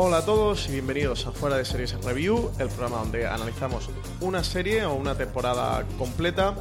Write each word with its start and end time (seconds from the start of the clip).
Hola 0.00 0.18
a 0.18 0.24
todos 0.24 0.68
y 0.68 0.72
bienvenidos 0.74 1.26
a 1.26 1.32
Fuera 1.32 1.56
de 1.56 1.64
Series 1.64 1.92
Review, 2.04 2.52
el 2.60 2.68
programa 2.68 2.98
donde 2.98 3.26
analizamos 3.26 3.90
una 4.20 4.44
serie 4.44 4.84
o 4.84 4.94
una 4.94 5.16
temporada 5.16 5.84
completa. 5.98 6.54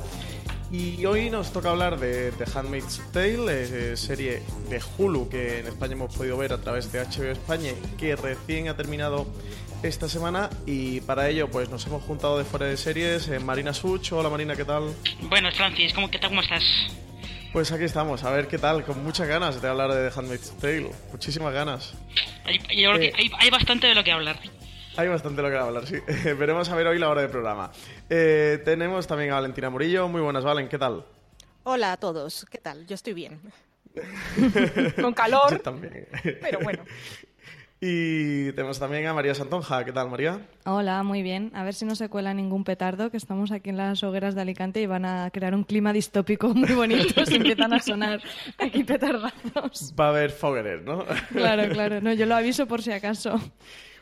Y 0.71 1.05
hoy 1.05 1.29
nos 1.29 1.53
toca 1.53 1.69
hablar 1.69 1.99
de 1.99 2.31
The 2.31 2.45
Handmaid's 2.51 2.99
Tale, 3.13 3.91
eh, 3.91 3.95
serie 3.95 4.41
de 4.71 4.81
Hulu 4.97 5.29
que 5.29 5.59
en 5.59 5.67
España 5.67 5.93
hemos 5.93 6.15
podido 6.15 6.35
ver 6.35 6.51
a 6.51 6.57
través 6.57 6.91
de 6.91 6.99
HBO 6.99 7.31
España, 7.31 7.73
que 7.99 8.15
recién 8.15 8.69
ha 8.69 8.75
terminado 8.75 9.27
esta 9.83 10.09
semana. 10.09 10.49
Y 10.65 11.01
para 11.01 11.29
ello, 11.29 11.47
pues 11.51 11.69
nos 11.69 11.85
hemos 11.85 12.01
juntado 12.05 12.39
de 12.39 12.43
Fuera 12.43 12.65
de 12.65 12.75
Series, 12.75 13.27
eh, 13.27 13.37
Marina 13.37 13.71
Such. 13.71 14.13
Hola 14.13 14.31
Marina, 14.31 14.55
¿qué 14.55 14.65
tal? 14.65 14.95
Bueno, 15.29 15.51
Francis, 15.51 15.93
¿cómo, 15.93 16.09
qué 16.09 16.17
tal, 16.17 16.31
¿cómo 16.31 16.41
estás? 16.41 16.63
Pues 17.53 17.71
aquí 17.71 17.85
estamos, 17.85 18.23
a 18.23 18.31
ver 18.31 18.47
qué 18.47 18.57
tal, 18.57 18.83
con 18.83 19.03
muchas 19.03 19.27
ganas 19.27 19.61
de 19.61 19.67
hablar 19.67 19.91
de 19.91 20.09
The 20.09 20.19
Handmaid's 20.19 20.51
Tale, 20.59 20.91
muchísimas 21.11 21.53
ganas. 21.53 21.93
Hay, 22.45 22.59
yo 22.59 22.91
creo 22.91 22.99
que 22.99 23.07
Eh. 23.07 23.13
hay, 23.17 23.31
hay 23.39 23.49
bastante 23.49 23.87
de 23.87 23.95
lo 23.95 24.03
que 24.03 24.11
hablar. 24.11 24.39
Hay 24.95 25.07
bastante 25.07 25.41
de 25.41 25.47
lo 25.47 25.53
que 25.53 25.57
hablar, 25.57 25.87
sí. 25.87 25.95
Veremos 26.37 26.69
a 26.69 26.75
ver 26.75 26.87
hoy 26.87 26.99
la 26.99 27.09
hora 27.09 27.21
de 27.21 27.29
programa. 27.29 27.71
Eh, 28.09 28.61
tenemos 28.65 29.07
también 29.07 29.31
a 29.31 29.35
Valentina 29.35 29.69
Murillo. 29.69 30.07
Muy 30.07 30.21
buenas, 30.21 30.43
Valen, 30.43 30.67
¿qué 30.69 30.77
tal? 30.77 31.05
Hola 31.63 31.93
a 31.93 31.97
todos, 31.97 32.45
¿qué 32.49 32.57
tal? 32.59 32.85
Yo 32.85 32.95
estoy 32.95 33.13
bien. 33.13 33.39
Con 34.95 35.03
Yo 35.11 35.15
calor, 35.15 35.59
también. 35.59 36.07
pero 36.41 36.59
bueno. 36.59 36.83
Y 37.79 38.51
tenemos 38.53 38.79
también 38.79 39.05
a 39.05 39.13
María 39.13 39.35
Santonja. 39.35 39.85
¿Qué 39.85 39.91
tal, 39.91 40.09
María? 40.09 40.41
Hola, 40.65 41.03
muy 41.03 41.21
bien. 41.21 41.51
A 41.53 41.63
ver 41.63 41.75
si 41.75 41.85
no 41.85 41.95
se 41.95 42.09
cuela 42.09 42.33
ningún 42.33 42.63
petardo, 42.63 43.11
que 43.11 43.17
estamos 43.17 43.51
aquí 43.51 43.69
en 43.69 43.77
las 43.77 44.03
hogueras 44.03 44.33
de 44.33 44.41
Alicante 44.41 44.81
y 44.81 44.87
van 44.87 45.05
a 45.05 45.29
crear 45.29 45.53
un 45.53 45.63
clima 45.63 45.93
distópico 45.93 46.47
muy 46.55 46.73
bonito 46.73 47.23
si 47.25 47.35
empiezan 47.35 47.73
a 47.73 47.79
sonar 47.79 48.19
aquí 48.57 48.83
petardazos. 48.83 49.93
Va 49.99 50.07
a 50.07 50.09
haber 50.09 50.31
Fogerer, 50.31 50.81
¿no? 50.81 51.05
Claro, 51.31 51.69
claro. 51.69 52.01
No, 52.01 52.13
yo 52.13 52.25
lo 52.25 52.35
aviso 52.35 52.65
por 52.65 52.81
si 52.81 52.91
acaso. 52.91 53.39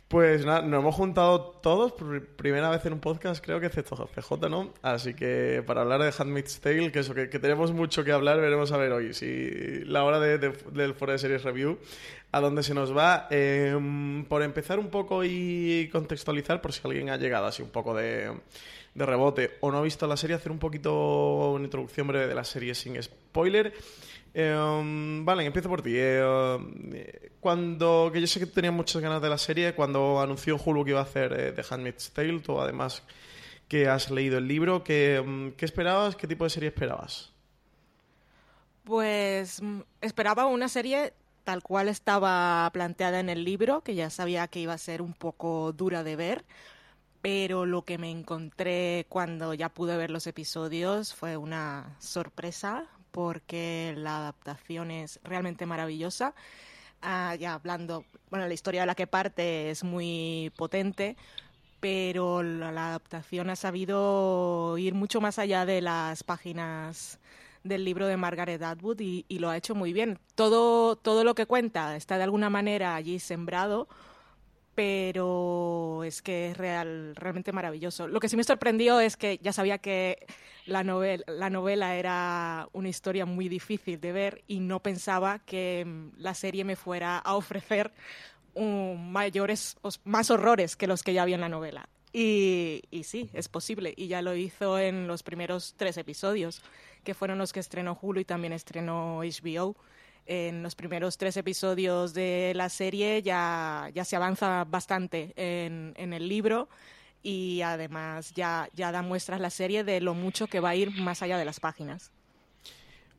Pues 0.08 0.46
nada, 0.46 0.62
nos 0.62 0.82
hemos 0.82 0.94
juntado 0.96 1.42
todos 1.64 1.92
por 1.94 2.24
primera 2.36 2.70
vez 2.70 2.86
en 2.86 2.94
un 2.94 3.00
podcast, 3.00 3.44
creo 3.44 3.60
que 3.60 3.66
excepto 3.66 3.96
CJ, 4.16 4.50
¿no? 4.50 4.72
Así 4.84 5.16
que 5.16 5.64
para 5.66 5.82
hablar 5.82 6.00
de 6.04 6.14
Handmaid's 6.18 6.60
Tale, 6.62 6.92
que 6.92 7.00
eso, 7.00 7.16
que, 7.16 7.28
que 7.28 7.40
tenemos 7.40 7.72
mucho 7.74 8.04
que 8.04 8.12
hablar, 8.12 8.40
veremos 8.40 8.72
a 8.72 8.78
ver 8.78 8.92
hoy 8.92 9.16
si 9.16 9.84
la 9.86 10.04
hora 10.04 10.20
de- 10.20 10.38
de- 10.38 10.54
del 10.72 10.94
Foro 10.94 11.12
de 11.12 11.18
Series 11.18 11.44
Review, 11.44 11.80
a 12.32 12.40
dónde 12.40 12.62
se 12.62 12.76
nos 12.76 12.96
va. 12.96 13.28
Eh, 13.32 13.76
por 14.30 14.44
empezar 14.44 14.78
un 14.78 14.90
poco 14.90 15.24
y 15.24 15.90
contextualizar, 15.92 16.62
por 16.62 16.72
si 16.72 16.82
alguien 16.86 17.10
ha 17.10 17.18
llegado 17.18 17.48
así 17.48 17.64
un 17.64 17.70
poco 17.70 17.96
de, 17.96 18.32
de 18.94 19.06
rebote 19.08 19.58
o 19.62 19.72
no 19.72 19.80
ha 19.80 19.82
visto 19.82 20.06
la 20.06 20.18
serie, 20.18 20.36
hacer 20.36 20.52
un 20.52 20.60
poquito 20.60 21.52
una 21.52 21.66
introducción 21.66 22.06
breve 22.08 22.28
de 22.28 22.36
la 22.36 22.44
serie 22.44 22.76
sin 22.76 23.02
spoiler. 23.02 23.74
Eh, 24.38 25.22
vale, 25.24 25.46
empiezo 25.46 25.70
por 25.70 25.82
ti. 25.82 25.94
Eh, 25.96 27.32
cuando, 27.40 28.10
que 28.12 28.20
yo 28.20 28.28
sé 28.28 28.42
que 28.42 28.46
tenías 28.46 28.74
muchas 28.74 29.02
ganas 29.02 29.22
de 29.22 29.30
la 29.30 29.38
serie, 29.38 29.74
cuando 29.74 30.20
anunció 30.20 30.58
Hulu 30.58 30.84
que 30.84 30.92
iba 30.92 31.00
a 31.00 31.04
hacer 31.04 31.32
eh, 31.32 31.52
The 31.54 31.64
Handmaid's 31.70 32.12
Tale, 32.12 32.42
tú 32.42 32.60
además 32.60 33.02
que 33.70 33.88
has 33.88 34.12
leído 34.12 34.38
el 34.38 34.48
libro, 34.48 34.84
¿qué, 34.84 35.54
¿qué 35.56 35.64
esperabas? 35.64 36.18
¿Qué 36.18 36.28
tipo 36.28 36.44
de 36.44 36.50
serie 36.50 36.68
esperabas? 36.68 37.32
Pues 38.84 39.62
mm, 39.62 39.80
esperaba 40.02 40.48
una 40.48 40.68
serie 40.68 41.14
tal 41.46 41.64
cual 41.64 41.88
estaba 41.88 42.70
planteada 42.74 43.22
en 43.22 43.30
el 43.30 43.46
libro, 43.46 43.82
que 43.82 43.96
ya 43.96 44.10
sabía 44.10 44.50
que 44.50 44.60
iba 44.60 44.74
a 44.74 44.78
ser 44.78 45.02
un 45.02 45.14
poco 45.14 45.72
dura 45.72 46.04
de 46.04 46.18
ver, 46.18 46.44
pero 47.22 47.66
lo 47.66 47.86
que 47.86 47.98
me 47.98 48.12
encontré 48.12 49.06
cuando 49.08 49.54
ya 49.54 49.70
pude 49.70 49.96
ver 49.96 50.12
los 50.12 50.28
episodios 50.28 51.14
fue 51.14 51.38
una 51.38 51.96
sorpresa, 52.00 52.90
porque 53.16 53.94
la 53.96 54.18
adaptación 54.18 54.92
es 54.92 55.22
realmente 55.24 55.66
maravillosa. 55.66 56.36
Ah, 57.02 57.34
ya 57.40 57.54
hablando, 57.54 58.04
bueno, 58.30 58.46
la 58.46 58.54
historia 58.54 58.82
de 58.82 58.88
la 58.88 58.96
que 58.96 59.08
parte 59.08 59.70
es 59.70 59.86
muy 59.86 60.52
potente, 60.58 61.16
pero 61.80 62.44
la, 62.44 62.90
adaptación 62.90 63.50
ha 63.50 63.56
sabido 63.56 64.78
ir 64.78 64.96
mucho 64.96 65.22
más 65.22 65.40
allá 65.40 65.66
de 65.66 65.80
las 65.80 66.24
páginas 66.26 67.18
del 67.64 67.86
libro 67.86 68.06
de 68.06 68.18
Margaret 68.18 68.62
Atwood 68.62 69.00
y, 69.00 69.24
y 69.30 69.40
lo 69.40 69.50
ha 69.50 69.56
hecho 69.56 69.76
muy 69.76 69.94
bien. 69.94 70.20
Todo, 70.36 70.98
todo 70.98 71.24
lo 71.24 71.36
que 71.36 71.46
cuenta 71.46 71.96
está 71.96 72.18
de 72.18 72.26
alguna 72.26 72.50
manera 72.50 72.96
allí 72.96 73.20
sembrado, 73.20 73.88
pero 74.76 76.04
es 76.04 76.22
que 76.22 76.52
es 76.52 76.58
real, 76.58 77.16
realmente 77.16 77.52
maravilloso. 77.54 78.08
Lo 78.08 78.20
que 78.20 78.30
sí 78.30 78.36
me 78.38 78.44
sorprendió 78.44 79.00
es 79.00 79.18
que 79.18 79.40
ya 79.42 79.54
sabía 79.54 79.78
que 79.80 80.26
la 80.66 80.84
novela, 80.84 81.24
la 81.28 81.50
novela 81.50 81.96
era 81.96 82.68
una 82.74 82.90
historia 82.90 83.26
muy 83.26 83.48
difícil 83.50 84.00
de 84.02 84.12
ver 84.12 84.44
y 84.48 84.60
no 84.60 84.82
pensaba 84.82 85.40
que 85.40 85.84
mm, 85.86 86.10
la 86.22 86.34
serie 86.34 86.64
me 86.66 86.76
fuera 86.76 87.18
a 87.18 87.36
ofrecer 87.36 87.92
un- 88.54 89.12
mayores, 89.12 89.78
más 90.04 90.30
horrores 90.30 90.76
que 90.76 90.88
los 90.88 91.04
que 91.04 91.14
ya 91.14 91.24
había 91.24 91.36
en 91.36 91.42
la 91.42 91.50
novela. 91.50 91.88
Y, 92.14 92.84
y 92.92 93.04
sí, 93.04 93.30
es 93.34 93.50
posible. 93.50 93.94
Y 93.98 94.08
ya 94.08 94.22
lo 94.22 94.36
hizo 94.36 94.80
en 94.80 95.08
los 95.08 95.24
primeros 95.24 95.74
tres 95.78 95.98
episodios, 95.98 96.62
que 97.04 97.14
fueron 97.14 97.38
los 97.38 97.52
que 97.54 97.60
estrenó 97.60 97.98
Hulu 98.02 98.22
y 98.22 98.26
también 98.26 98.54
estrenó 98.54 99.20
HBO. 99.22 99.76
En 100.28 100.64
los 100.64 100.76
primeros 100.76 101.18
tres 101.18 101.38
episodios 101.38 102.14
de 102.14 102.54
la 102.56 102.70
serie 102.70 103.22
ya, 103.22 103.90
ya 103.94 104.04
se 104.04 104.16
avanza 104.16 104.64
bastante 104.66 105.34
en, 105.36 105.94
en 105.98 106.14
el 106.14 106.28
libro 106.28 106.68
y 107.22 107.62
además 107.62 108.34
ya, 108.34 108.70
ya 108.74 108.92
da 108.92 109.02
muestras 109.02 109.40
la 109.40 109.50
serie 109.50 109.84
de 109.84 110.02
lo 110.02 110.14
mucho 110.14 110.48
que 110.48 110.60
va 110.60 110.70
a 110.70 110.76
ir 110.76 110.92
más 110.92 111.22
allá 111.22 111.38
de 111.38 111.46
las 111.46 111.60
páginas. 111.60 112.12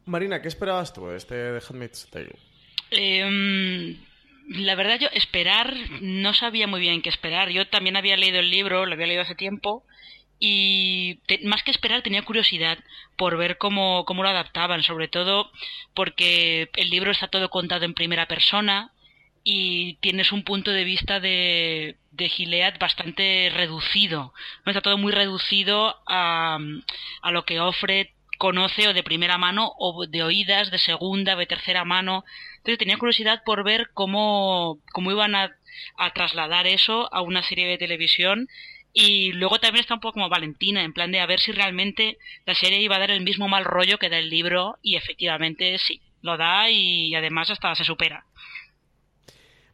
Marina, 0.05 0.41
¿qué 0.41 0.49
esperabas 0.49 0.93
tú 0.93 1.09
de 1.09 1.17
este 1.17 1.35
The 1.35 1.67
Handmaid's 1.69 2.09
Tale? 2.11 2.37
Eh, 2.93 3.97
la 4.49 4.75
verdad, 4.77 4.99
yo 5.01 5.09
esperar, 5.13 5.75
no 6.01 6.33
sabía 6.35 6.69
muy 6.69 6.81
bien 6.81 7.03
qué 7.03 7.09
esperar. 7.09 7.51
Yo 7.51 7.69
también 7.69 7.97
había 7.97 8.17
leído 8.17 8.39
el 8.39 8.51
libro, 8.51 8.87
lo 8.87 8.95
había 8.95 9.09
leído 9.09 9.23
hace 9.23 9.35
tiempo, 9.35 9.85
y 10.39 11.21
más 11.45 11.63
que 11.63 11.71
esperar 11.71 12.03
tenía 12.03 12.23
curiosidad 12.23 12.79
por 13.17 13.37
ver 13.37 13.59
cómo, 13.59 14.05
cómo 14.05 14.23
lo 14.23 14.29
adaptaban, 14.29 14.83
sobre 14.83 15.09
todo 15.09 15.51
porque 15.95 16.71
el 16.75 16.91
libro 16.91 17.11
está 17.11 17.29
todo 17.29 17.49
contado 17.49 17.85
en 17.85 17.95
primera 17.95 18.27
persona 18.27 18.93
y 19.45 19.95
tienes 20.01 20.33
un 20.33 20.43
punto 20.43 20.73
de 20.73 20.85
vista 20.85 21.21
de, 21.21 21.97
de 22.11 22.29
Gilead 22.29 22.79
bastante 22.79 23.51
reducido. 23.55 24.35
Está 24.67 24.81
todo 24.81 24.99
muy 24.99 25.13
reducido 25.13 25.97
a, 26.07 26.59
a 27.23 27.31
lo 27.31 27.45
que 27.45 27.61
Offred 27.61 28.09
conoce 28.39 28.89
o 28.89 28.93
de 28.93 29.03
primera 29.03 29.39
mano 29.39 29.73
o 29.79 30.07
de 30.07 30.23
oídas, 30.23 30.71
de 30.71 30.79
segunda 30.79 31.37
de 31.37 31.47
tercera 31.47 31.85
mano. 31.85 32.25
Entonces 32.59 32.79
tenía 32.79 32.99
curiosidad 32.99 33.43
por 33.45 33.65
ver 33.65 33.91
cómo, 33.95 34.79
cómo 34.93 35.11
iban 35.11 35.35
a, 35.35 35.57
a 35.97 36.13
trasladar 36.13 36.67
eso 36.67 37.09
a 37.15 37.23
una 37.23 37.43
serie 37.43 37.67
de 37.67 37.79
televisión 37.79 38.49
y 38.99 39.33
luego 39.33 39.59
también 39.59 39.83
está 39.83 39.93
un 39.93 40.01
poco 40.01 40.15
como 40.15 40.31
Valentina, 40.31 40.83
en 40.83 40.95
plan 40.95 41.13
de 41.13 41.21
a 41.21 41.27
ver 41.27 41.39
si 41.39 41.53
realmente 41.53 42.17
la 42.47 42.55
serie 42.55 42.81
iba 42.81 42.97
a 42.97 42.99
dar 42.99 43.11
el 43.11 43.23
mismo 43.23 43.47
mal 43.47 43.67
rollo 43.67 43.99
que 43.99 44.09
da 44.09 44.17
el 44.17 44.31
libro, 44.31 44.79
y 44.81 44.97
efectivamente 44.97 45.77
sí, 45.77 46.01
lo 46.23 46.39
da 46.39 46.71
y 46.71 47.15
además 47.15 47.51
hasta 47.51 47.75
se 47.75 47.85
supera. 47.85 48.25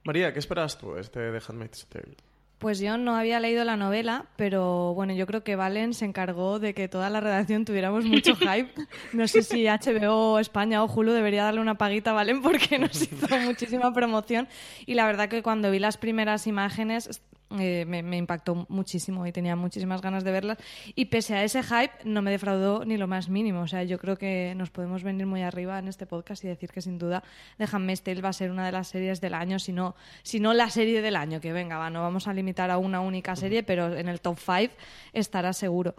María, 0.03 0.33
¿qué 0.33 0.41
esperabas 0.41 0.77
tú 0.77 0.95
de 0.95 1.03
este 1.03 1.31
The 1.31 1.41
Handmaid's 1.47 1.87
Tale? 1.87 2.17
Pues 2.59 2.81
yo 2.81 2.97
no 2.97 3.15
había 3.15 3.39
leído 3.39 3.63
la 3.65 3.77
novela, 3.77 4.27
pero 4.35 4.93
bueno, 4.95 5.15
yo 5.15 5.25
creo 5.29 5.45
que 5.45 5.55
Valen 5.55 5.95
se 5.95 6.05
encargó 6.05 6.59
de 6.59 6.75
que 6.75 6.89
toda 6.89 7.09
la 7.09 7.21
redacción 7.21 7.65
tuviéramos 7.65 8.05
mucho 8.05 8.35
hype. 8.37 8.73
No 9.13 9.29
sé 9.29 9.45
si 9.45 9.67
HBO 9.67 10.41
España 10.41 10.83
o 10.83 10.93
Hulu 10.93 11.13
debería 11.13 11.45
darle 11.45 11.61
una 11.61 11.79
paguita 11.79 12.11
a 12.11 12.15
Valen 12.15 12.43
porque 12.43 12.81
nos 12.81 13.03
hizo 13.03 13.37
muchísima 13.39 13.93
promoción. 13.93 14.49
Y 14.85 14.95
la 14.95 15.07
verdad 15.07 15.29
que 15.29 15.45
cuando 15.45 15.71
vi 15.71 15.79
las 15.79 15.97
primeras 15.97 16.49
imágenes 16.49 17.21
eh, 17.59 17.85
me, 17.87 18.17
impactó 18.17 18.67
muchísimo 18.69 19.27
y 19.27 19.33
tenía 19.33 19.57
muchísimas 19.57 20.01
ganas 20.01 20.25
de 20.25 20.33
verlas. 20.33 20.59
Y 20.95 21.07
pese 21.07 21.35
a 21.35 21.45
ese 21.45 21.63
hype, 21.63 21.93
no 22.05 22.23
me 22.23 22.31
defraudó 22.31 22.85
ni 22.85 22.97
lo 22.97 23.07
más 23.07 23.29
mínimo. 23.29 23.63
O 23.63 23.69
sea, 23.69 23.83
yo 23.85 23.99
creo 23.99 24.17
que 24.17 24.55
nos 24.57 24.71
podemos 24.71 25.03
venir 25.03 25.27
muy 25.27 25.43
arriba 25.43 25.79
en 25.79 25.89
este 25.89 26.07
podcast 26.07 26.45
y 26.45 26.49
decir 26.49 26.71
que 26.71 26.81
sin 26.81 26.99
duda 26.99 27.23
The 27.59 27.67
Handmaid's 27.71 28.03
Tale 28.03 28.21
va 28.21 28.31
a 28.31 28.33
ser 28.33 28.51
una 28.51 28.67
de 28.67 28.73
las 28.73 28.89
series 28.89 29.21
del 29.21 29.35
año, 29.35 29.59
si 29.59 29.73
no, 29.73 29.95
si 30.23 30.41
no 30.41 30.55
la 30.55 30.71
serie 30.71 31.03
del 31.03 31.17
año. 31.17 31.41
Que 31.41 31.53
venga, 31.53 31.79
va, 31.79 31.91
no 31.91 32.03
vamos 32.03 32.29
a 32.29 32.35
limitar 32.35 32.71
a 32.71 32.79
una 32.79 33.01
única 33.01 33.37
serie, 33.37 33.63
pero 33.63 33.97
en 33.97 34.09
el 34.09 34.21
top 34.21 34.39
5 34.39 34.75
estará 35.13 35.53
seguro. 35.53 35.95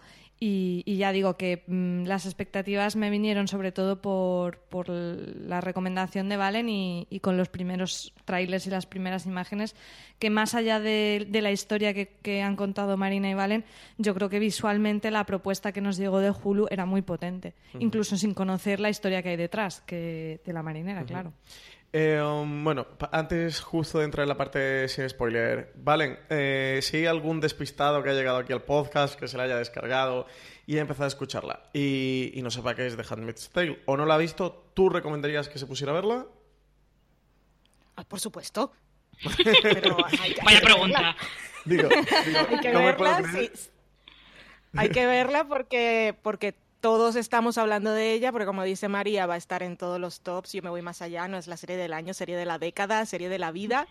Y, 0.45 0.97
ya 0.97 1.13
digo 1.13 1.37
que 1.37 1.63
mm, 1.67 2.03
las 2.03 2.25
expectativas 2.25 2.97
me 2.97 3.09
vinieron 3.09 3.47
sobre 3.47 3.71
todo 3.71 4.01
por, 4.01 4.57
por 4.57 4.89
la 4.89 5.61
recomendación 5.61 6.27
de 6.27 6.35
Valen 6.35 6.67
y, 6.67 7.19
con 7.21 7.37
los 7.37 7.47
primeros 7.47 8.13
trailers 8.25 8.67
y 8.67 8.69
las 8.69 8.85
primeras 8.85 9.25
imágenes, 9.25 9.73
que 10.19 10.29
más 10.29 10.53
allá 10.53 10.81
de, 10.81 11.25
la 11.31 11.51
historia 11.51 11.93
que, 11.93 12.41
han 12.41 12.57
contado 12.57 12.97
Marina 12.97 13.29
y 13.29 13.35
Valen, 13.35 13.63
yo 13.97 14.13
creo 14.13 14.27
que 14.27 14.39
visualmente 14.39 15.11
la 15.11 15.25
propuesta 15.25 15.71
que 15.71 15.79
nos 15.79 15.95
llegó 15.95 16.19
de 16.19 16.31
Hulu 16.31 16.67
era 16.69 16.85
muy 16.85 17.03
potente, 17.03 17.53
incluso 17.79 18.17
sin 18.17 18.33
conocer 18.33 18.81
la 18.81 18.89
historia 18.89 19.23
que 19.23 19.29
hay 19.29 19.37
detrás 19.37 19.79
que 19.79 20.41
de 20.45 20.51
la 20.51 20.61
marinera, 20.61 21.05
claro. 21.05 21.31
Eh, 21.95 22.19
um, 22.19 22.63
bueno, 22.63 22.87
antes 23.11 23.61
justo 23.61 23.99
de 23.99 24.05
entrar 24.05 24.23
en 24.23 24.29
la 24.29 24.35
parte 24.35 24.87
sin 24.87 25.07
spoiler, 25.07 25.71
Valen, 25.75 26.17
eh, 26.27 26.79
si 26.81 26.97
hay 26.97 27.05
algún 27.05 27.39
despistado 27.39 28.01
que 28.01 28.09
ha 28.09 28.13
llegado 28.13 28.37
aquí 28.37 28.51
al 28.51 28.63
podcast, 28.63 29.13
que 29.13 29.27
se 29.27 29.37
la 29.37 29.43
haya 29.43 29.57
descargado 29.57 30.25
y 30.65 30.77
ha 30.77 30.81
empezado 30.81 31.03
a 31.03 31.09
escucharla 31.09 31.69
y, 31.71 32.33
no 32.41 32.49
sepa 32.49 32.73
qué 32.73 32.87
es 32.87 32.97
The 32.97 33.03
Handmaid's 33.07 33.47
Tale 33.49 33.83
o 33.85 33.95
no 33.95 34.07
la 34.07 34.15
ha 34.15 34.17
visto, 34.17 34.71
¿tú 34.73 34.89
recomendarías 34.89 35.49
que 35.49 35.59
se 35.59 35.67
pusiera 35.67 35.91
a 35.91 35.95
verla? 35.95 36.25
Ah, 37.95 38.03
por 38.05 38.19
supuesto. 38.19 38.71
Vaya 40.43 40.61
pregunta. 40.61 41.15
Digo, 41.63 41.89
hay 42.49 42.59
que 42.59 42.71
verla, 42.71 43.21
Hay 44.75 44.89
que 44.89 45.05
verla 45.05 45.47
porque, 45.47 46.17
porque 46.23 46.55
todos 46.83 47.15
estamos 47.15 47.57
hablando 47.57 47.93
de 47.93 48.11
ella, 48.11 48.33
porque 48.33 48.45
como 48.45 48.61
dice 48.61 48.89
María, 48.89 49.25
va 49.25 49.35
a 49.35 49.37
estar 49.37 49.63
en 49.63 49.77
todos 49.77 50.01
los 50.01 50.19
tops. 50.19 50.51
Yo 50.51 50.61
me 50.61 50.69
voy 50.69 50.81
más 50.81 51.01
allá, 51.01 51.29
no 51.29 51.37
es 51.37 51.47
la 51.47 51.55
serie 51.55 51.77
del 51.77 51.93
año, 51.93 52.13
serie 52.13 52.35
de 52.35 52.43
la 52.43 52.59
década, 52.59 53.05
serie 53.05 53.29
de 53.29 53.39
la 53.39 53.51
vida. 53.53 53.87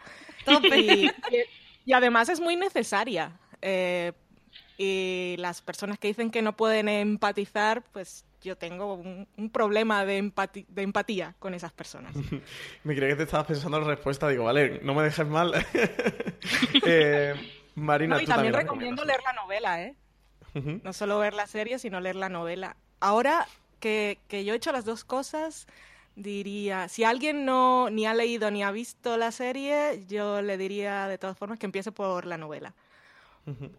y, 0.76 1.10
y, 1.86 1.92
además 1.94 2.28
es 2.28 2.38
muy 2.38 2.54
necesaria. 2.54 3.32
Eh, 3.62 4.12
y 4.76 5.36
las 5.38 5.62
personas 5.62 5.98
que 5.98 6.08
dicen 6.08 6.30
que 6.30 6.42
no 6.42 6.54
pueden 6.54 6.86
empatizar, 6.86 7.82
pues 7.94 8.26
yo 8.42 8.58
tengo 8.58 8.92
un, 8.92 9.26
problema 9.50 10.04
de, 10.04 10.30
de, 10.68 10.82
empatía 10.82 11.34
con 11.38 11.54
esas 11.54 11.72
personas. 11.72 12.12
me 12.84 12.94
creía 12.94 13.12
que 13.12 13.16
te 13.16 13.22
estabas 13.22 13.46
pensando 13.46 13.78
en 13.78 13.84
la 13.84 13.94
respuesta. 13.94 14.28
Digo, 14.28 14.44
vale, 14.44 14.80
no 14.82 14.92
me 14.92 15.02
dejes 15.02 15.26
mal. 15.26 15.54
eh, 16.86 17.34
Marina, 17.74 18.22
y 18.22 18.26
también 18.26 18.52
recomiendo 18.52 19.02
leer 19.02 19.22
la 19.22 19.32
novela, 19.32 19.82
¿eh? 19.82 19.96
No 20.54 20.92
solo 20.92 21.18
ver 21.18 21.34
la 21.34 21.46
serie, 21.46 21.78
sino 21.78 22.00
leer 22.00 22.16
la 22.16 22.28
novela. 22.28 22.76
Ahora 23.00 23.46
que, 23.80 24.18
que, 24.28 24.44
yo 24.44 24.52
he 24.52 24.56
hecho 24.56 24.72
las 24.72 24.84
dos 24.84 25.04
cosas, 25.04 25.66
diría, 26.14 26.88
si 26.88 27.04
alguien 27.04 27.44
no 27.44 27.90
ni 27.90 28.06
ha 28.06 28.14
leído 28.14 28.50
ni 28.50 28.62
ha 28.62 28.70
visto 28.70 29.16
la 29.16 29.32
serie, 29.32 30.04
yo 30.08 30.42
le 30.42 30.58
diría 30.58 31.08
de 31.08 31.18
todas 31.18 31.38
formas 31.38 31.58
que 31.58 31.66
empiece 31.66 31.92
por 31.92 32.26
la 32.26 32.38
novela. 32.38 32.74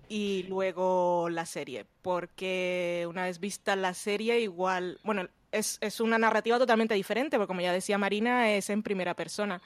Y 0.09 0.43
luego 0.49 1.29
la 1.29 1.45
serie, 1.45 1.85
porque 2.01 3.05
una 3.07 3.23
vez 3.23 3.39
vista 3.39 3.77
la 3.77 3.93
serie, 3.93 4.41
igual, 4.41 4.99
bueno, 5.05 5.29
es, 5.53 5.77
es 5.79 6.01
una 6.01 6.17
narrativa 6.17 6.59
totalmente 6.59 6.95
diferente, 6.95 7.37
porque 7.37 7.47
como 7.47 7.61
ya 7.61 7.71
decía 7.71 7.97
Marina, 7.97 8.51
es 8.51 8.69
en 8.69 8.83
primera 8.83 9.13
persona 9.13 9.61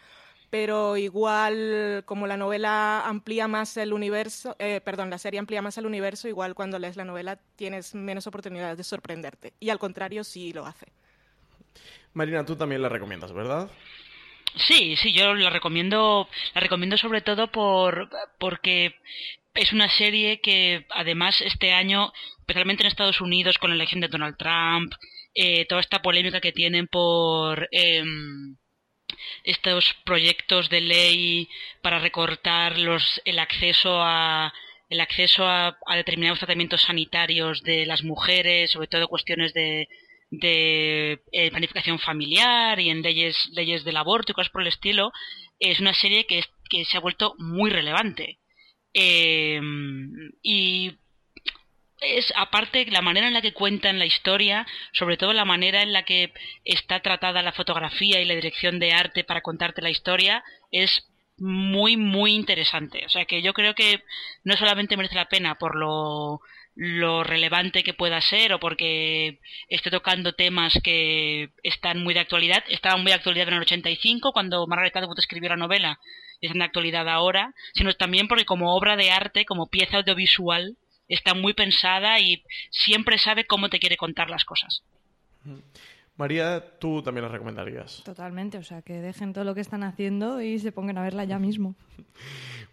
pero 0.49 0.97
igual 0.97 2.03
como 2.05 2.27
la 2.27 2.37
novela 2.37 3.01
amplía 3.05 3.47
más 3.47 3.75
el 3.77 3.93
universo, 3.93 4.55
eh, 4.59 4.81
perdón, 4.83 5.09
la 5.09 5.17
serie 5.17 5.39
amplía 5.39 5.61
más 5.61 5.77
el 5.77 5.85
universo, 5.85 6.27
igual 6.27 6.55
cuando 6.55 6.79
lees 6.79 6.95
la 6.95 7.05
novela 7.05 7.37
tienes 7.55 7.95
menos 7.95 8.27
oportunidades 8.27 8.77
de 8.77 8.83
sorprenderte. 8.83 9.53
Y 9.59 9.69
al 9.69 9.79
contrario, 9.79 10.23
sí 10.23 10.53
lo 10.53 10.65
hace. 10.65 10.87
Marina, 12.13 12.45
tú 12.45 12.55
también 12.55 12.81
la 12.81 12.89
recomiendas, 12.89 13.33
¿verdad? 13.33 13.69
Sí, 14.55 14.95
sí, 14.95 15.13
yo 15.13 15.35
la 15.35 15.49
recomiendo, 15.49 16.27
la 16.55 16.61
recomiendo 16.61 16.97
sobre 16.97 17.21
todo 17.21 17.51
por 17.51 18.09
porque 18.39 18.95
es 19.53 19.73
una 19.73 19.89
serie 19.89 20.39
que 20.41 20.85
además 20.89 21.41
este 21.41 21.73
año, 21.73 22.11
especialmente 22.39 22.83
en 22.83 22.87
Estados 22.87 23.21
Unidos 23.21 23.57
con 23.57 23.69
la 23.69 23.75
elección 23.75 24.01
de 24.01 24.07
Donald 24.07 24.37
Trump, 24.37 24.93
eh, 25.35 25.65
toda 25.65 25.81
esta 25.81 26.01
polémica 26.01 26.41
que 26.41 26.51
tienen 26.51 26.87
por 26.87 27.67
em, 27.71 28.55
estos 29.43 29.95
proyectos 30.05 30.69
de 30.69 30.81
ley 30.81 31.49
para 31.81 31.99
recortar 31.99 32.77
los, 32.77 33.21
el 33.25 33.39
acceso 33.39 34.01
a 34.01 34.53
el 34.89 35.01
acceso 35.01 35.45
a, 35.45 35.77
determinados 35.95 36.39
tratamientos 36.39 36.83
sanitarios 36.83 37.61
de 37.63 37.85
las 37.85 38.03
mujeres, 38.03 38.71
sobre 38.71 38.87
todo 38.87 39.07
cuestiones 39.09 39.53
de, 39.53 39.89
de 40.31 41.19
eh, 41.31 41.49
planificación 41.51 41.99
familiar 41.99 42.79
y 42.79 42.89
en 42.89 43.01
leyes, 43.01 43.49
leyes 43.51 43.83
del 43.83 43.97
aborto 43.97 44.31
y 44.31 44.35
cosas 44.35 44.51
por 44.51 44.61
el 44.61 44.69
estilo, 44.69 45.11
es 45.59 45.79
una 45.79 45.93
serie 45.93 46.25
que, 46.25 46.43
que 46.69 46.85
se 46.85 46.97
ha 46.97 47.01
vuelto 47.01 47.35
muy 47.37 47.69
relevante. 47.69 48.39
Eh, 48.93 49.59
y 50.41 50.93
es 52.01 52.31
aparte 52.35 52.85
la 52.91 53.01
manera 53.01 53.27
en 53.27 53.33
la 53.33 53.41
que 53.41 53.53
cuentan 53.53 53.99
la 53.99 54.05
historia, 54.05 54.65
sobre 54.93 55.17
todo 55.17 55.33
la 55.33 55.45
manera 55.45 55.81
en 55.81 55.93
la 55.93 56.03
que 56.03 56.33
está 56.63 57.01
tratada 57.01 57.41
la 57.41 57.53
fotografía 57.53 58.21
y 58.21 58.25
la 58.25 58.35
dirección 58.35 58.79
de 58.79 58.93
arte 58.93 59.23
para 59.23 59.41
contarte 59.41 59.81
la 59.81 59.89
historia, 59.89 60.43
es 60.71 61.07
muy, 61.37 61.97
muy 61.97 62.33
interesante. 62.33 63.05
O 63.05 63.09
sea 63.09 63.25
que 63.25 63.41
yo 63.41 63.53
creo 63.53 63.75
que 63.75 64.03
no 64.43 64.55
solamente 64.55 64.97
merece 64.97 65.15
la 65.15 65.29
pena 65.29 65.55
por 65.55 65.75
lo, 65.75 66.41
lo 66.75 67.23
relevante 67.23 67.83
que 67.83 67.93
pueda 67.93 68.21
ser 68.21 68.53
o 68.53 68.59
porque 68.59 69.39
esté 69.67 69.89
tocando 69.89 70.33
temas 70.33 70.79
que 70.83 71.49
están 71.63 72.03
muy 72.03 72.13
de 72.13 72.19
actualidad. 72.21 72.63
Estaban 72.69 73.01
muy 73.01 73.11
de 73.11 73.15
actualidad 73.15 73.47
en 73.47 73.55
el 73.55 73.61
85 73.61 74.31
cuando 74.31 74.67
Margaret 74.67 74.95
Atwood 74.95 75.19
escribió 75.19 75.49
la 75.49 75.57
novela 75.57 75.99
y 76.39 76.45
están 76.45 76.59
de 76.59 76.65
actualidad 76.65 77.09
ahora, 77.09 77.53
sino 77.73 77.91
también 77.93 78.27
porque 78.27 78.45
como 78.45 78.75
obra 78.75 78.95
de 78.95 79.09
arte, 79.11 79.45
como 79.45 79.69
pieza 79.69 79.97
audiovisual, 79.97 80.77
está 81.07 81.33
muy 81.33 81.53
pensada 81.53 82.19
y 82.19 82.43
siempre 82.69 83.17
sabe 83.17 83.45
cómo 83.45 83.69
te 83.69 83.79
quiere 83.79 83.97
contar 83.97 84.29
las 84.29 84.45
cosas. 84.45 84.83
María, 86.17 86.79
tú 86.79 87.03
también 87.03 87.25
la 87.25 87.31
recomendarías. 87.31 88.01
Totalmente, 88.03 88.57
o 88.57 88.63
sea, 88.63 88.81
que 88.81 88.93
dejen 88.93 89.33
todo 89.33 89.43
lo 89.43 89.53
que 89.53 89.61
están 89.61 89.83
haciendo 89.83 90.41
y 90.41 90.57
se 90.57 90.71
pongan 90.71 90.97
a 90.97 91.03
verla 91.03 91.23
ya 91.25 91.39
mismo. 91.39 91.75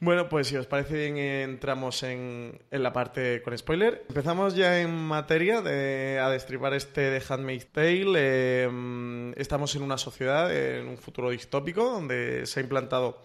Bueno, 0.00 0.28
pues 0.28 0.48
si 0.48 0.56
os 0.56 0.66
parece 0.66 0.96
bien, 0.96 1.18
entramos 1.18 2.02
en, 2.02 2.58
la 2.70 2.92
parte 2.92 3.42
con 3.42 3.56
spoiler. 3.56 4.04
Empezamos 4.08 4.54
ya 4.54 4.80
en 4.80 4.94
materia 4.94 5.60
de, 5.60 6.18
a 6.20 6.30
destripar 6.30 6.74
este 6.74 7.02
de 7.02 7.22
Handmaid's 7.26 7.66
Tale. 7.66 8.64
Em, 8.64 9.32
estamos 9.34 9.74
en 9.76 9.82
una 9.82 9.98
sociedad, 9.98 10.54
en 10.54 10.88
un 10.88 10.98
futuro 10.98 11.30
distópico, 11.30 11.84
donde 11.90 12.46
se 12.46 12.60
ha 12.60 12.62
implantado 12.62 13.24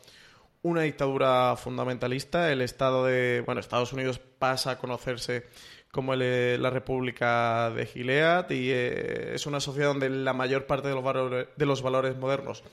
una 0.61 0.81
dictadura 0.81 1.55
fundamentalista. 1.55 2.51
El 2.51 2.61
Estado 2.61 3.05
de. 3.05 3.41
Bueno, 3.45 3.61
Estados 3.61 3.93
Unidos 3.93 4.19
pasa 4.19 4.71
a 4.71 4.77
conocerse 4.77 5.45
como 5.91 6.15
la 6.15 6.69
República 6.69 7.71
de 7.71 7.85
Gilead 7.85 8.51
y 8.51 8.69
eh, 8.69 9.33
es 9.33 9.47
una 9.47 9.59
sociedad 9.59 9.87
donde 9.87 10.09
la 10.09 10.33
mayor 10.33 10.67
parte 10.67 10.87
de 10.87 10.93
los, 10.93 11.03
valores, 11.03 11.47
de 11.55 11.65
los 11.65 11.81
valores 11.81 12.15
modernos 12.15 12.63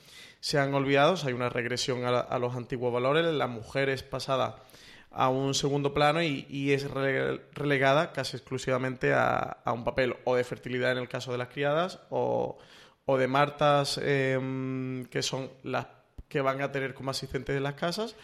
se 0.40 0.58
han 0.58 0.74
olvidado. 0.74 1.14
Hay 1.24 1.32
una 1.32 1.48
regresión 1.48 2.04
a, 2.04 2.38
los 2.38 2.54
antiguos 2.54 2.92
valores. 2.92 3.24
La 3.24 3.46
mujer 3.46 3.88
es 3.88 4.02
pasada 4.02 4.56
a 5.10 5.30
un 5.30 5.54
segundo 5.54 5.94
plano 5.94 6.22
y, 6.22 6.72
es 6.72 6.90
relegada 7.54 8.12
casi 8.12 8.36
exclusivamente 8.36 9.14
a, 9.14 9.62
un 9.66 9.82
papel 9.82 10.16
o 10.24 10.36
de 10.36 10.44
fertilidad 10.44 10.92
en 10.92 10.98
el 10.98 11.08
caso 11.08 11.32
de 11.32 11.38
las 11.38 11.48
criadas 11.48 12.00
o, 12.10 12.58
de 13.06 13.26
martas 13.28 13.98
em, 14.02 15.06
que 15.06 15.22
son 15.22 15.50
las 15.62 15.86
que 16.28 16.40
van 16.40 16.60
a 16.62 16.72
tener 16.72 16.94
como 16.94 17.10
asistentes 17.10 17.54
de 17.54 17.60
las 17.60 17.74
casas 17.74 18.16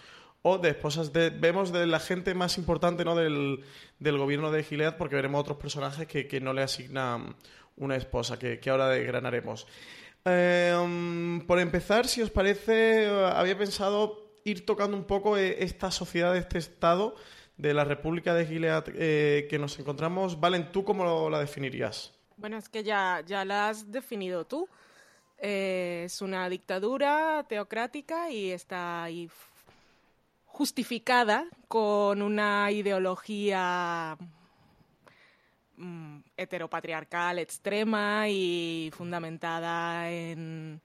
o 0.42 0.58
de 0.58 0.70
esposas 0.70 1.12
de 1.12 1.30
vemos 1.30 1.72
de 1.72 1.86
la 1.86 2.00
gente 2.00 2.34
más 2.34 2.58
importante 2.58 3.04
no 3.04 3.14
del, 3.14 3.64
gobierno 4.00 4.50
de 4.50 4.64
Gilead 4.64 4.96
porque 4.96 5.14
veremos 5.14 5.40
otros 5.40 5.58
personajes 5.58 6.06
que, 6.06 6.40
no 6.40 6.52
le 6.52 6.62
asignan 6.62 7.36
una 7.76 7.96
esposa 7.96 8.38
que, 8.38 8.60
ahora 8.68 8.88
desgranaremos. 8.88 9.66
Em, 10.24 11.40
por 11.46 11.58
empezar 11.58 12.06
si 12.06 12.22
os 12.22 12.30
parece 12.30 13.06
había 13.06 13.58
pensado 13.58 14.38
ir 14.44 14.66
tocando 14.66 14.96
un 14.96 15.04
poco 15.04 15.36
eh, 15.36 15.64
esta 15.64 15.90
sociedad 15.90 16.36
este 16.36 16.58
estado 16.58 17.16
de 17.56 17.74
la 17.74 17.84
República 17.84 18.34
de 18.34 18.46
Gilead 18.46 18.84
eh, 18.94 19.46
que 19.48 19.58
nos 19.58 19.78
encontramos. 19.78 20.38
Valen 20.40 20.70
tú 20.70 20.84
cómo 20.84 21.28
la 21.30 21.40
definirías 21.40 22.12
bueno 22.42 22.56
es 22.56 22.68
que 22.68 22.82
ya 22.82 23.22
ya 23.24 23.44
la 23.44 23.68
has 23.68 23.90
definido 23.90 24.44
tú 24.44 24.68
es 25.42 26.22
una 26.22 26.48
dictadura 26.48 27.44
teocrática 27.48 28.30
y 28.30 28.52
está 28.52 29.08
justificada 30.46 31.48
con 31.66 32.22
una 32.22 32.70
ideología 32.70 34.16
mm, 35.76 36.18
heteropatriarcal 36.36 37.40
extrema 37.40 38.28
y 38.28 38.92
fundamentada 38.94 40.08
en 40.12 40.80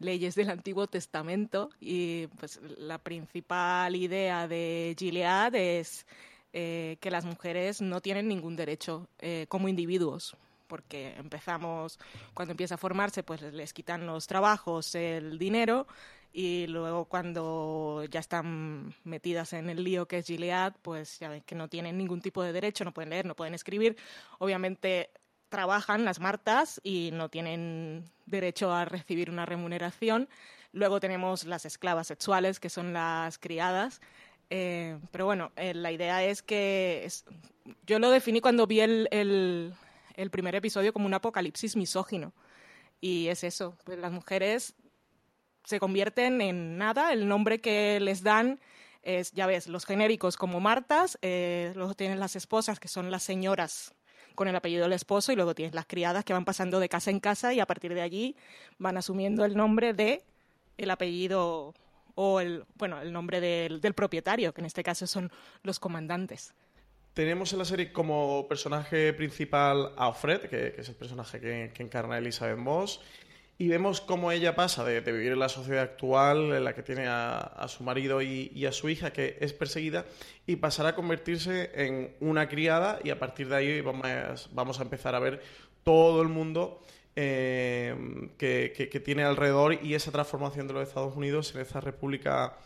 leyes 0.00 0.34
del 0.34 0.50
Antiguo 0.50 0.88
Testamento. 0.88 1.70
Y 1.80 2.26
pues 2.40 2.60
la 2.78 2.98
principal 2.98 3.94
idea 3.94 4.48
de 4.48 4.96
Gilead 4.98 5.54
es 5.54 6.04
eh, 6.52 6.96
que 6.98 7.12
las 7.12 7.24
mujeres 7.24 7.80
no 7.80 8.00
tienen 8.00 8.26
ningún 8.26 8.56
derecho 8.56 9.06
eh, 9.20 9.46
como 9.48 9.68
individuos 9.68 10.36
porque 10.70 11.14
empezamos, 11.18 11.98
cuando 12.32 12.52
empieza 12.52 12.76
a 12.76 12.78
formarse, 12.78 13.24
pues 13.24 13.42
les 13.42 13.72
quitan 13.72 14.06
los 14.06 14.28
trabajos, 14.28 14.94
el 14.94 15.36
dinero, 15.36 15.88
y 16.32 16.68
luego 16.68 17.06
cuando 17.06 18.04
ya 18.08 18.20
están 18.20 18.94
metidas 19.02 19.52
en 19.52 19.68
el 19.68 19.82
lío 19.82 20.06
que 20.06 20.18
es 20.18 20.26
Gilead, 20.26 20.74
pues 20.80 21.18
ya 21.18 21.28
ven 21.28 21.42
que 21.42 21.56
no 21.56 21.68
tienen 21.68 21.98
ningún 21.98 22.20
tipo 22.20 22.42
de 22.44 22.52
derecho, 22.52 22.84
no 22.84 22.94
pueden 22.94 23.10
leer, 23.10 23.26
no 23.26 23.34
pueden 23.34 23.54
escribir. 23.54 23.96
Obviamente 24.38 25.10
trabajan 25.48 26.04
las 26.04 26.20
martas 26.20 26.80
y 26.84 27.10
no 27.12 27.28
tienen 27.28 28.04
derecho 28.26 28.72
a 28.72 28.84
recibir 28.84 29.28
una 29.28 29.44
remuneración. 29.44 30.28
Luego 30.72 31.00
tenemos 31.00 31.44
las 31.44 31.66
esclavas 31.66 32.06
sexuales, 32.06 32.60
que 32.60 32.70
son 32.70 32.92
las 32.92 33.38
criadas. 33.38 34.00
Eh, 34.50 34.98
pero 35.10 35.26
bueno, 35.26 35.50
eh, 35.56 35.74
la 35.74 35.90
idea 35.90 36.24
es 36.24 36.42
que 36.42 37.08
yo 37.86 37.98
lo 37.98 38.10
definí 38.10 38.40
cuando 38.40 38.68
vi 38.68 38.80
el, 38.80 39.08
el, 39.10 39.74
primer 40.30 40.54
episodio 40.54 40.92
como 40.92 41.06
un 41.06 41.14
apocalipsis 41.14 41.76
misógino. 41.76 42.32
Y 43.00 43.28
es 43.28 43.44
eso, 43.44 43.76
pues 43.84 43.98
las 43.98 44.12
mujeres 44.12 44.74
se 45.64 45.80
convierten 45.80 46.40
en 46.40 46.78
nada, 46.78 47.12
el 47.12 47.28
nombre 47.28 47.60
que 47.60 48.00
les 48.00 48.22
dan 48.22 48.60
es, 49.02 49.32
ya 49.32 49.46
ves, 49.46 49.66
los 49.66 49.86
genéricos 49.86 50.36
como 50.36 50.60
Martas, 50.60 51.18
eh, 51.22 51.72
luego 51.74 51.94
tienen 51.94 52.20
las 52.20 52.36
esposas 52.36 52.80
que 52.80 52.88
son 52.88 53.10
las 53.10 53.22
señoras 53.22 53.94
con 54.34 54.48
el 54.48 54.56
apellido 54.56 54.84
del 54.84 54.92
esposo 54.92 55.32
y 55.32 55.36
luego 55.36 55.54
tienes 55.54 55.74
las 55.74 55.86
criadas 55.86 56.24
que 56.24 56.32
van 56.32 56.44
pasando 56.44 56.80
de 56.80 56.88
casa 56.88 57.10
en 57.10 57.20
casa 57.20 57.52
y 57.52 57.60
a 57.60 57.66
partir 57.66 57.94
de 57.94 58.00
allí 58.00 58.36
van 58.78 58.96
asumiendo 58.96 59.44
el 59.44 59.56
nombre 59.56 59.92
de 59.92 60.22
el 60.78 60.90
apellido 60.90 61.74
o 62.14 62.40
el 62.40 62.64
bueno 62.74 63.00
el 63.00 63.12
nombre 63.12 63.40
del, 63.40 63.80
propietario 63.94 64.54
que 64.54 64.60
en 64.60 64.66
este 64.66 64.82
caso 64.82 65.06
son 65.06 65.30
los 65.62 65.78
comandantes 65.78 66.54
tenemos 67.20 67.52
en 67.52 67.58
la 67.58 67.66
serie 67.66 67.92
como 67.92 68.48
personaje 68.48 69.12
principal 69.12 69.92
a 69.98 70.10
Fred, 70.14 70.48
que, 70.48 70.74
es 70.78 70.88
el 70.88 70.94
personaje 70.94 71.38
que, 71.38 71.70
que 71.74 71.82
encarna 71.82 72.16
Elizabeth 72.16 72.56
Moss, 72.56 72.98
y 73.58 73.68
vemos 73.68 74.00
cómo 74.00 74.32
ella 74.32 74.56
pasa 74.56 74.84
de, 74.84 75.02
vivir 75.02 75.32
en 75.32 75.38
la 75.38 75.50
sociedad 75.50 75.82
actual, 75.82 76.54
en 76.54 76.64
la 76.64 76.74
que 76.74 76.82
tiene 76.82 77.08
a, 77.08 77.66
su 77.68 77.84
marido 77.84 78.22
y, 78.22 78.64
a 78.64 78.72
su 78.72 78.88
hija, 78.88 79.12
que 79.12 79.36
es 79.38 79.52
perseguida, 79.52 80.06
y 80.46 80.56
pasará 80.56 80.88
a 80.88 80.94
convertirse 80.94 81.70
en 81.74 82.14
una 82.20 82.48
criada, 82.48 83.00
y 83.04 83.10
a 83.10 83.18
partir 83.18 83.50
de 83.50 83.56
ahí 83.56 83.80
vamos, 83.82 84.80
a 84.80 84.82
empezar 84.82 85.14
a 85.14 85.18
ver 85.18 85.42
todo 85.84 86.22
el 86.22 86.28
mundo 86.28 86.80
eh, 87.16 87.94
que, 88.38 89.02
tiene 89.04 89.24
alrededor 89.24 89.78
y 89.84 89.92
esa 89.92 90.10
transformación 90.10 90.66
de 90.68 90.72
los 90.72 90.88
Estados 90.88 91.14
Unidos 91.14 91.54
en 91.54 91.60
esta 91.60 91.82
república 91.82 92.56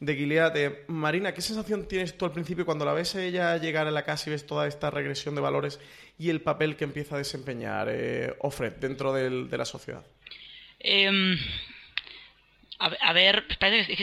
de 0.00 0.16
Gilead. 0.16 0.56
Eh, 0.56 0.84
Marina, 0.88 1.32
¿qué 1.32 1.40
sensación 1.40 1.88
tienes 1.88 2.16
tú 2.16 2.24
al 2.24 2.32
principio 2.32 2.64
cuando 2.64 2.84
la 2.84 2.92
ves 2.92 3.14
a 3.14 3.24
ella 3.24 3.56
llegar 3.56 3.86
a 3.86 3.90
la 3.90 4.04
casa 4.04 4.28
y 4.28 4.32
ves 4.32 4.46
toda 4.46 4.66
esta 4.66 4.90
regresión 4.90 5.34
de 5.34 5.40
valores 5.40 5.80
y 6.18 6.30
el 6.30 6.40
papel 6.40 6.76
que 6.76 6.84
empieza 6.84 7.14
a 7.14 7.18
desempeñar 7.18 7.88
eh, 7.90 8.34
Ofred 8.40 8.74
dentro 8.74 9.12
de 9.12 9.56
la 9.56 9.64
sociedad? 9.64 10.04
Em, 10.80 11.38
a, 12.78 13.12
ver, 13.14 13.44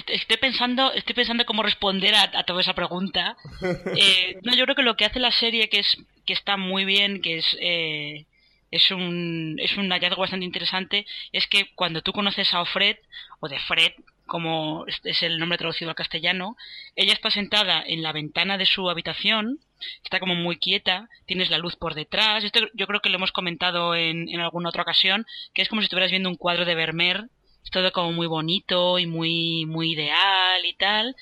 estoy 0.08 0.38
pensando, 0.38 0.92
estoy 0.94 1.14
pensando 1.14 1.46
cómo 1.46 1.62
responder 1.62 2.16
a, 2.16 2.44
toda 2.44 2.62
esa 2.62 2.74
pregunta. 2.74 3.38
Eh, 3.96 4.40
no, 4.44 4.56
yo 4.56 4.64
creo 4.64 4.76
que 4.76 4.82
lo 4.82 4.96
que 4.96 5.06
hace 5.06 5.20
la 5.20 5.32
serie, 5.32 5.70
que 5.70 5.80
es 5.80 5.98
que 6.26 6.34
está 6.34 6.58
muy 6.58 6.86
bien, 6.86 7.22
que 7.22 7.38
es 7.38 7.58
eh, 7.60 8.26
es 8.72 8.90
un 8.90 9.58
es 9.60 9.78
un 9.78 9.90
hallazgo 9.92 10.22
bastante 10.22 10.46
interesante, 10.46 11.06
es 11.32 11.46
que 11.48 11.70
cuando 11.76 12.02
tú 12.02 12.14
conoces 12.14 12.54
a 12.54 12.62
Ofred 12.62 12.98
o 13.40 13.48
de 13.48 13.60
Fred, 13.60 13.92
como 14.32 14.86
es 14.88 15.24
el 15.24 15.40
nombre 15.40 15.58
traducido 15.58 15.90
al 15.90 15.96
castellano, 15.96 16.56
ella 16.96 17.12
está 17.12 17.30
sentada 17.30 17.84
en 17.86 18.02
la 18.02 18.14
ventana 18.14 18.58
de 18.58 18.66
su 18.66 18.90
habitación, 18.90 19.60
está 20.06 20.22
como 20.22 20.36
muy 20.36 20.56
quieta, 20.56 21.10
tienes 21.26 21.50
la 21.50 21.58
luz 21.58 21.76
por 21.76 21.96
detrás, 21.96 22.46
esto 22.46 22.62
yo 22.74 22.88
creo 22.88 23.02
que 23.02 23.10
lo 23.10 23.18
hemos 23.18 23.34
comentado 23.34 23.94
en, 23.94 24.30
en 24.30 24.40
alguna 24.40 24.70
otra 24.70 24.84
ocasión, 24.84 25.26
que 25.54 25.62
es 25.64 25.68
como 25.68 25.82
si 25.82 25.88
estuvieras 25.88 26.12
viendo 26.12 26.30
un 26.30 26.38
cuadro 26.38 26.64
de 26.64 26.76
Vermeer, 26.76 27.26
es 27.62 27.72
todo 27.72 27.92
como 27.92 28.14
muy 28.14 28.26
bonito 28.26 29.00
y 29.00 29.06
muy, 29.06 29.66
muy 29.66 29.92
ideal 29.92 30.66
y 30.66 30.76
tal, 30.76 31.14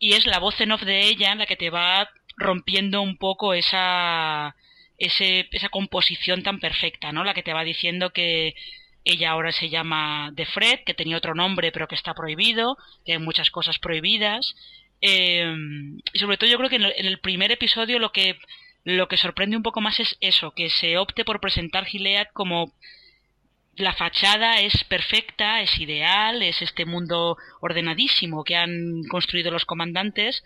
y 0.00 0.14
es 0.14 0.26
la 0.26 0.40
voz 0.40 0.60
en 0.60 0.72
off 0.72 0.82
de 0.82 1.06
ella 1.06 1.36
la 1.36 1.46
que 1.46 1.54
te 1.54 1.70
va 1.70 2.10
rompiendo 2.36 3.02
un 3.02 3.18
poco 3.18 3.54
esa, 3.54 4.56
ese, 4.96 5.46
esa 5.52 5.68
composición 5.68 6.42
tan 6.42 6.58
perfecta, 6.58 7.12
¿no? 7.12 7.22
La 7.22 7.34
que 7.34 7.44
te 7.44 7.52
va 7.52 7.62
diciendo 7.62 8.10
que 8.10 8.56
ella 9.08 9.30
ahora 9.30 9.52
se 9.52 9.68
llama 9.68 10.30
De 10.32 10.44
Fred, 10.46 10.80
que 10.84 10.94
tenía 10.94 11.16
otro 11.16 11.34
nombre 11.34 11.72
pero 11.72 11.88
que 11.88 11.94
está 11.94 12.14
prohibido, 12.14 12.76
que 13.04 13.12
hay 13.12 13.18
muchas 13.18 13.50
cosas 13.50 13.78
prohibidas. 13.78 14.54
Eh, 15.00 15.54
y 16.12 16.18
sobre 16.18 16.36
todo 16.36 16.50
yo 16.50 16.58
creo 16.58 16.70
que 16.70 16.76
en 16.76 17.06
el, 17.06 17.18
primer 17.20 17.50
episodio 17.52 17.98
lo 17.98 18.12
que, 18.12 18.38
lo 18.84 19.08
que 19.08 19.16
sorprende 19.16 19.56
un 19.56 19.62
poco 19.62 19.80
más 19.80 19.98
es 20.00 20.16
eso, 20.20 20.50
que 20.52 20.70
se 20.70 20.98
opte 20.98 21.24
por 21.24 21.40
presentar 21.40 21.86
Gilead 21.86 22.26
como 22.32 22.72
la 23.76 23.94
fachada 23.94 24.60
es 24.60 24.84
perfecta, 24.84 25.62
es 25.62 25.78
ideal, 25.78 26.42
es 26.42 26.60
este 26.62 26.84
mundo 26.84 27.38
ordenadísimo 27.60 28.42
que 28.42 28.56
han 28.56 29.04
construido 29.04 29.52
los 29.52 29.64
comandantes, 29.64 30.42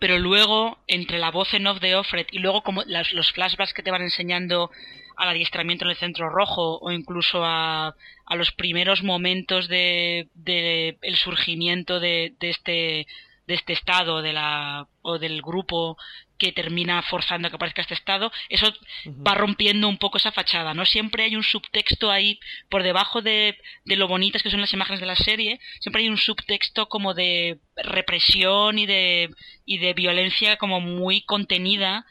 pero 0.00 0.18
luego 0.18 0.78
entre 0.88 1.18
la 1.18 1.30
voz 1.30 1.54
en 1.54 1.66
off 1.68 1.80
de 1.80 1.94
Offred 1.94 2.26
y 2.32 2.40
luego 2.40 2.62
como 2.62 2.82
los 2.82 3.32
flashbacks 3.32 3.72
que 3.72 3.84
te 3.84 3.92
van 3.92 4.02
enseñando 4.02 4.70
al 5.16 5.28
adiestramiento 5.28 5.84
en 5.84 5.90
el 5.90 5.96
centro 5.96 6.28
rojo 6.28 6.78
o 6.80 6.90
incluso 6.90 7.44
a, 7.44 7.94
a 8.26 8.36
los 8.36 8.52
primeros 8.52 9.02
momentos 9.02 9.68
de, 9.68 10.28
de 10.34 10.98
el 11.02 11.16
surgimiento 11.16 12.00
de, 12.00 12.34
de 12.38 12.50
este 12.50 13.06
de 13.46 13.54
este 13.54 13.74
estado 13.74 14.22
de 14.22 14.32
la 14.32 14.86
o 15.02 15.18
del 15.18 15.42
grupo 15.42 15.98
que 16.38 16.52
termina 16.52 17.02
forzando 17.02 17.46
a 17.46 17.50
que 17.50 17.56
aparezca 17.56 17.82
este 17.82 17.94
estado, 17.94 18.32
eso 18.48 18.72
va 19.06 19.34
rompiendo 19.34 19.88
un 19.88 19.98
poco 19.98 20.18
esa 20.18 20.32
fachada, 20.32 20.74
¿no? 20.74 20.84
Siempre 20.84 21.24
hay 21.24 21.36
un 21.36 21.44
subtexto 21.44 22.10
ahí 22.10 22.40
por 22.68 22.82
debajo 22.82 23.22
de, 23.22 23.56
de 23.84 23.96
lo 23.96 24.08
bonitas 24.08 24.42
que 24.42 24.50
son 24.50 24.60
las 24.60 24.72
imágenes 24.72 25.00
de 25.00 25.06
la 25.06 25.14
serie, 25.14 25.60
siempre 25.80 26.02
hay 26.02 26.08
un 26.08 26.18
subtexto 26.18 26.88
como 26.88 27.14
de 27.14 27.58
represión 27.76 28.78
y 28.78 28.86
de, 28.86 29.30
y 29.64 29.78
de 29.78 29.94
violencia 29.94 30.56
como 30.56 30.80
muy 30.80 31.22
contenida 31.22 32.04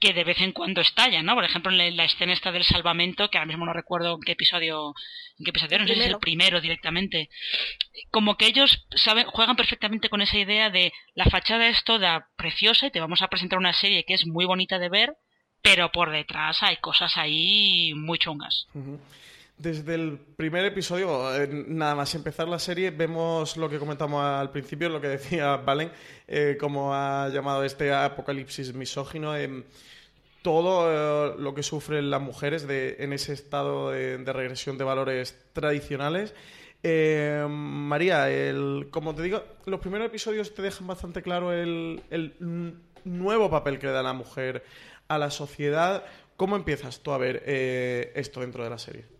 que 0.00 0.14
de 0.14 0.24
vez 0.24 0.40
en 0.40 0.52
cuando 0.52 0.80
estalla, 0.80 1.22
¿no? 1.22 1.34
Por 1.34 1.44
ejemplo, 1.44 1.70
en 1.70 1.96
la, 1.96 2.04
escena 2.04 2.32
esta 2.32 2.50
del 2.50 2.64
salvamento, 2.64 3.28
que 3.28 3.36
ahora 3.36 3.46
mismo 3.46 3.66
no 3.66 3.74
recuerdo 3.74 4.14
en 4.14 4.20
qué 4.22 4.32
episodio, 4.32 4.94
en 5.38 5.44
qué 5.44 5.50
episodio, 5.50 5.78
no 5.78 5.86
sé 5.86 5.94
si 5.94 6.00
es 6.00 6.06
el 6.06 6.18
primero 6.18 6.60
directamente. 6.60 7.28
Como 8.10 8.36
que 8.36 8.46
ellos 8.46 8.86
saben, 8.96 9.26
juegan 9.26 9.56
perfectamente 9.56 10.08
con 10.08 10.22
esa 10.22 10.38
idea 10.38 10.70
de 10.70 10.92
la 11.14 11.26
fachada 11.26 11.68
es 11.68 11.84
toda 11.84 12.28
preciosa 12.36 12.86
y 12.86 12.90
te 12.90 13.00
vamos 13.00 13.20
a 13.20 13.28
presentar 13.28 13.58
una 13.58 13.74
serie 13.74 14.04
que 14.04 14.14
es 14.14 14.26
muy 14.26 14.46
bonita 14.46 14.78
de 14.78 14.88
ver, 14.88 15.12
pero 15.60 15.92
por 15.92 16.10
detrás 16.10 16.62
hay 16.62 16.78
cosas 16.78 17.18
ahí 17.18 17.92
muy 17.94 18.18
chungas. 18.18 18.66
Desde 19.60 19.94
el 19.94 20.18
primer 20.18 20.64
episodio, 20.64 21.36
eh, 21.36 21.46
nada 21.68 21.94
más 21.94 22.14
empezar 22.14 22.48
la 22.48 22.58
serie, 22.58 22.90
vemos 22.90 23.58
lo 23.58 23.68
que 23.68 23.78
comentamos 23.78 24.24
al 24.24 24.50
principio, 24.50 24.88
lo 24.88 25.02
que 25.02 25.08
decía 25.08 25.56
Valen, 25.66 25.92
eh, 26.26 26.56
como 26.58 26.94
ha 26.94 27.28
llamado 27.28 27.62
este 27.62 27.92
apocalipsis 27.92 28.72
misógino. 28.72 29.36
Eh, 29.36 29.64
todo 30.40 31.36
lo 31.36 31.54
que 31.54 31.62
sufren 31.62 32.08
las 32.08 32.22
mujeres 32.22 32.64
en 32.70 33.12
ese 33.12 33.34
estado 33.34 33.90
de, 33.90 34.16
regresión 34.32 34.78
de 34.78 34.84
valores 34.84 35.38
tradicionales. 35.52 36.34
María, 36.82 38.30
el, 38.30 38.88
como 38.90 39.14
te 39.14 39.20
digo, 39.20 39.44
los 39.66 39.80
primeros 39.80 40.06
episodios 40.06 40.54
te 40.54 40.62
dejan 40.62 40.86
bastante 40.86 41.20
claro 41.20 41.52
el, 41.52 42.00
el 42.08 42.32
nuevo 43.04 43.50
papel 43.50 43.78
que 43.78 43.88
da 43.88 44.02
la 44.02 44.14
mujer 44.14 44.64
a 45.08 45.18
la 45.18 45.30
sociedad. 45.30 46.06
¿Cómo 46.38 46.56
empiezas 46.56 47.00
tú 47.00 47.12
a 47.12 47.18
ver 47.18 47.42
esto 47.46 48.40
dentro 48.40 48.64
de 48.64 48.70
la 48.70 48.78
serie? 48.78 49.19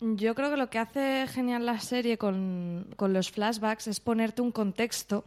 Yo 0.00 0.34
creo 0.34 0.50
que 0.50 0.56
lo 0.56 0.70
que 0.70 0.78
hace 0.78 1.26
genial 1.28 1.66
la 1.66 1.78
serie 1.78 2.16
con, 2.16 2.86
los 2.98 3.30
flashbacks 3.30 3.86
es 3.86 4.00
ponerte 4.00 4.40
un 4.40 4.50
contexto 4.50 5.26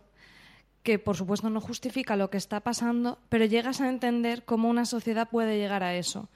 que 0.81 0.97
por 0.97 1.15
supuesto 1.15 1.49
no 1.51 1.61
justifica 1.61 2.15
lo 2.17 2.31
que 2.31 2.37
está 2.37 2.59
pasando, 2.59 3.19
pero 3.29 3.45
llegas 3.45 3.81
a 3.81 3.89
entender 3.89 4.43
cómo 4.45 4.69
una 4.69 4.85
sociedad 4.85 5.29
puede 5.29 5.59
llegar 5.59 5.83
a 5.83 5.95
eso. 5.95 6.27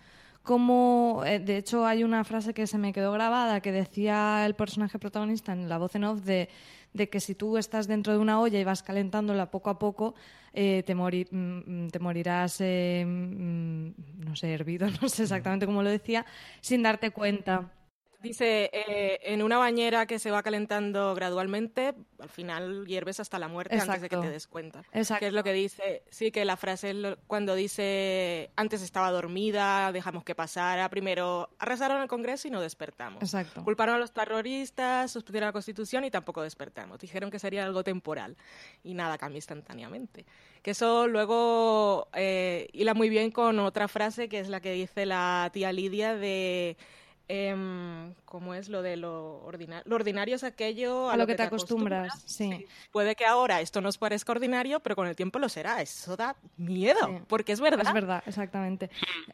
Como, 0.44 1.24
eh, 1.25 1.39
de 1.39 1.58
hecho, 1.58 1.86
hay 1.86 2.03
una 2.03 2.24
frase 2.24 2.53
que 2.53 2.67
se 2.67 2.77
me 2.77 2.94
quedó 2.94 3.12
grabada 3.12 3.60
que 3.60 3.72
decía 3.72 4.46
el 4.46 4.53
personaje 4.56 5.00
protagonista 5.00 5.51
en 5.51 5.67
la 5.67 5.79
voz 5.79 5.96
en 5.96 6.03
off 6.06 6.22
de, 6.22 6.48
que 6.94 7.20
si 7.20 7.36
tú 7.36 7.58
estás 7.58 7.88
dentro 7.88 8.13
de 8.13 8.20
una 8.20 8.39
olla 8.39 8.60
y 8.60 8.63
vas 8.63 8.84
calentándola 8.84 9.51
poco 9.51 9.72
a 9.72 9.79
poco, 9.79 10.13
eh, 10.53 10.84
te, 10.86 10.96
mm, 10.96 11.88
te, 11.89 12.00
morirás, 12.00 12.62
eh, 12.62 13.03
mm, 13.06 13.89
no 14.25 14.36
sé, 14.36 14.53
hervido, 14.53 14.88
no 15.01 15.10
sé 15.10 15.24
exactamente 15.24 15.65
cómo 15.65 15.82
lo 15.84 15.89
decía, 15.89 16.25
sin 16.62 16.84
darte 16.84 17.12
cuenta 17.12 17.72
Dice, 18.20 18.72
eh, 18.74 19.20
en 19.24 19.44
una 19.44 19.60
bañera 19.60 20.08
que 20.08 20.18
se 20.18 20.32
va 20.32 20.42
calentando 20.42 21.14
gradualmente, 21.14 21.94
al 22.20 22.30
final 22.30 22.88
hierves 22.88 23.20
hasta 23.20 23.38
la 23.38 23.48
muerte 23.48 23.80
antes 23.80 24.02
de 24.02 24.10
que 24.10 24.18
te 24.18 24.30
des 24.32 24.48
cuenta. 24.48 24.84
Exacto. 24.92 25.20
Que 25.20 25.28
es 25.28 25.34
lo 25.34 25.44
que 25.44 25.54
dice, 25.54 26.04
sí, 26.10 26.32
que 26.32 26.44
la 26.44 26.58
frase 26.58 26.90
es 26.90 26.96
lo- 26.96 27.18
cuando 27.28 27.54
dice, 27.54 28.50
antes 28.56 28.82
estaba 28.82 29.12
dormida, 29.12 29.92
dejamos 29.92 30.24
que 30.24 30.34
pasara, 30.34 30.90
primero 30.90 31.50
arrasaron 31.60 32.02
el 32.02 32.08
Congreso 32.08 32.48
y 32.48 32.52
no 32.52 32.60
despertamos. 32.60 33.22
Exacto. 33.22 33.64
Culparon 33.64 33.96
a 33.96 34.00
los 34.00 34.12
terroristas, 34.14 35.12
suspendieron 35.12 35.50
la 35.50 35.54
Constitución 35.54 36.04
y 36.04 36.10
tampoco 36.10 36.42
despertamos. 36.42 36.98
Dijeron 36.98 37.30
que 37.30 37.38
sería 37.38 37.64
algo 37.66 37.84
temporal 37.84 38.36
y 38.84 38.96
nada 38.96 39.20
cambia 39.20 39.38
instantáneamente. 39.38 40.26
Que 40.64 40.72
eso 40.72 41.08
luego 41.08 42.08
eh, 42.16 42.68
hila 42.74 42.96
muy 42.96 43.10
bien 43.10 43.30
con 43.30 43.60
otra 43.60 43.88
frase 43.88 44.28
que 44.28 44.40
es 44.40 44.50
la 44.50 44.60
que 44.60 44.72
dice 44.72 45.06
la 45.06 45.52
tía 45.54 45.72
Lidia 45.72 46.16
de... 46.16 46.78
em, 47.27 48.13
¿Cómo 48.25 48.53
es 48.53 48.69
lo 48.69 48.81
de 48.81 48.98
lo 48.98 49.43
ordinario? 49.43 49.84
Lo 49.86 49.96
ordinario 49.96 50.36
es 50.36 50.43
aquello 50.43 51.10
a, 51.10 51.13
A 51.13 51.17
lo 51.17 51.27
que 51.27 51.36
te 51.36 51.43
acostumbras, 51.43 52.22
sí. 52.25 52.65
Puede 52.91 53.15
que 53.15 53.25
ahora 53.25 53.62
esto 53.62 53.81
nos 53.81 53.98
parezca 53.98 54.31
ordinario, 54.31 54.79
pero 54.79 54.96
con 54.96 55.07
el 55.07 55.15
tiempo 55.15 55.39
lo 55.39 55.50
será. 55.50 55.81
Eso 55.81 56.15
da 56.15 56.36
miedo, 56.57 57.00
Sí. 57.05 57.24
porque 57.27 57.51
es 57.51 57.60
verdad. 57.60 57.86
Es 57.88 57.93
verdad, 57.93 58.24
exactamente. 58.25 58.89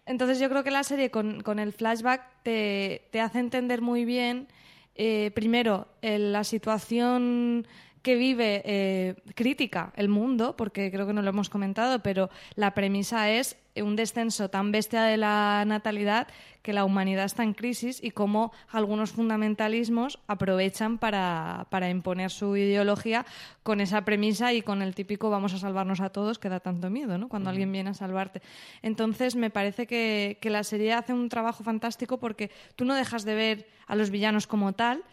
Entonces 0.05 0.39
yo 0.39 0.49
creo 0.49 0.63
que 0.63 0.71
la 0.71 0.83
serie 0.83 1.11
con, 1.11 1.41
con 1.41 1.59
el 1.59 1.73
flashback 1.73 2.21
te, 2.43 3.07
te 3.11 3.21
hace 3.21 3.39
entender 3.39 3.81
muy 3.81 4.05
bien, 4.05 4.47
eh, 4.95 5.31
primero, 5.33 5.87
eh, 6.01 6.19
la 6.19 6.43
situación 6.43 7.67
que 8.03 8.15
vive 8.15 8.61
eh, 8.65 9.15
crítica 9.33 9.93
el 9.95 10.09
mundo, 10.09 10.57
porque 10.57 10.91
creo 10.91 11.07
que 11.07 11.13
no 11.13 11.21
lo 11.21 11.29
hemos 11.29 11.49
comentado, 11.49 11.99
pero 12.03 12.29
la 12.55 12.73
premisa 12.73 13.31
es 13.31 13.55
un 13.81 13.95
descenso 13.95 14.49
tan 14.49 14.71
bestia 14.71 15.03
de 15.03 15.17
la 15.17 15.63
natalidad 15.65 16.27
que 16.61 16.73
la 16.73 16.85
humanidad 16.85 17.25
está 17.25 17.43
en 17.43 17.53
crisis 17.53 17.99
y 18.01 18.11
cómo 18.11 18.53
algunos 18.69 19.11
fundamentalismos 19.11 20.19
aprovechan 20.27 20.97
para, 20.97 21.67
para 21.69 21.89
imponer 21.89 22.31
su 22.31 22.55
ideología 22.55 23.25
con 23.63 23.81
esa 23.81 24.05
premisa 24.05 24.53
y 24.53 24.61
con 24.61 24.81
el 24.81 24.95
típico 24.95 25.29
vamos 25.29 25.53
a 25.53 25.57
salvarnos 25.57 25.99
a 25.99 26.09
todos 26.09 26.39
que 26.39 26.49
da 26.49 26.59
tanto 26.59 26.89
miedo, 26.89 27.17
¿no? 27.17 27.27
Cuando 27.27 27.49
alguien 27.49 27.71
viene 27.71 27.89
a 27.89 27.93
salvarte. 27.93 28.41
Entonces 28.81 29.35
me 29.35 29.49
parece 29.49 29.87
que, 29.87 30.37
que 30.39 30.49
la 30.49 30.63
serie 30.63 30.93
hace 30.93 31.13
un 31.13 31.27
trabajo 31.27 31.63
fantástico 31.63 32.17
porque 32.17 32.51
tú 32.75 32.85
no 32.85 32.95
dejas 32.95 33.25
de 33.25 33.35
ver 33.35 33.67
a 33.87 33.95
los 33.95 34.09
villanos 34.09 34.47
como 34.47 34.73
tal, 34.73 35.03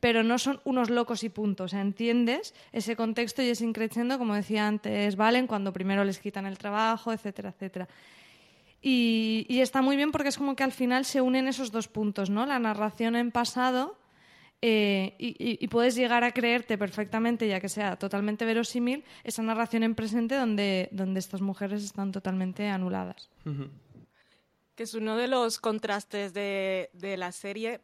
pero 0.00 0.22
no 0.22 0.38
son 0.38 0.60
unos 0.64 0.88
locos 0.90 1.22
y 1.24 1.28
punto. 1.28 1.64
O 1.64 1.68
sea, 1.68 1.80
entiendes 1.82 2.54
ese 2.72 2.96
contexto 2.96 3.42
y 3.42 3.48
ese 3.50 3.64
increciendo, 3.64 4.18
como 4.18 4.34
decía 4.34 4.66
antes 4.66 5.14
Valen, 5.16 5.46
cuando 5.46 5.72
primero 5.72 6.04
les 6.04 6.18
quitan 6.18 6.46
el 6.46 6.56
trabajo, 6.58 7.12
etcétera, 7.12 7.50
etcétera. 7.50 7.88
Y, 8.82 9.44
y 9.48 9.60
está 9.60 9.82
muy 9.82 9.96
bien 9.96 10.10
porque 10.10 10.30
es 10.30 10.38
como 10.38 10.56
que 10.56 10.62
al 10.64 10.72
final 10.72 11.04
se 11.04 11.20
unen 11.20 11.48
esos 11.48 11.70
dos 11.70 11.86
puntos, 11.88 12.30
¿no? 12.30 12.46
La 12.46 12.58
narración 12.58 13.14
en 13.14 13.30
pasado 13.30 13.98
eh, 14.62 15.14
y, 15.18 15.28
y- 15.38 15.58
y 15.60 15.68
puedes 15.68 15.94
llegar 15.94 16.24
a 16.24 16.32
creerte 16.32 16.78
perfectamente, 16.78 17.46
ya 17.46 17.60
que 17.60 17.68
sea 17.68 17.96
totalmente 17.96 18.44
verosímil, 18.46 19.04
esa 19.24 19.42
narración 19.42 19.82
en 19.82 19.94
presente 19.94 20.34
donde, 20.34 20.88
donde 20.92 21.18
estas 21.20 21.40
mujeres 21.42 21.82
están 21.84 22.10
totalmente 22.12 22.68
anuladas. 22.68 23.28
que 24.74 24.84
es 24.84 24.94
uno 24.94 25.16
de 25.18 25.28
los 25.28 25.58
contrastes 25.58 26.32
de, 26.32 26.88
de 26.94 27.18
la 27.18 27.32
serie. 27.32 27.80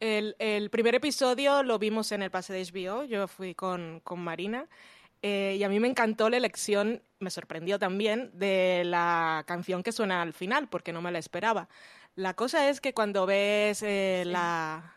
El, 0.00 0.34
el 0.38 0.70
primer 0.70 0.94
episodio 0.94 1.62
lo 1.62 1.78
vimos 1.78 2.10
en 2.12 2.22
el 2.22 2.30
pase 2.30 2.54
de 2.54 2.64
HBO, 2.64 3.04
yo 3.04 3.28
fui 3.28 3.54
con, 3.54 4.00
con 4.00 4.18
Marina, 4.20 4.66
eh, 5.20 5.56
y 5.58 5.62
a 5.62 5.68
mí 5.68 5.78
me 5.78 5.88
encantó 5.88 6.30
la 6.30 6.38
elección, 6.38 7.02
me 7.18 7.30
sorprendió 7.30 7.78
también, 7.78 8.30
de 8.32 8.82
la 8.86 9.44
canción 9.46 9.82
que 9.82 9.92
suena 9.92 10.22
al 10.22 10.32
final, 10.32 10.68
porque 10.68 10.94
no 10.94 11.02
me 11.02 11.12
la 11.12 11.18
esperaba. 11.18 11.68
La 12.14 12.34
cosa 12.34 12.70
es 12.70 12.80
que 12.80 12.94
cuando 12.94 13.26
ves 13.26 13.82
eh, 13.82 14.24
la, 14.26 14.94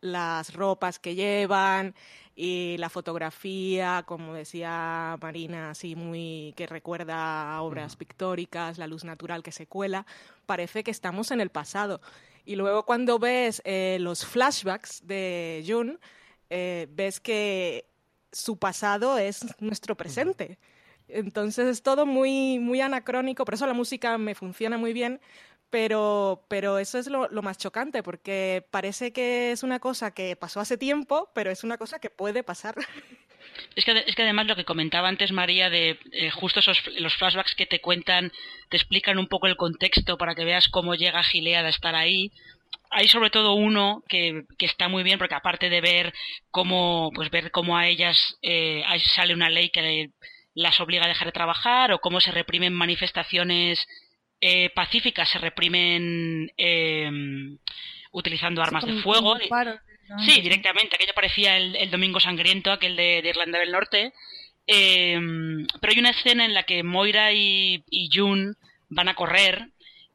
las 0.00 0.54
ropas 0.54 1.00
que 1.00 1.16
llevan 1.16 1.94
y 2.36 2.76
la 2.78 2.88
fotografía, 2.88 4.04
como 4.06 4.34
decía 4.34 5.16
Marina, 5.20 5.70
así 5.70 5.96
muy 5.96 6.54
que 6.56 6.68
recuerda 6.68 7.56
a 7.56 7.62
obras 7.62 7.96
pictóricas, 7.96 8.78
la 8.78 8.86
luz 8.86 9.04
natural 9.04 9.42
que 9.42 9.50
se 9.50 9.66
cuela, 9.66 10.06
parece 10.46 10.84
que 10.84 10.92
estamos 10.92 11.32
en 11.32 11.40
el 11.40 11.50
pasado. 11.50 12.00
Y 12.48 12.56
luego 12.56 12.86
cuando 12.86 13.18
ves 13.18 13.60
eh, 13.66 13.98
los 14.00 14.24
flashbacks 14.24 15.06
de 15.06 15.62
June, 15.68 15.98
eh, 16.48 16.86
ves 16.90 17.20
que 17.20 17.84
su 18.32 18.56
pasado 18.58 19.18
es 19.18 19.44
nuestro 19.60 19.98
presente. 19.98 20.58
Entonces 21.08 21.66
es 21.68 21.82
todo 21.82 22.06
muy, 22.06 22.58
muy 22.58 22.80
anacrónico, 22.80 23.44
por 23.44 23.52
eso 23.52 23.66
la 23.66 23.74
música 23.74 24.16
me 24.16 24.34
funciona 24.34 24.78
muy 24.78 24.94
bien, 24.94 25.20
pero, 25.68 26.46
pero 26.48 26.78
eso 26.78 26.96
es 26.98 27.08
lo 27.08 27.42
más 27.42 27.58
chocante, 27.58 28.02
porque 28.02 28.66
parece 28.70 29.12
que 29.12 29.52
es 29.52 29.62
una 29.62 29.78
cosa 29.78 30.12
que 30.12 30.34
pasó 30.34 30.60
hace 30.60 30.78
tiempo, 30.78 31.30
pero 31.34 31.50
es 31.50 31.64
una 31.64 31.76
cosa 31.76 31.98
que 31.98 32.08
puede 32.08 32.42
pasar. 32.42 32.76
Es 33.74 33.84
que, 33.84 34.04
es 34.06 34.14
que 34.14 34.22
además 34.22 34.46
lo 34.46 34.56
que 34.56 34.64
comentaba 34.64 35.08
antes 35.08 35.32
María 35.32 35.70
de 35.70 35.98
eh, 36.12 36.30
justo 36.30 36.60
esos 36.60 36.78
los 36.98 37.14
flashbacks 37.14 37.54
que 37.54 37.66
te 37.66 37.80
cuentan, 37.80 38.32
te 38.68 38.76
explican 38.76 39.18
un 39.18 39.26
poco 39.26 39.46
el 39.46 39.56
contexto 39.56 40.16
para 40.18 40.34
que 40.34 40.44
veas 40.44 40.68
cómo 40.68 40.94
llega 40.94 41.22
Gilead 41.22 41.64
a 41.64 41.70
estar 41.70 41.94
ahí. 41.94 42.30
Hay 42.90 43.08
sobre 43.08 43.30
todo 43.30 43.54
uno 43.54 44.02
que, 44.08 44.44
que 44.58 44.66
está 44.66 44.88
muy 44.88 45.02
bien 45.02 45.18
porque 45.18 45.34
aparte 45.34 45.68
de 45.68 45.80
ver 45.80 46.14
cómo 46.50 47.10
pues 47.14 47.30
ver 47.30 47.50
cómo 47.50 47.76
a 47.76 47.86
ellas 47.86 48.38
eh, 48.42 48.82
sale 49.14 49.34
una 49.34 49.50
ley 49.50 49.70
que 49.70 50.10
las 50.54 50.80
obliga 50.80 51.04
a 51.04 51.08
dejar 51.08 51.28
de 51.28 51.32
trabajar 51.32 51.92
o 51.92 52.00
cómo 52.00 52.20
se 52.20 52.32
reprimen 52.32 52.72
manifestaciones 52.72 53.86
eh, 54.40 54.70
pacíficas, 54.70 55.28
se 55.28 55.38
reprimen 55.38 56.50
eh, 56.56 57.10
utilizando 58.12 58.62
armas 58.62 58.84
de 58.84 58.94
fuego. 59.02 59.36
Sí, 60.24 60.40
directamente. 60.40 60.96
Aquello 60.96 61.14
parecía 61.14 61.56
el, 61.56 61.76
el 61.76 61.90
Domingo 61.90 62.20
Sangriento, 62.20 62.72
aquel 62.72 62.96
de, 62.96 63.22
de 63.22 63.28
Irlanda 63.28 63.58
del 63.58 63.72
Norte. 63.72 64.12
Eh, 64.66 65.18
pero 65.80 65.92
hay 65.92 65.98
una 65.98 66.10
escena 66.10 66.44
en 66.44 66.54
la 66.54 66.64
que 66.64 66.82
Moira 66.82 67.32
y, 67.32 67.84
y 67.90 68.10
June 68.12 68.52
van 68.90 69.08
a 69.08 69.14
correr 69.14 69.70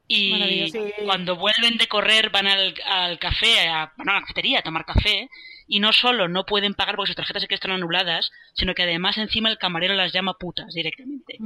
y. 0.06 0.68
Sí. 0.70 0.80
cuando 1.04 1.36
vuelven 1.36 1.76
de 1.78 1.88
correr 1.88 2.30
van 2.30 2.46
al, 2.46 2.74
al 2.86 3.18
café, 3.18 3.68
a, 3.68 3.92
van 3.96 4.08
a 4.10 4.14
la 4.14 4.20
cafetería 4.20 4.60
a 4.60 4.62
tomar 4.62 4.84
café 4.84 5.28
y 5.66 5.80
no 5.80 5.92
solo 5.92 6.28
no 6.28 6.44
pueden 6.44 6.74
pagar 6.74 6.94
porque 6.94 7.08
sus 7.08 7.16
tarjetas 7.16 7.42
sí 7.42 7.48
que 7.48 7.54
están 7.54 7.70
anuladas, 7.70 8.30
sino 8.52 8.74
que 8.74 8.82
además 8.82 9.16
encima 9.16 9.48
el 9.48 9.56
camarero 9.58 9.94
las 9.94 10.12
llama 10.12 10.34
putas 10.34 10.74
directamente. 10.74 11.38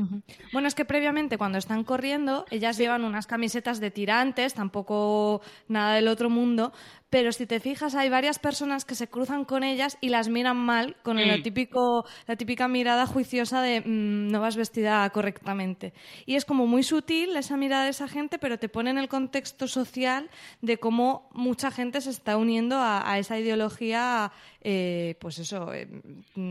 Bueno, 0.52 0.66
es 0.66 0.74
que 0.74 0.84
previamente 0.84 1.38
cuando 1.38 1.56
están 1.56 1.84
corriendo, 1.84 2.44
ellas 2.50 2.76
llevan 2.78 3.04
unas 3.04 3.26
camisetas 3.28 3.78
de 3.80 3.92
tirantes, 3.92 4.54
tampoco 4.54 5.40
nada 5.68 5.94
del 5.94 6.08
otro 6.08 6.30
mundo, 6.30 6.72
pero 7.10 7.32
si 7.32 7.46
te 7.46 7.60
fijas 7.60 7.94
hay 7.94 8.08
varias 8.10 8.38
personas 8.38 8.84
que 8.84 8.94
se 8.94 9.08
cruzan 9.08 9.44
con 9.44 9.62
ellas 9.64 9.96
y 10.00 10.10
las 10.10 10.28
miran 10.28 10.56
mal 10.56 10.96
con 11.02 11.18
el 11.18 11.42
típico, 11.42 12.04
la 12.26 12.36
típica 12.36 12.68
mirada 12.68 13.06
juiciosa 13.06 13.62
de 13.62 13.80
"Mm, 13.80 14.30
no 14.30 14.40
vas 14.40 14.56
vestida 14.56 15.08
correctamente. 15.10 15.92
Y 16.26 16.34
es 16.36 16.44
como 16.44 16.66
muy 16.66 16.82
sutil 16.82 17.36
esa 17.36 17.56
mirada 17.56 17.84
de 17.84 17.90
esa 17.90 18.08
gente, 18.08 18.38
pero 18.38 18.58
te 18.58 18.68
pone 18.68 18.90
en 18.90 18.98
el 18.98 19.08
contexto 19.08 19.68
social 19.68 20.28
de 20.60 20.78
cómo 20.78 21.28
mucha 21.32 21.70
gente 21.70 22.00
se 22.00 22.10
está 22.10 22.36
uniendo 22.36 22.76
a, 22.76 23.10
a 23.10 23.18
esa 23.18 23.38
ideología, 23.38 24.30
eh, 24.60 25.16
pues 25.20 25.38
eso, 25.38 25.72
eh, 25.72 25.88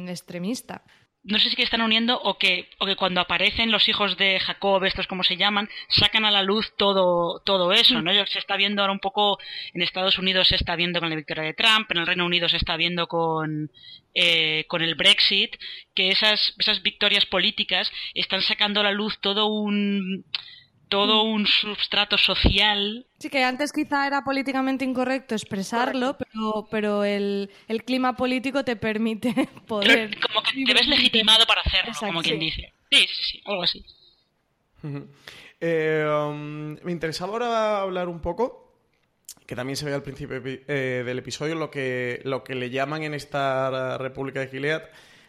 extremista. 0.07 0.83
No 1.27 1.39
sé 1.39 1.49
si 1.49 1.55
que 1.55 1.63
están 1.63 1.81
uniendo 1.81 2.19
o 2.21 2.37
que, 2.37 2.69
o 2.79 2.85
que 2.85 2.95
cuando 2.95 3.21
aparecen 3.21 3.71
los 3.71 3.87
hijos 3.89 4.17
de 4.17 4.39
Jacob, 4.39 4.83
estos 4.85 5.07
como 5.07 5.23
se 5.23 5.37
llaman, 5.37 5.69
sacan 5.89 6.25
a 6.25 6.31
la 6.31 6.41
luz 6.41 6.73
todo, 6.77 7.39
todo 7.45 7.71
eso, 7.73 8.01
¿no? 8.01 8.13
Yo- 8.13 8.25
Se 8.25 8.39
está 8.39 8.55
viendo 8.57 8.81
ahora 8.81 8.93
un 8.93 8.99
poco, 8.99 9.37
en 9.73 9.81
Estados 9.81 10.17
Unidos 10.17 10.47
se 10.47 10.55
está 10.55 10.75
viendo 10.75 10.99
con 10.99 11.09
la 11.09 11.15
victoria 11.15 11.43
de 11.43 11.53
Trump, 11.53 11.91
en 11.91 11.97
el 11.97 12.07
Reino 12.07 12.25
Unido 12.25 12.47
se 12.49 12.57
está 12.57 12.77
viendo 12.77 13.07
con, 13.07 13.69
eh, 14.13 14.65
con 14.67 14.81
el 14.81 14.95
Brexit, 14.95 15.55
que 15.93 16.09
esas, 16.09 16.53
esas 16.57 16.81
victorias 16.81 17.25
políticas 17.25 17.91
están 18.13 18.41
sacando 18.41 18.79
a 18.79 18.83
la 18.83 18.91
luz 18.91 19.19
todo 19.19 19.47
un, 19.47 20.25
todo 20.89 21.23
un 21.23 21.45
substrato 21.47 22.17
social 22.17 23.05
Sí, 23.19 23.29
que 23.29 23.43
antes 23.43 23.71
quizá 23.73 24.05
era 24.07 24.23
políticamente 24.23 24.85
incorrecto 24.85 25.35
expresarlo, 25.35 26.17
pero, 26.17 26.67
pero 26.69 27.03
el, 27.03 27.49
el 27.67 27.83
clima 27.83 28.15
político 28.15 28.63
te 28.63 28.75
permite 28.75 29.33
poder... 29.67 30.09
Pero 30.09 30.21
como 30.27 30.41
que 30.43 30.63
te 30.63 30.73
ves 30.73 30.87
legitimado 30.87 31.45
para 31.45 31.61
hacerlo, 31.61 31.89
Exacto, 31.89 32.07
como 32.07 32.21
quien 32.21 32.39
sí. 32.39 32.45
dice. 32.45 32.73
Sí, 32.91 33.07
sí, 33.07 33.23
sí, 33.31 33.41
algo 33.45 33.63
así. 33.63 33.83
Eh, 35.59 36.05
um, 36.07 36.77
me 36.83 36.91
interesaba 36.91 37.33
ahora 37.33 37.81
hablar 37.81 38.07
un 38.07 38.21
poco, 38.21 38.77
que 39.45 39.55
también 39.55 39.75
se 39.75 39.85
ve 39.85 39.93
al 39.93 40.03
principio 40.03 40.41
eh, 40.45 41.03
del 41.05 41.17
episodio, 41.19 41.55
lo 41.55 41.71
que, 41.71 42.21
lo 42.23 42.43
que 42.43 42.55
le 42.55 42.69
llaman 42.69 43.03
en 43.03 43.13
esta 43.13 43.97
República 43.97 44.39
de 44.39 44.47
Gilead 44.47 44.83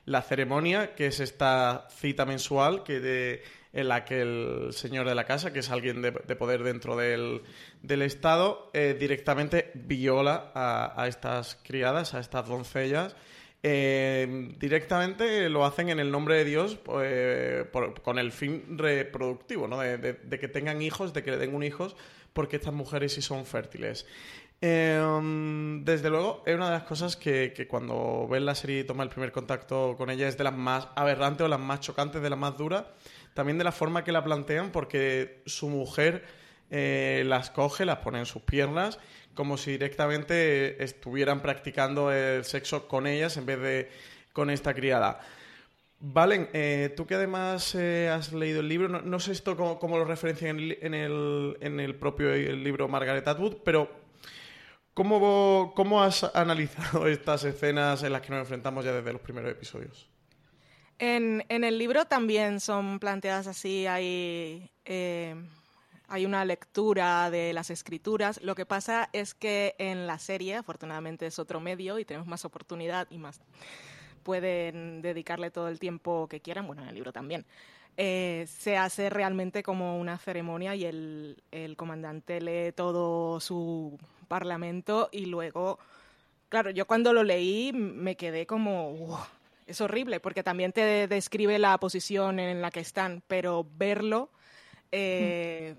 la 0.05 0.23
ceremonia, 0.23 0.95
que 0.95 1.07
es 1.07 1.21
esta 1.21 1.87
cita 1.91 2.25
mensual 2.25 2.83
que 2.83 2.99
de- 3.01 3.43
en 3.73 3.89
la 3.89 4.05
que 4.05 4.23
el 4.23 4.69
señor 4.73 5.07
de 5.09 5.15
la 5.15 5.25
casa, 5.25 5.53
que 5.53 5.59
es 5.59 5.71
alguien 5.71 6.01
de, 6.03 6.11
de 6.11 6.37
poder 6.37 6.63
dentro 6.63 6.97
del, 6.97 7.43
del 7.83 8.03
Estado, 8.03 8.71
eh, 8.73 8.97
directamente 8.99 9.71
viola 9.75 10.51
a, 10.55 11.07
estas 11.09 11.59
criadas, 11.65 12.15
a 12.15 12.21
estas 12.21 12.49
doncellas, 12.49 13.15
eh, 13.63 14.55
directamente 14.59 15.49
lo 15.49 15.65
hacen 15.65 15.89
en 15.91 15.99
el 15.99 16.11
nombre 16.11 16.37
de 16.37 16.45
Dios 16.45 16.77
por- 16.77 18.01
con 18.03 18.19
el 18.19 18.33
fin 18.33 18.79
reproductivo, 18.79 19.67
¿no? 19.69 19.79
De, 19.81 20.17
que 20.41 20.49
tengan 20.49 20.81
hijos, 20.81 21.13
de 21.13 21.23
que 21.23 21.33
le 21.33 21.37
den 21.39 21.55
un 21.55 21.63
hijos, 21.63 21.97
porque 22.33 22.57
estas 22.57 22.73
mujeres 22.73 23.13
sí 23.13 23.21
son 23.23 23.45
fértiles. 23.45 24.07
Eh, 24.61 25.81
desde 25.85 26.11
luego, 26.11 26.43
es 26.47 26.55
una 26.55 26.67
de 26.67 26.73
las 26.73 26.83
cosas 26.85 27.17
que, 27.17 27.67
cuando 27.69 28.27
ves 28.29 28.43
la 28.43 28.55
serie 28.55 28.81
y 28.81 28.85
tomas 28.85 29.05
el 29.05 29.11
primer 29.11 29.31
contacto 29.33 29.95
con 29.97 30.11
ella 30.11 30.27
es 30.29 30.37
de 30.39 30.45
las 30.45 30.55
más 30.57 30.89
aberrantes 30.97 31.45
o 31.45 31.49
las 31.49 31.61
más 31.61 31.81
chocantes, 31.81 32.23
de 32.23 32.31
las 32.31 32.39
más 32.39 32.57
duras. 32.57 32.85
También 33.39 33.57
de 33.57 33.63
la 33.63 33.71
forma 33.71 34.03
que 34.03 34.11
la 34.11 34.25
plantean, 34.25 34.73
porque 34.73 35.43
su 35.47 35.69
mujer 35.69 36.25
eh, 36.73 37.23
las 37.25 37.51
coge, 37.51 37.85
las 37.85 37.99
pone 37.99 38.19
en 38.19 38.27
sus 38.27 38.43
piernas, 38.43 38.99
como 39.33 39.57
si 39.57 39.71
directamente 39.71 40.83
estuvieran 40.83 41.41
practicando 41.41 42.11
el 42.11 42.45
sexo 42.45 42.89
con 42.89 43.07
ellas 43.07 43.37
en 43.37 43.47
vez 43.47 43.61
de 43.61 43.91
con 44.33 44.51
esta 44.51 44.75
criada. 44.75 45.21
Valen, 46.01 46.51
eh, 46.53 46.93
tú 46.97 47.07
que 47.07 47.15
además 47.15 47.77
eh, 47.77 48.11
has 48.13 48.33
leído 48.33 48.59
el 48.59 48.69
libro, 48.69 48.89
no, 48.89 49.21
sé 49.21 49.31
esto 49.31 49.57
cómo, 49.57 49.99
lo 49.99 50.05
referencia 50.05 50.51
en 50.51 50.59
el, 50.95 51.57
en 51.61 51.79
el, 51.79 51.95
propio 51.95 52.35
libro 52.35 52.89
Margaret 52.89 53.29
Atwood, 53.29 53.59
pero 53.65 53.89
¿cómo, 54.95 55.75
¿cómo 55.77 56.03
has 56.03 56.25
analizado 56.35 57.07
estas 57.07 57.45
escenas 57.45 58.03
en 58.03 58.11
las 58.11 58.21
que 58.21 58.31
nos 58.31 58.41
enfrentamos 58.41 58.85
ya 58.85 58.93
desde 58.93 59.13
los 59.13 59.23
primeros 59.23 59.49
episodios? 59.53 60.18
En, 60.99 61.45
en 61.49 61.63
el 61.63 61.79
libro 61.79 62.07
también 62.07 62.59
son 62.61 62.99
planteadas 62.99 63.47
así, 63.47 63.87
hay, 63.87 64.69
eh, 64.85 65.35
hay 66.09 66.27
una 66.27 66.45
lectura 66.45 67.31
de 67.31 67.53
las 67.53 67.71
escrituras. 67.71 68.41
Lo 68.43 68.57
que 68.57 68.67
pasa 68.67 69.09
es 69.13 69.35
que 69.35 69.77
en 69.79 70.07
la 70.09 70.19
serie, 70.19 70.57
afortunadamente 70.57 71.27
es 71.27 71.39
otro 71.39 71.61
medio 71.61 71.99
y 72.01 72.05
tenemos 72.05 72.27
más 72.27 72.45
oportunidad 72.45 73.07
y 73.11 73.19
más 73.19 73.41
pueden 74.25 75.01
dedicarle 75.01 75.51
todo 75.51 75.69
el 75.69 75.79
tiempo 75.79 76.27
que 76.29 76.41
quieran, 76.41 76.67
bueno, 76.67 76.83
en 76.83 76.89
el 76.89 76.95
libro 76.95 77.13
también. 77.13 77.47
Eh, 77.97 78.47
se 78.49 78.77
hace 78.77 79.09
realmente 79.09 79.63
como 79.63 79.99
una 79.99 80.19
ceremonia 80.19 80.75
y 80.75 80.85
el, 80.85 81.43
el 81.51 81.77
comandante 81.77 82.41
lee 82.41 82.73
todo 82.73 83.41
su 83.41 83.99
parlamento 84.29 85.09
y 85.13 85.27
luego, 85.27 85.79
claro, 86.49 86.71
yo 86.71 86.87
cuando 86.87 87.13
lo 87.13 87.23
leí 87.25 87.73
me 87.73 88.17
quedé 88.17 88.47
como, 88.47 88.93
"Wow, 88.95 89.19
es 89.69 89.81
horrible, 89.81 90.19
porque 90.19 90.43
también 90.43 90.73
te 90.73 91.07
describe 91.07 91.59
la 91.59 91.79
posición 91.79 92.41
en 92.41 92.63
la 92.63 92.71
que 92.71 92.81
están, 92.81 93.23
pero 93.27 93.67
verlo 93.77 94.31
eh, 94.91 95.77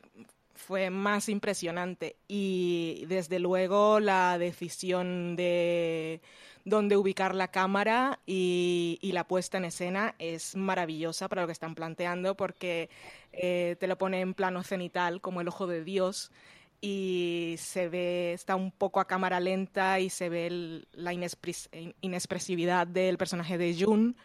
fue 0.53 0.91
más 0.91 1.27
impresionante. 1.27 2.15
Y 2.27 3.05
desde 3.07 3.39
luego 3.39 3.99
la 3.99 4.37
decisión 4.37 5.35
de 5.35 6.21
dónde 6.65 6.97
ubicar 6.97 7.33
la 7.33 7.47
cámara 7.49 8.19
y, 8.27 8.99
la 9.01 9.23
puesta 9.23 9.57
en 9.57 9.65
escena 9.65 10.13
es 10.19 10.55
maravillosa 10.55 11.27
para 11.27 11.41
lo 11.41 11.47
que 11.47 11.53
están 11.53 11.73
planteando, 11.73 12.35
porque 12.35 12.89
eh, 13.33 13.75
te 13.79 13.87
lo 13.87 13.97
pone 13.97 14.21
en 14.21 14.35
plano 14.35 14.61
cenital, 14.61 15.19
como 15.19 15.41
el 15.41 15.47
ojo 15.47 15.65
de 15.65 15.83
Dios. 15.83 16.31
Y 16.81 17.55
se 17.57 17.89
ve, 17.89 18.31
está 18.33 18.55
un 18.55 18.71
poco 18.71 19.01
a 19.01 19.07
cámara 19.07 19.39
lenta 19.39 19.99
y 19.99 20.09
se 20.09 20.29
ve 20.29 20.85
la 20.93 21.13
inexpres- 21.13 21.69
inexpresividad 21.99 22.87
del 22.87 23.17
personaje 23.17 23.57
de 23.57 23.75
Jun 23.77 24.15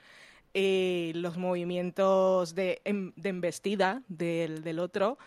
y 0.52 1.10
los 1.16 1.36
movimientos 1.36 2.54
de, 2.54 2.80
em- 2.84 3.12
de 3.16 3.28
embestida 3.30 4.02
del, 4.06 4.62
del 4.62 4.78
otro. 4.78 5.18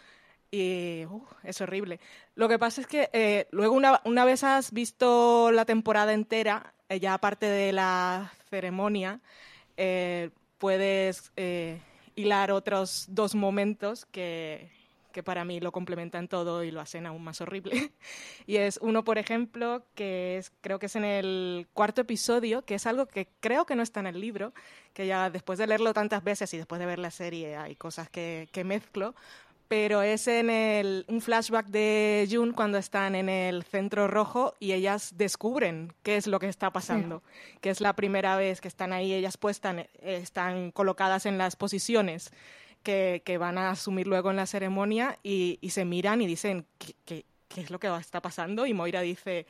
Y 0.49 1.03
uh, 1.09 1.21
es 1.43 1.59
horrible. 1.59 1.99
Lo 2.35 2.47
que 2.47 2.57
pasa 2.57 2.79
es 2.79 2.87
que 2.87 3.09
eh, 3.11 3.47
luego 3.51 3.75
una, 3.75 3.99
una 4.05 4.23
vez 4.23 4.45
has 4.45 4.71
visto 4.71 5.51
la 5.51 5.65
temporada 5.65 6.13
entera, 6.13 6.73
eh, 6.87 7.01
ya 7.01 7.13
aparte 7.13 7.47
de 7.47 7.73
la 7.73 8.31
ceremonia, 8.49 9.19
eh, 9.75 10.29
puedes 10.57 11.33
eh, 11.35 11.81
hilar 12.15 12.51
otros 12.51 13.07
dos 13.09 13.35
momentos 13.35 14.05
que, 14.05 14.71
que 15.17 15.23
para 15.23 15.43
mí 15.45 15.59
lo 15.59 15.71
complementan 15.71 16.27
todo 16.27 16.63
y 16.63 16.69
lo 16.69 16.79
hacen 16.79 17.07
aún 17.07 17.23
más 17.23 17.41
horrible. 17.41 17.71
Y 18.45 18.57
es 18.57 18.77
uno, 18.83 19.03
por 19.03 19.17
ejemplo, 19.17 19.83
que 19.95 20.37
es, 20.37 20.51
creo 20.61 20.77
que 20.77 20.85
es 20.85 20.95
en 20.95 21.03
el 21.03 21.67
cuarto 21.73 22.01
episodio, 22.01 22.63
que 22.63 22.75
es 22.75 22.85
algo 22.85 23.07
que 23.07 23.27
creo 23.39 23.65
que 23.65 23.75
no 23.75 23.81
está 23.81 23.99
en 23.99 24.05
el 24.07 24.21
libro, 24.21 24.53
que 24.93 25.07
ya 25.07 25.31
después 25.31 25.57
de 25.57 25.65
leerlo 25.65 25.91
tantas 25.91 26.23
veces 26.23 26.53
y 26.53 26.57
después 26.57 26.77
de 26.77 26.85
ver 26.85 26.99
la 26.99 27.09
serie 27.09 27.57
hay 27.57 27.75
cosas 27.75 28.11
que, 28.11 28.47
que 28.51 28.63
mezclo, 28.63 29.15
pero 29.67 30.03
es 30.03 30.27
en 30.27 30.51
el, 30.51 31.03
un 31.07 31.19
flashback 31.19 31.65
de 31.65 32.27
June 32.31 32.53
cuando 32.53 32.77
están 32.77 33.15
en 33.15 33.27
el 33.27 33.63
centro 33.63 34.07
rojo 34.07 34.53
y 34.59 34.73
ellas 34.73 35.15
descubren 35.17 35.93
qué 36.03 36.17
es 36.17 36.27
lo 36.27 36.39
que 36.39 36.47
está 36.47 36.71
pasando, 36.71 37.23
que 37.59 37.71
es 37.71 37.81
la 37.81 37.93
primera 37.93 38.37
vez 38.37 38.61
que 38.61 38.67
están 38.67 38.93
ahí, 38.93 39.13
ellas 39.13 39.39
eh, 39.43 39.87
están 40.21 40.69
colocadas 40.69 41.25
en 41.25 41.39
las 41.39 41.55
posiciones 41.55 42.31
que, 42.83 43.37
van 43.39 43.57
a 43.57 43.71
asumir 43.71 44.07
luego 44.07 44.29
en 44.29 44.37
la 44.37 44.45
ceremonia 44.45 45.19
y, 45.23 45.59
se 45.69 45.85
miran 45.85 46.21
y 46.21 46.27
dicen, 46.27 46.65
¿qué, 46.77 46.93
qué, 47.05 47.25
qué 47.47 47.61
es 47.61 47.69
lo 47.69 47.79
que 47.79 47.87
está 47.97 48.21
pasando? 48.21 48.65
Y 48.65 48.73
Moira 48.73 49.01
dice, 49.01 49.45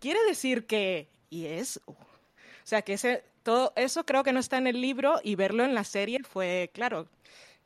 quiere 0.00 0.20
decir 0.24 0.66
que... 0.66 1.08
Y 1.30 1.46
es... 1.46 1.80
uh. 1.86 1.92
O 1.92 2.66
sea, 2.66 2.80
que 2.80 2.94
ese, 2.94 3.22
todo 3.42 3.74
eso 3.76 4.06
creo 4.06 4.24
que 4.24 4.32
no 4.32 4.40
está 4.40 4.56
en 4.56 4.66
el 4.66 4.80
libro 4.80 5.20
y 5.22 5.34
verlo 5.34 5.64
en 5.64 5.74
la 5.74 5.84
serie 5.84 6.20
fue, 6.24 6.70
claro, 6.72 7.06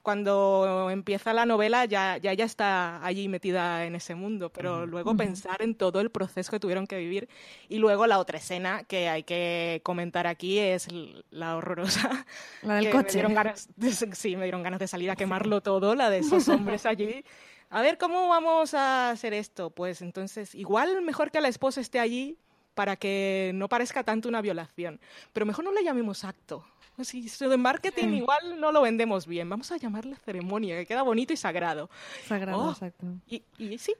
cuando 0.08 0.88
empieza 0.90 1.34
la 1.34 1.44
novela 1.44 1.84
ya, 1.84 2.16
ya 2.16 2.32
ella 2.32 2.46
está 2.46 3.04
allí 3.04 3.28
metida 3.28 3.84
en 3.84 3.94
ese 3.94 4.14
mundo, 4.14 4.48
pero 4.48 4.86
luego 4.86 5.14
pensar 5.14 5.60
en 5.60 5.74
todo 5.74 6.00
el 6.00 6.08
proceso 6.08 6.50
que 6.50 6.58
tuvieron 6.58 6.86
que 6.86 6.96
vivir 6.96 7.28
y 7.68 7.76
luego 7.76 8.06
la 8.06 8.18
otra 8.18 8.38
escena 8.38 8.84
que 8.84 9.10
hay 9.10 9.24
que 9.24 9.82
comentar 9.84 10.26
aquí 10.26 10.58
es 10.60 10.88
la 11.28 11.56
horrorosa. 11.58 12.24
La 12.62 12.76
del 12.76 12.84
que 12.84 12.94
Me 12.94 13.02
coche. 13.02 13.12
dieron 13.18 13.34
ganas 13.34 13.68
de, 13.76 13.92
sí, 13.92 14.34
me 14.34 14.44
dieron 14.44 14.62
ganas 14.62 14.80
de 14.80 14.88
salir 14.88 15.10
a 15.10 15.16
quemarlo 15.16 15.60
todo, 15.60 15.94
la 15.94 16.08
de 16.08 16.20
esos 16.20 16.48
hombres 16.48 16.86
allí. 16.86 17.22
A 17.68 17.82
ver, 17.82 17.98
¿cómo 17.98 18.28
vamos 18.28 18.72
a 18.72 19.10
hacer 19.10 19.34
esto? 19.34 19.68
Pues 19.68 20.00
entonces, 20.00 20.54
igual 20.54 21.02
mejor 21.02 21.30
que 21.30 21.42
la 21.42 21.48
esposa 21.48 21.82
esté 21.82 22.00
allí 22.00 22.38
para 22.72 22.96
que 22.96 23.50
no 23.54 23.68
parezca 23.68 24.04
tanto 24.04 24.26
una 24.26 24.40
violación. 24.40 25.00
Pero 25.34 25.44
mejor 25.44 25.66
no 25.66 25.72
le 25.72 25.84
llamemos 25.84 26.24
acto. 26.24 26.64
Si 27.04 27.22
de 27.22 27.56
marketing 27.56 28.08
igual 28.14 28.58
no 28.60 28.72
lo 28.72 28.82
vendemos 28.82 29.26
bien. 29.26 29.48
Vamos 29.48 29.70
a 29.72 29.76
llamarle 29.76 30.16
ceremonia, 30.24 30.76
que 30.76 30.86
queda 30.86 31.02
bonito 31.02 31.32
y 31.32 31.36
sagrado. 31.36 31.88
Sagrado, 32.26 32.58
Oh. 32.68 32.70
exacto. 32.72 33.06
Y, 33.28 33.42
y 33.58 33.78
sí, 33.78 33.94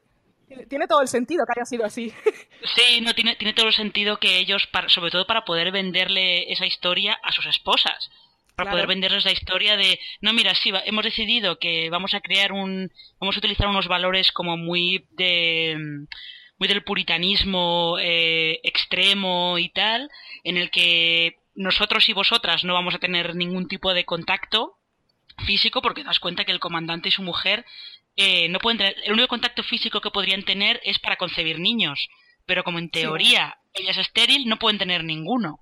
tiene, 0.47 0.67
tiene 0.67 0.87
todo 0.87 1.01
el 1.03 1.09
sentido 1.09 1.45
que 1.47 1.59
haya 1.61 1.65
sido 1.67 1.85
así. 1.85 2.13
Sí, 2.77 3.01
no 3.01 3.15
tiene, 3.15 3.37
tiene 3.37 3.55
todo 3.55 3.67
el 3.69 3.73
sentido 3.73 4.19
que 4.19 4.39
ellos, 4.39 4.67
para- 4.73 4.89
sobre 4.89 5.11
todo 5.11 5.27
para 5.27 5.45
poder 5.45 5.71
venderle 5.73 6.51
esa 6.53 6.67
historia 6.67 7.19
a 7.23 7.31
sus 7.33 7.47
esposas. 7.47 8.11
Para 8.57 8.71
Claro. 8.71 8.71
poder 8.79 8.87
venderles 8.89 9.25
la 9.25 9.31
historia 9.33 9.77
de, 9.77 10.01
no, 10.21 10.33
mira, 10.33 10.53
sí, 10.57 10.73
va- 10.73 10.83
hemos 10.85 11.05
decidido 11.05 11.59
que 11.61 11.89
vamos 11.91 12.13
a 12.15 12.21
crear 12.21 12.51
un, 12.53 12.91
vamos 13.21 13.37
a 13.37 13.39
utilizar 13.39 13.69
unos 13.69 13.87
valores 13.87 14.33
como 14.33 14.57
muy 14.57 15.07
de, 15.13 15.77
muy 16.59 16.67
del 16.67 16.83
puritanismo 16.83 17.97
eh, 18.01 18.59
extremo 18.65 19.59
y 19.61 19.69
tal, 19.69 20.11
en 20.43 20.57
el 20.57 20.71
que 20.73 21.38
nosotros 21.59 22.09
y 22.09 22.13
vosotras 22.13 22.63
no 22.63 22.75
vamos 22.75 22.95
a 22.95 23.01
tener 23.01 23.35
ningún 23.35 23.67
tipo 23.67 23.93
de 23.93 24.05
contacto 24.05 24.79
físico 25.45 25.83
porque 25.83 26.05
das 26.05 26.21
cuenta 26.21 26.45
que 26.45 26.53
el 26.53 26.61
comandante 26.61 27.09
y 27.09 27.13
su 27.13 27.23
mujer 27.23 27.65
eh, 28.15 28.49
no 28.49 28.61
pueden 28.61 28.79
tener, 28.79 28.97
el 29.05 29.13
único 29.13 29.29
contacto 29.29 29.65
físico 29.65 30.01
que 30.01 30.13
podrían 30.13 30.45
tener 30.45 30.81
es 30.85 31.01
para 31.01 31.17
concebir 31.17 31.59
niños, 31.59 32.09
pero 32.47 32.63
como 32.63 32.79
en 32.79 32.91
teoría 32.91 33.59
ella 33.75 33.91
es 33.91 33.99
estéril, 33.99 34.47
no 34.47 34.59
pueden 34.59 34.79
tener 34.79 35.03
ninguno. 35.03 35.61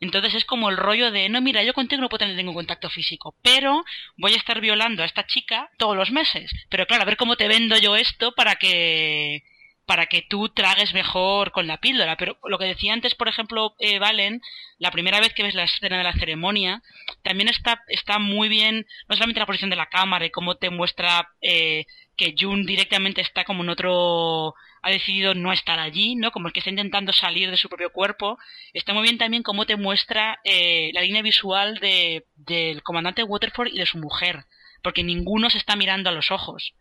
Entonces 0.00 0.34
es 0.34 0.44
como 0.46 0.70
el 0.70 0.78
rollo 0.78 1.10
de, 1.10 1.28
no, 1.28 1.40
mira, 1.42 1.62
yo 1.62 1.74
contigo 1.74 2.00
no 2.00 2.08
puedo 2.08 2.20
tener 2.20 2.36
ningún 2.36 2.54
contacto 2.54 2.88
físico, 2.88 3.36
pero 3.42 3.84
voy 4.16 4.32
a 4.32 4.36
estar 4.36 4.60
violando 4.62 5.02
a 5.02 5.06
esta 5.06 5.26
chica 5.26 5.70
todos 5.76 5.96
los 5.96 6.10
meses. 6.10 6.50
Pero 6.70 6.86
claro, 6.86 7.02
a 7.02 7.06
ver 7.06 7.18
cómo 7.18 7.36
te 7.36 7.48
vendo 7.48 7.76
yo 7.76 7.96
esto 7.96 8.32
para 8.32 8.56
que 8.56 9.42
para 9.86 10.06
que 10.06 10.22
tú 10.22 10.48
tragues 10.48 10.94
mejor 10.94 11.52
con 11.52 11.66
la 11.66 11.78
píldora. 11.78 12.16
Pero 12.16 12.38
lo 12.44 12.58
que 12.58 12.66
decía 12.66 12.92
antes, 12.92 13.14
por 13.14 13.28
ejemplo, 13.28 13.74
eh, 13.78 13.98
Valen, 13.98 14.40
la 14.78 14.90
primera 14.90 15.20
vez 15.20 15.34
que 15.34 15.42
ves 15.42 15.54
la 15.54 15.64
escena 15.64 15.98
de 15.98 16.04
la 16.04 16.12
ceremonia, 16.12 16.82
también 17.22 17.48
está, 17.48 17.82
está 17.88 18.18
muy 18.18 18.48
bien, 18.48 18.86
no 19.08 19.16
solamente 19.16 19.40
la 19.40 19.46
posición 19.46 19.70
de 19.70 19.76
la 19.76 19.88
cámara 19.88 20.24
y 20.24 20.30
cómo 20.30 20.56
te 20.56 20.70
muestra 20.70 21.28
eh, 21.42 21.84
que 22.16 22.34
Jun 22.38 22.64
directamente 22.64 23.20
está 23.20 23.44
como 23.44 23.62
en 23.62 23.70
otro, 23.70 24.54
ha 24.82 24.90
decidido 24.90 25.34
no 25.34 25.52
estar 25.52 25.78
allí, 25.78 26.14
¿no? 26.14 26.30
Como 26.30 26.46
el 26.46 26.52
que 26.52 26.60
está 26.60 26.70
intentando 26.70 27.12
salir 27.12 27.50
de 27.50 27.56
su 27.56 27.68
propio 27.68 27.90
cuerpo. 27.90 28.38
Está 28.72 28.94
muy 28.94 29.02
bien 29.02 29.18
también 29.18 29.42
cómo 29.42 29.66
te 29.66 29.76
muestra 29.76 30.40
eh, 30.44 30.90
la 30.94 31.02
línea 31.02 31.22
visual 31.22 31.78
de, 31.78 32.26
del 32.36 32.82
comandante 32.82 33.22
Waterford 33.22 33.68
y 33.68 33.78
de 33.78 33.86
su 33.86 33.98
mujer, 33.98 34.44
porque 34.82 35.02
ninguno 35.02 35.50
se 35.50 35.58
está 35.58 35.76
mirando 35.76 36.08
a 36.08 36.12
los 36.12 36.30
ojos. 36.30 36.74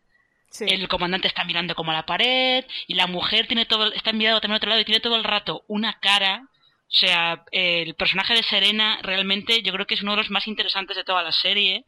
El 0.60 0.88
comandante 0.88 1.28
está 1.28 1.44
mirando 1.44 1.74
como 1.76 1.92
a 1.92 1.96
la 1.96 2.06
pared 2.06 2.64
y 2.88 2.94
la 2.94 3.08
mujer 3.08 3.48
tiene 3.48 3.66
todo, 3.66 3.92
está 3.92 4.14
mirando 4.14 4.40
también 4.40 4.56
a 4.56 4.58
otro 4.58 4.70
lado 4.70 4.82
y 4.82 4.86
tiene 4.86 5.00
todo 5.02 5.16
el 5.16 5.24
rato 5.24 5.64
una 5.68 6.00
cara. 6.00 6.48
O 6.88 6.96
sea, 6.96 7.44
el 7.52 7.96
personaje 7.96 8.36
de 8.36 8.44
Serena 8.44 9.00
realmente 9.02 9.64
yo 9.64 9.74
creo 9.74 9.88
que 9.88 9.96
es 9.96 10.04
uno 10.04 10.12
de 10.12 10.18
los 10.18 10.30
más 10.30 10.48
interesantes 10.48 10.96
de 10.96 11.04
toda 11.04 11.24
la 11.24 11.32
serie 11.32 11.86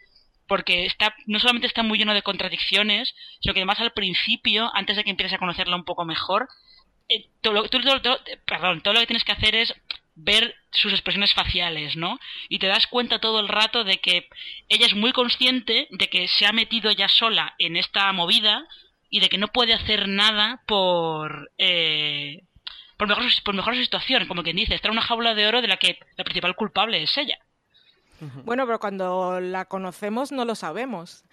porque 0.47 0.86
está 0.86 1.15
no 1.25 1.39
solamente 1.39 1.67
está 1.67 1.84
muy 1.84 1.97
lleno 1.97 2.13
de 2.13 2.21
contradicciones, 2.21 3.15
sino 3.39 3.54
que 3.54 3.62
además 3.62 3.80
al 3.80 3.93
principio, 3.93 4.71
antes 4.73 4.95
de 4.95 5.04
que 5.04 5.10
empieces 5.10 5.36
a 5.36 5.39
conocerla 5.39 5.75
un 5.75 5.86
poco 5.86 6.06
mejor, 6.06 6.47
eh, 7.10 7.28
todo, 7.41 7.54
lo, 7.54 7.69
perdón, 8.45 8.82
todo 8.82 8.93
lo 8.93 8.99
que 8.99 9.08
tienes 9.08 9.23
que 9.23 9.32
hacer 9.32 9.56
es 9.56 9.73
ver 10.15 10.56
sus 10.71 10.93
expresiones 10.93 11.34
faciales, 11.34 11.95
¿no? 11.95 12.19
Y 12.49 12.60
te 12.60 12.67
das 12.67 12.88
cuenta 12.88 13.19
todo 13.19 13.39
el 13.39 13.47
rato 13.47 13.84
de 13.84 13.99
que 13.99 14.28
ella 14.69 14.86
es 14.86 14.95
muy 14.95 15.12
consciente 15.12 15.88
de 15.91 16.10
que 16.10 16.28
se 16.28 16.45
ha 16.45 16.54
metido 16.54 16.91
ya 16.91 17.10
sola 17.10 17.56
en 17.60 17.75
esta 17.78 18.12
movida 18.13 18.65
y 19.10 19.19
de 19.19 19.30
que 19.30 19.38
no 19.38 19.49
puede 19.49 19.73
hacer 19.73 20.08
nada 20.08 20.62
por 20.65 21.51
eh, 21.58 22.43
por 22.97 23.08
mejor, 23.08 23.25
por 23.43 23.56
mejor 23.56 23.75
situación, 23.75 24.28
como 24.28 24.43
quien 24.43 24.56
dice, 24.56 24.73
está 24.73 24.88
en 24.88 24.93
una 24.93 25.01
jaula 25.01 25.36
de 25.36 25.47
oro 25.47 25.62
de 25.62 25.67
la 25.67 25.78
que 25.78 25.99
la 26.15 26.23
principal 26.23 26.56
culpable 26.56 27.04
es 27.04 27.17
ella. 27.17 27.38
Bueno, 28.45 28.65
pero 28.65 28.80
cuando 28.80 29.41
la 29.41 29.65
conocemos 29.65 30.32
no 30.32 30.45
lo 30.45 30.56
sabemos. 30.56 31.25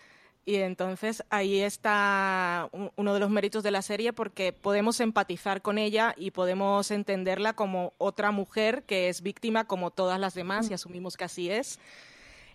Y 0.45 0.57
entonces 0.57 1.23
ahí 1.31 1.61
está 1.61 2.69
uno 2.97 3.15
de 3.15 3.21
los 3.21 3.31
méritos 3.31 3.63
de 3.63 3.71
la 3.71 3.81
serie 3.81 4.13
porque 4.13 4.53
podemos 4.53 4.99
empatizar 4.99 5.63
con 5.63 5.79
ella 5.79 6.15
y 6.17 6.33
podemos 6.33 6.91
entenderla 6.91 7.53
como 7.53 7.93
otra 7.99 8.33
mujer 8.33 8.83
que 8.83 9.09
es 9.09 9.23
víctima 9.23 9.67
como 9.67 9.93
todas 9.93 10.19
las 10.19 10.35
demás 10.35 10.69
y 10.69 10.75
asumimos 10.75 11.17
que 11.17 11.25
así 11.25 11.49
es. 11.51 11.79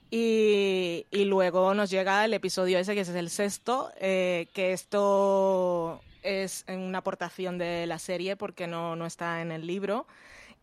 Y, 0.10 1.06
luego 1.12 1.74
nos 1.74 1.90
llega 1.90 2.24
el 2.26 2.34
episodio 2.34 2.80
ese 2.80 2.94
que 2.94 3.02
es 3.02 3.10
el 3.10 3.30
sexto, 3.30 3.92
eh, 4.00 4.48
que 4.54 4.72
esto 4.74 6.02
es 6.24 6.66
una 6.68 7.00
aportación 7.00 7.58
de 7.58 7.86
la 7.88 8.00
serie 8.00 8.36
porque 8.36 8.68
no, 8.68 8.96
no 8.96 9.06
está 9.06 9.42
en 9.42 9.52
el 9.52 9.66
libro 9.66 10.08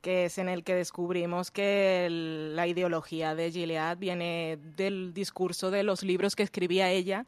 que 0.04 0.26
es 0.26 0.36
en 0.36 0.50
el 0.50 0.64
que 0.64 0.74
descubrimos 0.74 1.50
que 1.50 2.08
la 2.10 2.66
ideología 2.66 3.34
de 3.34 3.50
Gilead 3.50 3.96
viene 3.96 4.58
del 4.76 5.14
discurso 5.14 5.70
de 5.70 5.82
los 5.82 6.02
libros 6.02 6.36
que 6.36 6.42
escribía 6.42 6.90
ella, 6.90 7.24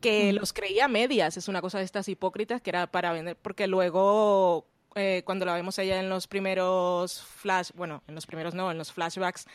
que 0.00 0.32
los 0.32 0.52
creía 0.52 0.88
medias, 0.88 1.36
es 1.36 1.46
una 1.46 1.60
cosa 1.60 1.78
de 1.78 1.84
estas 1.84 2.08
hipócritas 2.08 2.60
que 2.60 2.70
era 2.70 2.88
para 2.88 3.12
vender, 3.12 3.36
porque 3.36 3.68
luego 3.68 4.66
eh, 4.96 5.22
cuando 5.24 5.46
la 5.46 5.54
vemos 5.54 5.78
ella 5.78 6.00
en 6.00 6.08
los 6.08 6.26
primeros 6.26 7.22
flash, 7.22 7.70
bueno, 7.76 8.02
en 8.08 8.16
los 8.16 8.26
primeros 8.26 8.52
no, 8.52 8.68
en 8.72 8.78
los 8.78 8.92
flashbacks, 8.92 9.46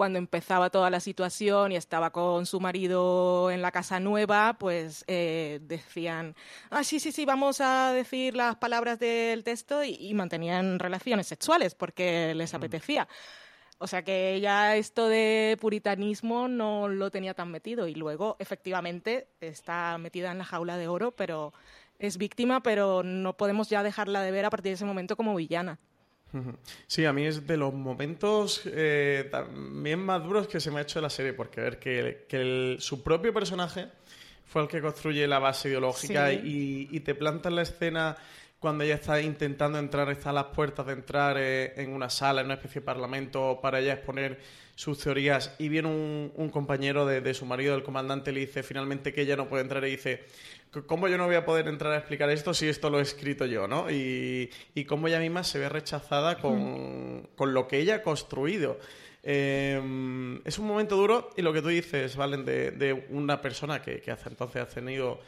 cuando 0.00 0.18
empezaba 0.18 0.70
toda 0.70 0.88
la 0.88 0.98
situación 0.98 1.72
y 1.72 1.76
estaba 1.76 2.08
con 2.08 2.46
su 2.46 2.58
marido 2.58 3.50
en 3.50 3.60
la 3.60 3.70
casa 3.70 4.00
nueva, 4.00 4.56
pues 4.58 5.04
eh, 5.08 5.60
decían, 5.60 6.34
ah, 6.70 6.84
sí, 6.84 6.98
sí, 7.00 7.12
sí, 7.12 7.26
vamos 7.26 7.60
a 7.60 7.92
decir 7.92 8.34
las 8.34 8.56
palabras 8.56 8.98
del 8.98 9.44
texto 9.44 9.84
y, 9.84 10.14
mantenían 10.14 10.78
relaciones 10.78 11.26
sexuales 11.26 11.74
porque 11.74 12.34
les 12.34 12.50
mm. 12.50 12.56
apetecía. 12.56 13.08
O 13.76 13.86
sea 13.86 14.02
que 14.02 14.32
ella 14.36 14.74
esto 14.76 15.06
de 15.06 15.58
puritanismo 15.60 16.48
no 16.48 16.88
lo 16.88 17.10
tenía 17.10 17.34
tan 17.34 17.50
metido 17.50 17.86
y 17.86 17.94
luego 17.94 18.36
efectivamente 18.38 19.28
está 19.42 19.98
metida 19.98 20.32
en 20.32 20.38
la 20.38 20.46
jaula 20.46 20.78
de 20.78 20.88
oro, 20.88 21.10
pero 21.10 21.52
es 21.98 22.16
víctima, 22.16 22.62
pero 22.62 23.02
no 23.02 23.36
podemos 23.36 23.68
ya 23.68 23.82
dejarla 23.82 24.22
de 24.22 24.30
ver 24.30 24.46
a 24.46 24.50
partir 24.50 24.70
de 24.70 24.76
ese 24.76 24.86
momento 24.86 25.14
como 25.14 25.34
villana. 25.34 25.78
Sí, 26.86 27.04
a 27.04 27.12
mí 27.12 27.26
es 27.26 27.46
de 27.46 27.56
los 27.56 27.74
momentos 27.74 28.62
eh, 28.66 29.28
también 29.30 30.00
más 30.00 30.22
duros 30.22 30.46
que 30.46 30.60
se 30.60 30.70
me 30.70 30.78
ha 30.78 30.82
hecho 30.82 30.98
de 30.98 31.02
la 31.02 31.10
serie, 31.10 31.32
porque 31.32 31.60
ver 31.60 31.78
que, 31.78 32.76
su 32.78 33.02
propio 33.02 33.32
personaje 33.32 33.88
fue 34.46 34.62
el 34.62 34.68
que 34.68 34.80
construye 34.80 35.26
la 35.26 35.38
base 35.38 35.68
ideológica 35.68 36.32
y, 36.32 37.00
te 37.00 37.14
planta 37.14 37.48
en 37.48 37.56
la 37.56 37.62
escena 37.62 38.16
cuando 38.60 38.84
ella 38.84 38.94
está 38.94 39.20
intentando 39.20 39.78
entrar, 39.78 40.08
está 40.10 40.30
a 40.30 40.34
las 40.34 40.44
puertas 40.44 40.86
de 40.86 40.92
entrar 40.92 41.36
eh, 41.38 41.72
en 41.76 41.92
una 41.92 42.10
sala, 42.10 42.42
en 42.42 42.46
una 42.46 42.54
especie 42.54 42.80
de 42.80 42.84
parlamento, 42.84 43.58
para 43.60 43.80
ella 43.80 43.94
exponer 43.94 44.38
sus 44.76 44.98
teorías, 44.98 45.54
y 45.58 45.68
viene 45.68 45.88
un, 45.88 46.50
compañero 46.50 47.04
de, 47.04 47.20
de, 47.20 47.34
su 47.34 47.44
marido, 47.44 47.74
el 47.74 47.82
comandante, 47.82 48.32
le 48.32 48.40
dice 48.40 48.62
finalmente 48.62 49.12
que 49.12 49.22
ella 49.22 49.36
no 49.36 49.48
puede 49.48 49.62
entrar 49.62 49.84
y 49.84 49.90
dice, 49.90 50.24
¿Cómo 50.86 51.08
yo 51.08 51.18
no 51.18 51.26
voy 51.26 51.34
a 51.34 51.44
poder 51.44 51.66
entrar 51.66 51.92
a 51.92 51.98
explicar 51.98 52.30
esto 52.30 52.54
si 52.54 52.68
esto 52.68 52.90
lo 52.90 53.00
he 53.00 53.02
escrito 53.02 53.44
yo, 53.44 53.66
¿no? 53.66 53.90
Y, 53.90 54.50
y 54.72 54.84
cómo 54.84 55.08
ella 55.08 55.18
misma 55.18 55.42
se 55.42 55.58
ve 55.58 55.68
rechazada 55.68 56.38
con, 56.38 57.28
lo 57.38 57.66
que 57.66 57.78
ella 57.78 57.96
ha 57.96 58.02
construido. 58.02 58.78
Em, 59.24 60.40
es 60.44 60.58
un 60.60 60.68
momento 60.68 60.94
duro 60.94 61.30
y 61.36 61.42
lo 61.42 61.52
que 61.52 61.60
tú 61.60 61.68
dices, 61.68 62.14
Valen, 62.14 62.44
de, 62.44 63.06
una 63.10 63.42
persona 63.42 63.82
que, 63.82 64.00
que, 64.00 64.12
hasta 64.12 64.28
entonces 64.28 64.62
ha 64.62 64.68
tenido 64.68 65.20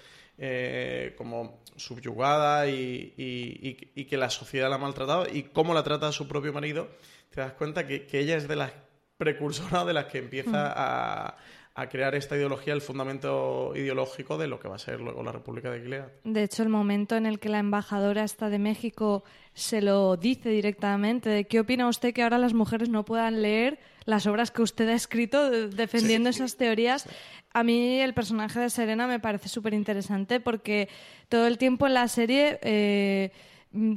eh, 0.44 1.14
como 1.16 1.62
subyugada 1.76 2.66
y, 2.66 3.14
y, 3.16 4.04
que 4.04 4.16
la 4.16 4.28
sociedad 4.28 4.68
la 4.68 4.74
ha 4.74 4.78
maltratado 4.78 5.26
y 5.32 5.44
cómo 5.44 5.72
la 5.72 5.84
trata 5.84 6.08
a 6.08 6.12
su 6.12 6.26
propio 6.26 6.52
marido, 6.52 6.88
te 7.30 7.40
das 7.40 7.52
cuenta 7.52 7.86
que, 7.86 8.06
que 8.06 8.18
ella 8.18 8.36
es 8.36 8.48
de 8.48 8.56
las 8.56 8.72
precursoras 9.16 9.86
de 9.86 9.92
las 9.92 10.06
que 10.06 10.18
empieza 10.18 10.72
a 10.74 11.36
a 11.74 11.88
crear 11.88 12.14
esta 12.14 12.36
ideología, 12.36 12.74
el 12.74 12.82
fundamento 12.82 13.72
ideológico 13.74 14.36
de 14.36 14.46
lo 14.46 14.60
que 14.60 14.68
va 14.68 14.76
a 14.76 14.78
ser 14.78 15.00
luego 15.00 15.22
la 15.22 15.32
República 15.32 15.70
de 15.70 15.80
Gilead. 15.80 16.08
De 16.24 16.42
hecho, 16.42 16.62
el 16.62 16.68
momento 16.68 17.16
en 17.16 17.24
el 17.24 17.38
que 17.38 17.48
la 17.48 17.58
embajadora 17.58 18.24
está 18.24 18.50
de 18.50 18.58
México 18.58 19.24
se 19.54 19.80
lo 19.80 20.16
dice 20.16 20.50
directamente, 20.50 21.30
de 21.30 21.44
qué 21.46 21.60
opina 21.60 21.88
usted 21.88 22.12
que 22.12 22.22
ahora 22.22 22.38
las 22.38 22.52
mujeres 22.52 22.90
no 22.90 23.04
puedan 23.04 23.40
leer 23.40 23.78
las 24.04 24.26
obras 24.26 24.50
que 24.50 24.62
usted 24.62 24.88
ha 24.88 24.94
escrito 24.94 25.50
defendiendo 25.68 26.30
esas 26.30 26.56
teorías. 26.56 27.06
A 27.52 27.62
mí 27.62 28.00
el 28.00 28.14
personaje 28.14 28.60
de 28.60 28.70
Serena 28.70 29.06
me 29.06 29.20
parece 29.20 29.48
súper 29.48 29.74
interesante 29.74 30.40
porque 30.40 30.88
todo 31.28 31.46
el 31.46 31.58
tiempo 31.58 31.86
en 31.86 31.94
la 31.94 32.08
serie... 32.08 32.58
Eh, 32.62 33.30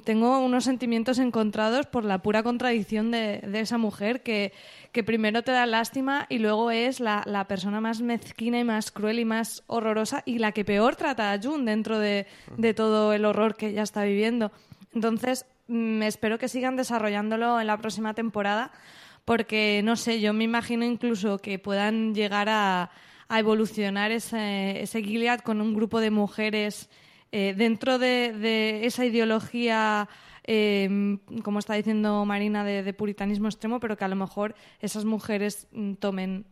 tengo 0.06 0.40
unos 0.40 0.64
sentimientos 0.64 1.20
encontrados 1.20 1.86
por 1.86 2.06
la 2.06 2.20
pura 2.20 2.44
contradicción 2.44 3.12
de, 3.12 3.42
esa 3.54 3.78
mujer 3.78 4.24
que, 4.24 4.54
primero 5.06 5.44
te 5.44 5.52
da 5.52 5.66
lástima 5.66 6.28
y 6.30 6.38
luego 6.38 6.72
es 6.72 7.02
la, 7.02 7.46
persona 7.50 7.82
más 7.82 8.02
mezquina 8.02 8.60
y 8.60 8.64
más 8.64 8.92
cruel 8.92 9.20
y 9.20 9.26
más 9.26 9.64
horrorosa 9.68 10.24
y 10.26 10.40
la 10.40 10.54
que 10.54 10.64
peor 10.64 10.96
trata 10.96 11.34
a 11.34 11.40
June 11.42 11.70
dentro 11.70 12.00
de, 12.00 12.26
todo 12.76 13.12
el 13.12 13.26
horror 13.26 13.56
que 13.56 13.68
ella 13.68 13.84
está 13.84 14.04
viviendo. 14.04 14.52
Entonces, 14.94 15.46
me 15.68 16.00
mm, 16.00 16.04
espero 16.04 16.38
que 16.38 16.48
sigan 16.48 16.78
desarrollándolo 16.78 17.60
en 17.60 17.68
la 17.68 17.78
próxima 17.78 18.14
temporada 18.14 18.72
porque, 19.26 19.82
no 19.84 19.96
sé, 19.96 20.22
yo 20.22 20.34
me 20.34 20.44
imagino 20.44 20.86
incluso 20.86 21.40
que 21.40 21.60
puedan 21.60 22.14
llegar 22.14 22.48
a, 22.50 22.92
evolucionar 23.28 24.12
ese, 24.12 24.84
ese 24.84 25.02
Gilead 25.02 25.40
con 25.40 25.60
un 25.60 25.74
grupo 25.74 26.00
de 26.00 26.12
mujeres 26.12 26.90
eh, 27.32 27.56
dentro 27.58 27.98
de, 27.98 28.86
esa 28.86 29.04
ideología, 29.04 30.08
eh, 30.44 31.18
como 31.44 31.58
está 31.58 31.74
diciendo 31.74 32.24
Marina, 32.24 32.64
de, 32.64 32.94
puritanismo 32.94 33.48
extremo, 33.48 33.80
pero 33.80 33.98
que 33.98 34.06
a 34.06 34.08
lo 34.08 34.16
mejor 34.16 34.56
esas 34.80 35.06
mujeres 35.06 35.68
mm, 35.72 35.94
tomen 35.96 36.46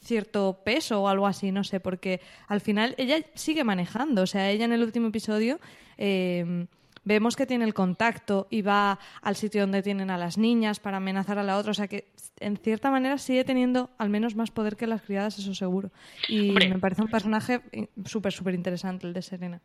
cierto 0.00 0.62
peso 0.64 1.02
o 1.02 1.08
algo 1.08 1.26
así, 1.26 1.50
no 1.52 1.64
sé, 1.64 1.80
porque 1.80 2.20
al 2.46 2.60
final 2.60 2.94
ella 2.98 3.18
sigue 3.34 3.64
manejando, 3.64 4.22
o 4.22 4.26
sea, 4.26 4.48
ella 4.50 4.64
en 4.64 4.72
el 4.72 4.82
último 4.82 5.08
episodio 5.08 5.60
eh, 5.98 6.66
vemos 7.04 7.36
que 7.36 7.46
tiene 7.46 7.64
el 7.64 7.74
contacto 7.74 8.46
y 8.50 8.62
va 8.62 8.98
al 9.20 9.36
sitio 9.36 9.62
donde 9.62 9.82
tienen 9.82 10.10
a 10.10 10.18
las 10.18 10.38
niñas 10.38 10.80
para 10.80 10.98
amenazar 10.98 11.38
a 11.38 11.42
la 11.42 11.58
otra, 11.58 11.72
o 11.72 11.74
sea 11.74 11.88
que 11.88 12.12
en 12.40 12.56
cierta 12.56 12.90
manera 12.90 13.18
sigue 13.18 13.44
teniendo 13.44 13.90
al 13.98 14.10
menos 14.10 14.34
más 14.34 14.50
poder 14.50 14.76
que 14.76 14.86
las 14.86 15.02
criadas, 15.02 15.38
eso 15.38 15.54
seguro. 15.54 15.90
Y 16.28 16.52
me 16.52 16.78
parece 16.78 17.02
un 17.02 17.08
personaje 17.08 17.62
súper, 18.04 18.32
súper 18.32 18.54
interesante 18.54 19.06
el 19.06 19.12
de 19.12 19.22
Serena 19.22 19.60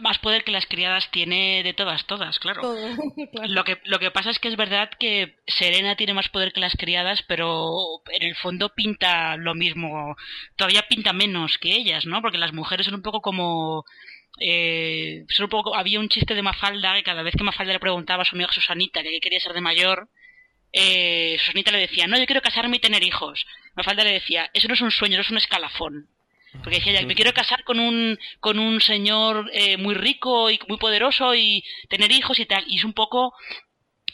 más 0.00 0.18
poder 0.18 0.44
que 0.44 0.50
las 0.50 0.66
criadas 0.66 1.10
tiene 1.10 1.62
de 1.62 1.74
todas, 1.74 2.06
todas, 2.06 2.38
claro. 2.40 2.74
Lo, 3.48 3.64
que, 3.64 3.80
lo 3.84 3.98
que 3.98 4.10
pasa 4.10 4.30
es 4.30 4.38
que 4.38 4.48
es 4.48 4.56
verdad 4.56 4.90
que 4.98 5.36
Serena 5.46 5.96
tiene 5.96 6.14
más 6.14 6.28
poder 6.28 6.52
que 6.52 6.60
las 6.60 6.76
criadas, 6.76 7.22
pero 7.26 8.02
en 8.12 8.22
el 8.22 8.34
fondo 8.36 8.70
pinta 8.70 9.36
lo 9.36 9.54
mismo, 9.54 10.16
todavía 10.56 10.86
pinta 10.88 11.12
menos 11.12 11.58
que 11.58 11.72
ellas, 11.72 12.06
¿no? 12.06 12.20
Porque 12.22 12.38
las 12.38 12.52
mujeres 12.52 12.86
son 12.86 12.96
un 12.96 13.02
poco 13.02 13.20
como... 13.20 13.84
Eh, 14.38 15.24
un 15.40 15.48
poco, 15.48 15.74
había 15.74 16.00
un 16.00 16.08
chiste 16.08 16.34
de 16.34 16.42
Mafalda 16.42 16.94
que 16.94 17.02
cada 17.02 17.22
vez 17.22 17.34
que 17.36 17.44
Mafalda 17.44 17.72
le 17.72 17.80
preguntaba 17.80 18.22
a 18.22 18.24
su 18.24 18.34
amiga 18.34 18.52
Susanita 18.52 19.02
que 19.02 19.20
quería 19.20 19.40
ser 19.40 19.54
de 19.54 19.60
mayor, 19.60 20.08
eh, 20.72 21.36
Susanita 21.38 21.70
le 21.70 21.78
decía, 21.78 22.06
no, 22.06 22.18
yo 22.18 22.26
quiero 22.26 22.42
casarme 22.42 22.76
y 22.76 22.80
tener 22.80 23.02
hijos. 23.02 23.46
Mafalda 23.74 24.04
le 24.04 24.12
decía, 24.12 24.50
eso 24.52 24.68
no 24.68 24.74
es 24.74 24.80
un 24.80 24.90
sueño, 24.90 25.14
eso 25.14 25.22
es 25.22 25.30
un 25.30 25.38
escalafón. 25.38 26.08
Porque 26.62 26.78
decía 26.78 26.92
ella, 26.92 27.06
me 27.06 27.14
quiero 27.14 27.32
casar 27.32 27.64
con 27.64 27.80
un, 27.80 28.18
con 28.40 28.58
un 28.58 28.80
señor 28.80 29.50
eh, 29.52 29.76
muy 29.76 29.94
rico 29.94 30.50
y 30.50 30.58
muy 30.68 30.78
poderoso 30.78 31.34
y 31.34 31.62
tener 31.88 32.10
hijos 32.12 32.38
y 32.38 32.46
tal. 32.46 32.64
Y 32.66 32.78
es 32.78 32.84
un 32.84 32.94
poco, 32.94 33.34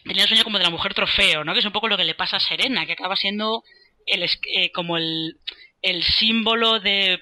tenía 0.05 0.23
el 0.23 0.29
sueño 0.29 0.45
como 0.45 0.59
de 0.59 0.65
la 0.65 0.71
mujer 0.71 0.95
trofeo, 0.95 1.45
¿no? 1.45 1.53
Que 1.53 1.61
es 1.61 1.67
un 1.67 1.73
poco 1.73 1.89
lo 1.89 1.97
que 1.97 2.05
le 2.05 2.15
pasa 2.15 2.37
a 2.37 2.41
Serena, 2.41 2.87
que 2.87 2.93
acaba 2.93 3.17
siendo 3.17 3.63
el, 4.07 4.23
eh, 4.25 4.73
como 4.73 4.97
el, 4.97 5.37
el 5.83 6.03
símbolo 6.03 6.81
de 6.81 7.21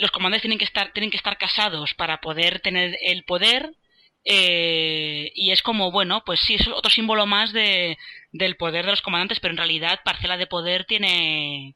los 0.00 0.10
comandantes 0.10 0.42
tienen 0.42 0.58
que 0.58 0.64
estar, 0.64 0.92
tienen 0.92 1.10
que 1.10 1.16
estar 1.16 1.36
casados 1.38 1.94
para 1.94 2.20
poder 2.20 2.60
tener 2.60 2.96
el 3.02 3.24
poder 3.24 3.76
eh, 4.24 5.32
y 5.34 5.50
es 5.50 5.62
como, 5.62 5.90
bueno, 5.90 6.22
pues 6.26 6.40
sí, 6.40 6.54
es 6.54 6.68
otro 6.68 6.90
símbolo 6.90 7.26
más 7.26 7.52
de, 7.52 7.96
del 8.32 8.56
poder 8.56 8.84
de 8.84 8.90
los 8.90 9.02
comandantes, 9.02 9.40
pero 9.40 9.52
en 9.52 9.58
realidad 9.58 10.00
parcela 10.04 10.36
de 10.36 10.46
poder 10.46 10.84
tiene, 10.84 11.74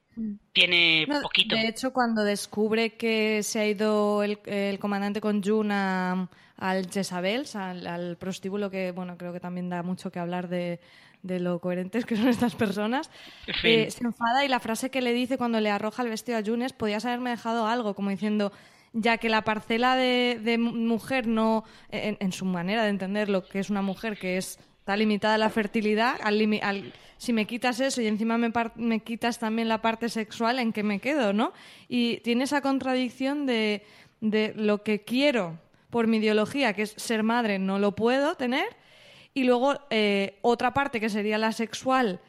tiene 0.53 1.07
poquito. 1.23 1.57
De 1.57 1.69
hecho, 1.69 1.93
cuando 1.93 2.23
descubre 2.23 2.97
que 2.97 3.43
se 3.43 3.61
ha 3.61 3.67
ido 3.67 4.23
el, 4.23 4.79
comandante 4.79 5.21
con 5.21 5.43
Jun 5.43 5.71
al 5.71 6.91
Jezabel, 6.91 7.47
al, 7.55 8.17
prostíbulo, 8.19 8.71
que 8.71 8.93
bueno, 8.93 9.17
creo 9.17 9.33
que 9.33 9.41
también 9.41 9.71
da 9.71 9.83
mucho 9.83 10.13
que 10.13 10.19
hablar 10.19 10.49
de, 10.49 10.81
lo 11.25 11.59
coherentes 11.59 12.05
que 12.05 12.17
son 12.17 12.29
estas 12.29 12.55
personas, 12.55 13.11
eh, 13.87 13.91
se 13.91 14.05
enfada 14.05 14.45
y 14.45 14.49
la 14.49 14.61
frase 14.61 14.91
que 14.91 15.01
le 15.01 15.13
dice 15.13 15.39
cuando 15.39 15.59
le 15.61 15.71
arroja 15.71 16.03
el 16.03 16.11
vestido 16.11 16.39
a 16.39 16.43
Jun 16.45 16.63
es 16.63 16.73
podías 16.73 17.05
haberme 17.05 17.31
dejado 17.31 17.67
algo, 17.67 17.95
como 17.95 18.11
diciendo 18.11 18.53
ya 18.93 19.19
que 19.19 19.29
la 19.29 19.43
parcela 19.43 19.97
de, 19.97 20.39
mujer 20.59 21.27
no, 21.27 21.65
en, 21.91 22.31
su 22.33 22.45
manera 22.45 22.85
de 22.85 22.91
entender 22.91 23.29
lo 23.29 23.45
que 23.45 23.59
es 23.59 23.69
una 23.71 23.83
mujer, 23.83 24.17
que 24.19 24.37
es 24.37 24.59
está 24.79 24.97
limitada 24.97 25.39
la 25.39 25.49
fertilidad. 25.51 26.17
Al, 26.23 26.39
limi- 26.39 26.63
al- 26.63 26.93
si 27.17 27.33
me 27.33 27.47
quitas 27.47 27.81
eso 27.81 28.03
y 28.03 28.07
encima 28.07 28.37
me, 28.37 28.51
par- 28.51 28.73
me 28.77 29.01
quitas 29.01 29.39
también 29.39 29.67
la 29.67 29.81
parte 29.81 30.11
sexual, 30.11 30.59
¿en 30.59 30.73
qué 30.75 30.83
me 30.83 31.01
quedo, 31.01 31.33
no? 31.33 31.53
Y 31.89 32.19
tiene 32.19 32.45
esa 32.45 32.61
contradicción 32.61 33.47
de, 33.47 33.83
de 34.21 34.53
lo 34.55 34.83
que 34.83 35.03
quiero 35.03 35.59
por 35.89 36.07
mi 36.07 36.19
ideología, 36.19 36.75
que 36.75 36.83
es 36.83 36.91
ser 36.99 37.23
madre, 37.23 37.59
no 37.59 37.79
lo 37.79 37.95
puedo 37.97 38.35
tener. 38.35 38.67
Y 39.35 39.45
luego 39.45 39.75
eh, 39.91 40.39
otra 40.43 40.73
parte 40.73 41.01
que 41.01 41.11
sería 41.11 41.39
la 41.39 41.53
sexual, 41.53 42.21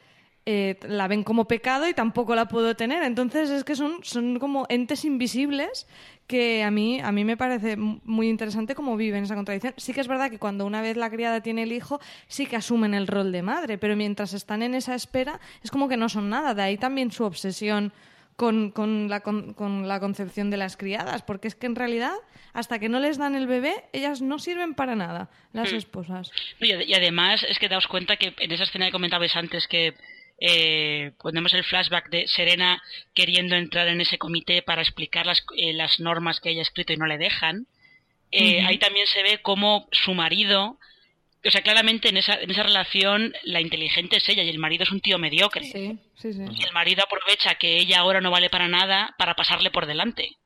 eh, 0.44 0.78
la 0.82 1.08
ven 1.08 1.24
como 1.24 1.46
pecado 1.46 1.88
y 1.88 1.94
tampoco 1.94 2.34
la 2.34 2.46
puedo 2.46 2.76
tener. 2.76 3.02
Entonces 3.04 3.48
es 3.50 3.64
que 3.64 3.74
son, 3.74 3.98
son 4.02 4.38
como 4.38 4.66
entes 4.68 5.04
invisibles 5.04 5.86
que 6.26 6.62
a 6.64 6.70
mí, 6.70 7.00
a 7.00 7.12
mí 7.12 7.24
me 7.24 7.36
parece 7.36 7.76
muy 7.76 8.28
interesante 8.28 8.74
cómo 8.74 8.96
viven 8.96 9.24
esa 9.24 9.34
contradicción. 9.34 9.74
Sí 9.76 9.92
que 9.92 10.00
es 10.00 10.08
verdad 10.08 10.30
que 10.30 10.38
cuando 10.38 10.66
una 10.66 10.82
vez 10.82 10.96
la 10.96 11.10
criada 11.10 11.40
tiene 11.40 11.62
el 11.62 11.72
hijo, 11.72 12.00
sí 12.26 12.46
que 12.46 12.56
asumen 12.56 12.94
el 12.94 13.06
rol 13.06 13.32
de 13.32 13.42
madre, 13.42 13.78
pero 13.78 13.96
mientras 13.96 14.34
están 14.34 14.62
en 14.62 14.74
esa 14.74 14.94
espera 14.94 15.40
es 15.62 15.70
como 15.70 15.88
que 15.88 15.96
no 15.96 16.08
son 16.08 16.28
nada. 16.30 16.54
De 16.54 16.62
ahí 16.62 16.76
también 16.76 17.10
su 17.12 17.24
obsesión 17.24 17.92
con, 18.36 18.70
con 18.70 19.08
la, 19.08 19.20
con, 19.20 19.54
con 19.54 19.88
la 19.88 19.98
concepción 20.00 20.50
de 20.50 20.56
las 20.58 20.76
criadas, 20.76 21.22
porque 21.22 21.48
es 21.48 21.54
que 21.54 21.66
en 21.66 21.74
realidad 21.74 22.12
hasta 22.52 22.78
que 22.78 22.88
no 22.88 23.00
les 23.00 23.18
dan 23.18 23.34
el 23.34 23.46
bebé, 23.46 23.74
ellas 23.92 24.20
no 24.22 24.38
sirven 24.38 24.74
para 24.74 24.94
nada, 24.94 25.30
las 25.52 25.72
esposas. 25.76 26.30
Y, 26.60 26.72
ad- 26.72 26.80
y 26.86 26.94
además 26.94 27.44
es 27.48 27.58
que 27.58 27.68
daos 27.68 27.86
cuenta 27.86 28.16
que 28.16 28.34
en 28.38 28.52
esa 28.52 28.64
escena 28.64 28.86
que 28.86 28.92
comentabais 28.92 29.34
antes 29.36 29.66
que 29.66 29.94
eh, 30.38 31.12
ponemos 31.18 31.54
el 31.54 31.64
flashback 31.64 32.10
de 32.10 32.28
Serena 32.28 32.82
queriendo 33.14 33.56
entrar 33.56 33.88
en 33.88 34.00
ese 34.02 34.18
comité 34.18 34.60
para 34.62 34.82
explicar 34.82 35.24
las, 35.26 35.42
eh, 35.56 35.72
las 35.72 35.98
normas 35.98 36.40
que 36.40 36.50
ella 36.50 36.60
ha 36.60 36.62
escrito 36.62 36.92
y 36.92 36.96
no 36.98 37.06
le 37.06 37.16
dejan. 37.18 37.66
eh, 38.32 38.60
Ahí 38.66 38.78
también 38.78 39.06
se 39.06 39.22
ve 39.22 39.40
cómo 39.42 39.88
su 39.92 40.12
marido, 40.14 40.78
o 41.46 41.50
sea, 41.50 41.62
claramente 41.62 42.08
en 42.08 42.16
esa, 42.16 42.34
en 42.34 42.50
esa 42.50 42.62
relación 42.62 43.32
la 43.44 43.60
inteligente 43.60 44.16
es 44.16 44.28
ella 44.28 44.42
y 44.42 44.48
el 44.48 44.58
marido 44.58 44.84
es 44.84 44.90
un 44.90 45.00
tío 45.00 45.18
mediocre. 45.18 45.64
Sí, 45.64 45.98
sí, 46.16 46.32
sí. 46.32 46.42
Y 46.52 46.64
el 46.64 46.72
marido 46.72 47.04
aprovecha 47.04 47.54
que 47.56 47.76
ella 47.78 48.00
ahora 48.00 48.20
no 48.20 48.30
vale 48.30 48.50
para 48.50 48.68
nada 48.68 49.14
para 49.18 49.34
pasarle 49.34 49.70
por 49.70 49.86
delante. 49.86 50.38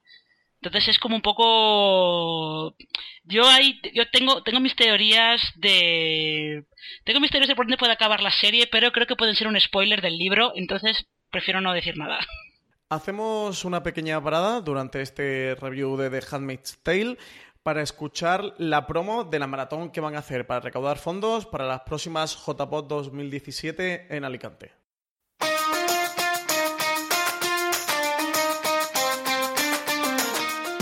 Entonces 0.62 0.88
es 0.88 0.98
como 0.98 1.16
un 1.16 1.22
poco 1.22 2.76
yo 3.24 3.48
ahí 3.48 3.80
yo 3.94 4.10
tengo 4.10 4.42
tengo 4.42 4.60
mis 4.60 4.76
teorías 4.76 5.40
de 5.56 6.64
tengo 7.04 7.20
mis 7.20 7.30
teorías 7.30 7.48
de 7.48 7.56
por 7.56 7.64
dónde 7.64 7.78
puede 7.78 7.92
acabar 7.92 8.22
la 8.22 8.30
serie, 8.30 8.66
pero 8.66 8.92
creo 8.92 9.06
que 9.06 9.16
pueden 9.16 9.36
ser 9.36 9.48
un 9.48 9.58
spoiler 9.58 10.02
del 10.02 10.18
libro, 10.18 10.52
entonces 10.54 11.06
prefiero 11.30 11.60
no 11.60 11.72
decir 11.72 11.96
nada. 11.96 12.18
Hacemos 12.90 13.64
una 13.64 13.82
pequeña 13.82 14.20
parada 14.20 14.60
durante 14.60 15.00
este 15.00 15.54
review 15.54 15.96
de 15.96 16.10
The 16.10 16.26
Handmaid's 16.28 16.78
Tale 16.82 17.16
para 17.62 17.82
escuchar 17.82 18.54
la 18.58 18.86
promo 18.86 19.24
de 19.24 19.38
la 19.38 19.46
maratón 19.46 19.90
que 19.90 20.00
van 20.00 20.16
a 20.16 20.20
hacer 20.20 20.46
para 20.46 20.60
recaudar 20.60 20.98
fondos 20.98 21.46
para 21.46 21.66
las 21.66 21.80
próximas 21.82 22.36
JPOD 22.46 22.84
2017 22.84 24.16
en 24.16 24.24
Alicante. 24.24 24.72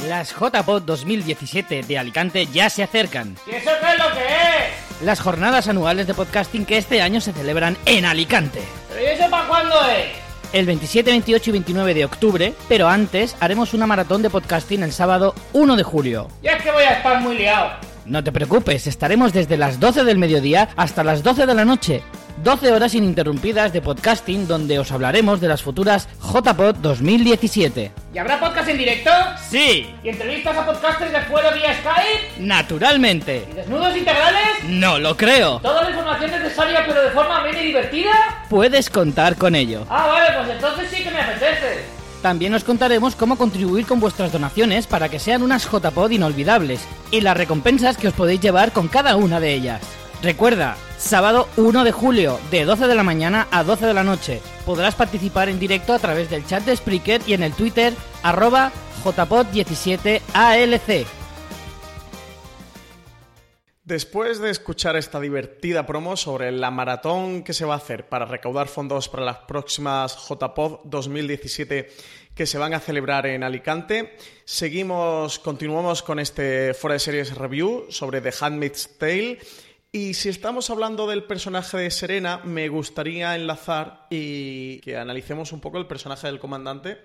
Las 0.06 0.34
JPod 0.34 0.82
2017 0.82 1.82
de 1.82 1.98
Alicante 1.98 2.46
ya 2.46 2.70
se 2.70 2.82
acercan. 2.82 3.36
¿Y 3.46 3.56
eso 3.56 3.70
qué 3.80 3.92
es 3.92 3.98
lo 3.98 4.14
que 4.14 4.24
es? 4.24 5.02
Las 5.02 5.20
jornadas 5.20 5.68
anuales 5.68 6.06
de 6.06 6.14
podcasting 6.14 6.64
que 6.64 6.78
este 6.78 7.02
año 7.02 7.20
se 7.20 7.32
celebran 7.32 7.76
en 7.84 8.06
Alicante. 8.06 8.62
¿Pero 8.88 9.02
y 9.02 9.06
eso 9.06 9.28
para 9.28 9.46
cuándo 9.46 9.74
es? 9.90 10.27
El 10.52 10.64
27, 10.64 11.10
28 11.10 11.50
y 11.50 11.52
29 11.52 11.94
de 11.94 12.04
octubre, 12.06 12.54
pero 12.68 12.88
antes 12.88 13.36
haremos 13.38 13.74
una 13.74 13.86
maratón 13.86 14.22
de 14.22 14.30
podcasting 14.30 14.82
el 14.82 14.92
sábado 14.92 15.34
1 15.52 15.76
de 15.76 15.82
julio. 15.82 16.28
Ya 16.42 16.52
es 16.52 16.62
que 16.62 16.70
voy 16.70 16.84
a 16.84 16.94
estar 16.94 17.20
muy 17.20 17.36
liado. 17.36 17.72
No 18.06 18.24
te 18.24 18.32
preocupes, 18.32 18.86
estaremos 18.86 19.34
desde 19.34 19.58
las 19.58 19.78
12 19.78 20.04
del 20.04 20.16
mediodía 20.16 20.70
hasta 20.76 21.04
las 21.04 21.22
12 21.22 21.44
de 21.44 21.54
la 21.54 21.66
noche. 21.66 22.02
12 22.42 22.72
horas 22.72 22.94
ininterrumpidas 22.94 23.72
de 23.72 23.82
podcasting 23.82 24.46
donde 24.46 24.78
os 24.78 24.92
hablaremos 24.92 25.40
de 25.40 25.48
las 25.48 25.62
futuras 25.62 26.08
JPod 26.22 26.76
2017. 26.76 27.90
¿Y 28.14 28.18
habrá 28.18 28.38
podcast 28.38 28.68
en 28.68 28.78
directo? 28.78 29.10
¡Sí! 29.50 29.92
¿Y 30.04 30.08
entrevistas 30.08 30.56
a 30.56 30.64
podcasters 30.64 31.12
de 31.12 31.20
fuera 31.22 31.50
vía 31.50 31.74
Skype? 31.74 32.40
¡Naturalmente! 32.40 33.46
¿Y 33.50 33.54
desnudos 33.54 33.96
integrales? 33.96 34.64
¡No 34.68 34.98
lo 34.98 35.16
creo! 35.16 35.58
¿Toda 35.60 35.82
la 35.82 35.90
información 35.90 36.30
necesaria 36.30 36.84
pero 36.86 37.02
de 37.02 37.10
forma 37.10 37.40
amena 37.40 37.60
y 37.60 37.66
divertida? 37.66 38.12
Puedes 38.48 38.88
contar 38.88 39.36
con 39.36 39.56
ello. 39.56 39.84
Ah, 39.90 40.06
vale, 40.06 40.28
pues 40.36 40.50
entonces 40.50 40.88
sí 40.90 41.02
que 41.02 41.10
me 41.10 41.20
apetece. 41.20 41.84
También 42.22 42.54
os 42.54 42.64
contaremos 42.64 43.16
cómo 43.16 43.36
contribuir 43.36 43.86
con 43.86 44.00
vuestras 44.00 44.32
donaciones 44.32 44.86
para 44.86 45.08
que 45.08 45.18
sean 45.18 45.42
unas 45.42 45.68
JPod 45.68 46.10
inolvidables 46.10 46.86
y 47.10 47.20
las 47.20 47.36
recompensas 47.36 47.96
que 47.96 48.08
os 48.08 48.14
podéis 48.14 48.40
llevar 48.40 48.72
con 48.72 48.88
cada 48.88 49.16
una 49.16 49.40
de 49.40 49.54
ellas. 49.54 49.82
Recuerda, 50.22 50.76
sábado 50.98 51.48
1 51.56 51.84
de 51.84 51.92
julio, 51.92 52.38
de 52.50 52.64
12 52.64 52.86
de 52.86 52.94
la 52.94 53.02
mañana 53.02 53.48
a 53.50 53.64
12 53.64 53.86
de 53.86 53.94
la 53.94 54.04
noche. 54.04 54.40
Podrás 54.66 54.94
participar 54.94 55.48
en 55.48 55.58
directo 55.58 55.94
a 55.94 55.98
través 55.98 56.28
del 56.28 56.46
chat 56.46 56.64
de 56.64 56.76
Spreaker 56.76 57.22
y 57.26 57.34
en 57.34 57.42
el 57.42 57.52
Twitter 57.52 57.94
arroba 58.22 58.72
jpod17alc. 59.04 61.06
Después 63.88 64.38
de 64.38 64.50
escuchar 64.50 64.96
esta 64.96 65.18
divertida 65.18 65.86
promo 65.86 66.18
sobre 66.18 66.52
la 66.52 66.70
maratón 66.70 67.42
que 67.42 67.54
se 67.54 67.64
va 67.64 67.72
a 67.72 67.78
hacer 67.78 68.06
para 68.06 68.26
recaudar 68.26 68.68
fondos 68.68 69.08
para 69.08 69.24
las 69.24 69.38
próximas 69.38 70.28
JPod 70.28 70.80
2017 70.84 71.90
que 72.34 72.44
se 72.44 72.58
van 72.58 72.74
a 72.74 72.80
celebrar 72.80 73.26
en 73.26 73.42
Alicante, 73.42 74.18
seguimos, 74.44 75.38
continuamos 75.38 76.02
con 76.02 76.18
este 76.18 76.74
Fuera 76.74 76.92
de 76.92 77.00
Series 77.00 77.34
Review 77.34 77.86
sobre 77.88 78.20
The 78.20 78.34
Handmaid's 78.38 78.98
Tale. 78.98 79.38
Y 79.90 80.12
si 80.12 80.28
estamos 80.28 80.68
hablando 80.68 81.06
del 81.06 81.24
personaje 81.24 81.78
de 81.78 81.90
Serena, 81.90 82.42
me 82.44 82.68
gustaría 82.68 83.34
enlazar 83.34 84.06
y 84.10 84.80
que 84.80 84.98
analicemos 84.98 85.50
un 85.52 85.62
poco 85.62 85.78
el 85.78 85.86
personaje 85.86 86.26
del 86.26 86.38
comandante, 86.38 86.98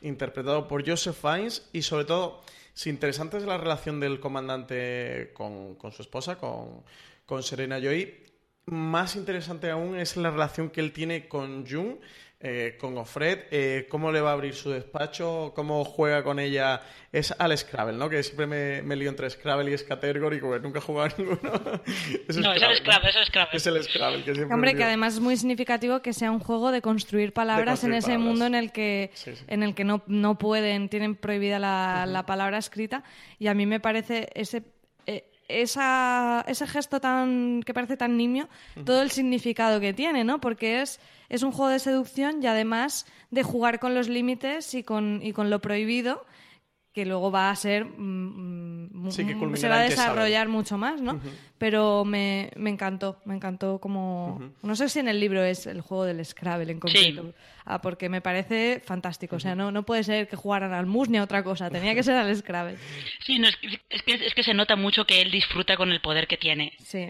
interpretado 0.00 0.66
por 0.66 0.88
Joseph 0.88 1.18
Fiennes, 1.20 1.68
y 1.74 1.82
sobre 1.82 2.06
todo, 2.06 2.40
si 2.72 2.88
interesante 2.88 3.36
es 3.36 3.42
la 3.42 3.58
relación 3.58 4.00
del 4.00 4.20
comandante 4.20 5.32
con, 5.34 5.74
con 5.74 5.92
su 5.92 6.00
esposa, 6.00 6.38
con, 6.38 6.82
con 7.26 7.42
Serena 7.42 7.78
Joy, 7.78 8.24
más 8.64 9.16
interesante 9.16 9.70
aún 9.70 9.98
es 9.98 10.16
la 10.16 10.30
relación 10.30 10.70
que 10.70 10.80
él 10.80 10.92
tiene 10.92 11.28
con 11.28 11.66
Jung, 11.66 11.96
eh, 12.42 12.78
con 12.80 12.96
Offred, 12.96 13.40
eh, 13.50 13.86
cómo 13.90 14.10
le 14.10 14.22
va 14.22 14.30
a 14.30 14.32
abrir 14.32 14.54
su 14.54 14.70
despacho, 14.70 15.52
cómo 15.54 15.84
juega 15.84 16.22
con 16.22 16.38
ella. 16.38 16.80
Es 17.12 17.34
al 17.38 17.56
Scrabble, 17.58 17.98
¿no? 17.98 18.08
Que 18.08 18.22
siempre 18.22 18.46
me, 18.46 18.80
me 18.82 18.96
lío 18.96 19.10
entre 19.10 19.28
Scrabble 19.28 19.70
y 19.70 19.76
Scattergory, 19.76 20.38
y 20.38 20.40
como 20.40 20.54
que 20.54 20.60
nunca 20.60 20.78
he 20.78 20.82
jugado 20.82 21.14
a 21.14 21.18
ninguno. 21.18 21.52
es 22.28 22.36
No, 22.38 22.52
es 22.54 22.62
el 22.62 22.76
Scrabble, 22.76 23.10
es 23.10 23.16
el 23.16 23.24
Scrabble. 23.26 23.56
Es 23.56 23.66
el 23.66 23.82
Scrabble, 23.82 24.24
que 24.24 24.34
siempre 24.34 24.54
Hombre, 24.54 24.74
que 24.74 24.84
además 24.84 25.14
es 25.14 25.20
muy 25.20 25.36
significativo 25.36 26.00
que 26.00 26.14
sea 26.14 26.30
un 26.30 26.40
juego 26.40 26.72
de 26.72 26.80
construir 26.80 27.34
palabras 27.34 27.80
construir 27.80 27.92
en 27.94 27.98
ese 27.98 28.06
palabras. 28.06 28.26
mundo 28.26 28.46
en 28.46 28.54
el 28.54 28.72
que, 28.72 29.10
Sí, 29.12 29.36
sí. 29.36 29.44
En 29.46 29.62
el 29.62 29.74
que 29.74 29.84
no, 29.84 30.02
no 30.06 30.38
pueden, 30.38 30.88
tienen 30.88 31.16
prohibida 31.16 31.58
la, 31.58 32.06
la 32.06 32.24
palabra 32.24 32.56
escrita. 32.56 33.04
Y 33.38 33.48
a 33.48 33.54
mí 33.54 33.66
me 33.66 33.80
parece 33.80 34.30
ese, 34.34 34.62
esa, 35.50 36.44
ese 36.46 36.66
gesto 36.66 37.00
tan 37.00 37.62
que 37.64 37.74
parece 37.74 37.96
tan 37.96 38.16
nimio, 38.16 38.48
todo 38.84 39.02
el 39.02 39.10
significado 39.10 39.80
que 39.80 39.92
tiene, 39.92 40.24
¿no? 40.24 40.40
Porque 40.40 40.82
es, 40.82 41.00
es 41.28 41.42
un 41.42 41.52
juego 41.52 41.70
de 41.70 41.78
seducción 41.78 42.42
y 42.42 42.46
además 42.46 43.06
de 43.30 43.42
jugar 43.42 43.78
con 43.80 43.94
los 43.94 44.08
límites 44.08 44.74
y 44.74 44.82
con, 44.82 45.20
y 45.22 45.32
con 45.32 45.50
lo 45.50 45.60
prohibido 45.60 46.24
que 46.92 47.04
luego 47.06 47.30
va 47.30 47.50
a 47.50 47.56
ser 47.56 47.84
mm, 47.84 49.06
mm, 49.06 49.10
Sí, 49.12 49.24
que 49.26 49.34
mm, 49.34 49.56
se 49.56 49.68
va 49.68 49.76
a 49.76 49.82
desarrollar 49.82 50.48
mucho 50.48 50.76
más, 50.76 51.00
¿no? 51.00 51.20
Pero 51.58 52.04
me, 52.04 52.50
me 52.56 52.70
encantó, 52.70 53.20
me 53.24 53.34
encantó 53.34 53.78
como... 53.80 54.52
No 54.62 54.74
sé 54.76 54.88
si 54.88 54.98
en 54.98 55.08
el 55.08 55.20
libro 55.20 55.42
es 55.44 55.66
el 55.66 55.80
juego 55.80 56.04
del 56.04 56.24
Scrabble 56.24 56.72
en 56.72 56.80
concreto, 56.80 57.32
ah, 57.64 57.80
porque 57.80 58.08
me 58.08 58.20
parece 58.20 58.80
fantástico. 58.84 59.36
O 59.36 59.40
sea, 59.40 59.54
no, 59.54 59.70
no 59.70 59.84
puede 59.84 60.04
ser 60.04 60.26
que 60.28 60.36
jugaran 60.36 60.72
al 60.72 60.86
mus 60.86 61.08
ni 61.08 61.18
a 61.18 61.22
otra 61.22 61.42
cosa, 61.44 61.70
tenía 61.70 61.94
que 61.94 62.02
ser 62.02 62.16
al 62.16 62.34
Scrabble. 62.36 62.76
Sí, 63.24 63.38
no, 63.38 63.48
es, 63.48 63.56
que- 63.56 63.80
es 63.90 64.02
que, 64.02 64.12
es 64.14 64.34
que 64.34 64.42
se 64.42 64.54
nota 64.54 64.74
mucho 64.76 65.04
que 65.06 65.20
él 65.22 65.30
disfruta 65.30 65.76
con 65.76 65.92
el 65.92 66.00
poder 66.00 66.26
que 66.26 66.36
tiene. 66.36 66.72
Sí. 66.82 67.08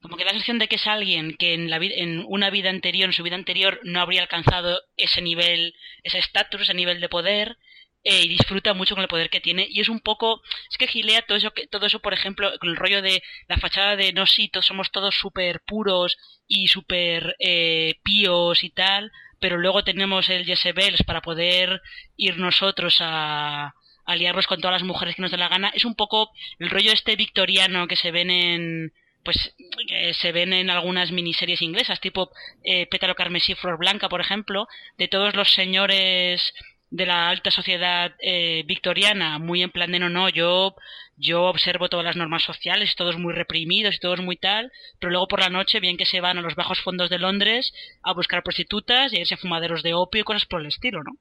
Como 0.00 0.16
que 0.16 0.24
la 0.24 0.30
sensación 0.30 0.58
de 0.60 0.68
que 0.68 0.76
es 0.76 0.86
alguien 0.86 1.36
que 1.36 1.54
en, 1.54 1.68
la, 1.70 1.78
vi- 1.78 1.92
en 1.92 2.24
una 2.28 2.50
vida 2.50 2.70
anterior, 2.70 3.08
en 3.08 3.12
su 3.12 3.22
vida 3.24 3.34
anterior, 3.34 3.80
no 3.82 4.00
habría 4.00 4.22
alcanzado 4.22 4.78
ese 4.96 5.20
nivel, 5.20 5.74
ese 6.04 6.18
estatus, 6.18 6.62
ese 6.62 6.74
nivel 6.74 7.00
de 7.00 7.08
poder, 7.08 7.58
eh, 8.04 8.22
y 8.24 8.28
disfruta 8.28 8.74
mucho 8.74 8.94
con 8.94 9.02
el 9.02 9.08
poder 9.08 9.30
que 9.30 9.40
tiene. 9.40 9.66
Y 9.70 9.80
es 9.80 9.88
un 9.88 10.00
poco, 10.00 10.42
es 10.70 10.78
que 10.78 10.86
gilea 10.86 11.22
todo 11.22 11.38
eso, 11.38 11.52
todo 11.70 11.86
eso, 11.86 12.00
por 12.00 12.14
ejemplo, 12.14 12.50
con 12.60 12.70
el 12.70 12.76
rollo 12.76 13.02
de 13.02 13.22
la 13.48 13.58
fachada 13.58 13.96
de 13.96 14.12
no, 14.12 14.26
sí, 14.26 14.48
todos 14.48 14.66
somos 14.66 14.90
todos 14.90 15.14
súper 15.14 15.60
puros 15.66 16.16
y 16.46 16.68
súper 16.68 17.36
eh, 17.38 17.96
píos 18.02 18.64
y 18.64 18.70
tal, 18.70 19.12
pero 19.40 19.56
luego 19.56 19.84
tenemos 19.84 20.28
el 20.30 20.44
Jezebels 20.44 21.02
para 21.04 21.20
poder 21.22 21.82
ir 22.16 22.38
nosotros 22.38 22.96
a 23.00 23.74
a 24.08 24.16
liarnos 24.16 24.46
con 24.46 24.58
todas 24.58 24.80
las 24.80 24.88
mujeres 24.88 25.14
que 25.14 25.22
nos 25.22 25.30
dé 25.30 25.36
la 25.36 25.48
gana. 25.48 25.70
Es 25.74 25.84
un 25.84 25.94
poco 25.94 26.30
el 26.58 26.70
rollo 26.70 26.92
este 26.92 27.14
victoriano 27.14 27.86
que 27.86 27.96
se 27.96 28.10
ven 28.10 28.30
en 28.30 28.92
pues 29.22 29.54
eh, 29.90 30.14
se 30.14 30.32
ven 30.32 30.54
en 30.54 30.70
algunas 30.70 31.12
miniseries 31.12 31.60
inglesas, 31.60 32.00
tipo 32.00 32.30
eh, 32.64 32.86
Pétalo 32.86 33.14
Carmesí, 33.14 33.54
Flor 33.54 33.76
Blanca, 33.76 34.08
por 34.08 34.22
ejemplo, 34.22 34.66
de 34.96 35.08
todos 35.08 35.36
los 35.36 35.52
señores 35.52 36.54
de 36.90 37.06
la 37.06 37.28
alta 37.28 37.50
sociedad 37.50 38.14
eh, 38.20 38.62
victoriana, 38.66 39.38
muy 39.38 39.62
en 39.62 39.70
plan 39.70 39.92
de 39.92 39.98
no, 39.98 40.08
no, 40.08 40.28
yo, 40.28 40.74
yo 41.16 41.44
observo 41.44 41.88
todas 41.88 42.04
las 42.04 42.16
normas 42.16 42.42
sociales, 42.42 42.94
todos 42.96 43.18
muy 43.18 43.34
reprimidos 43.34 43.96
y 43.96 43.98
todos 43.98 44.20
muy 44.20 44.36
tal, 44.36 44.72
pero 44.98 45.10
luego 45.10 45.28
por 45.28 45.40
la 45.40 45.50
noche 45.50 45.80
bien 45.80 45.96
que 45.96 46.06
se 46.06 46.20
van 46.20 46.38
a 46.38 46.42
los 46.42 46.54
bajos 46.54 46.80
fondos 46.80 47.10
de 47.10 47.18
Londres 47.18 47.74
a 48.02 48.12
buscar 48.14 48.42
prostitutas 48.42 49.12
y 49.12 49.16
a 49.16 49.20
irse 49.20 49.34
a 49.34 49.38
fumaderos 49.38 49.82
de 49.82 49.94
opio 49.94 50.22
y 50.22 50.24
cosas 50.24 50.46
por 50.46 50.60
el 50.60 50.66
estilo, 50.66 51.02
¿no? 51.02 51.12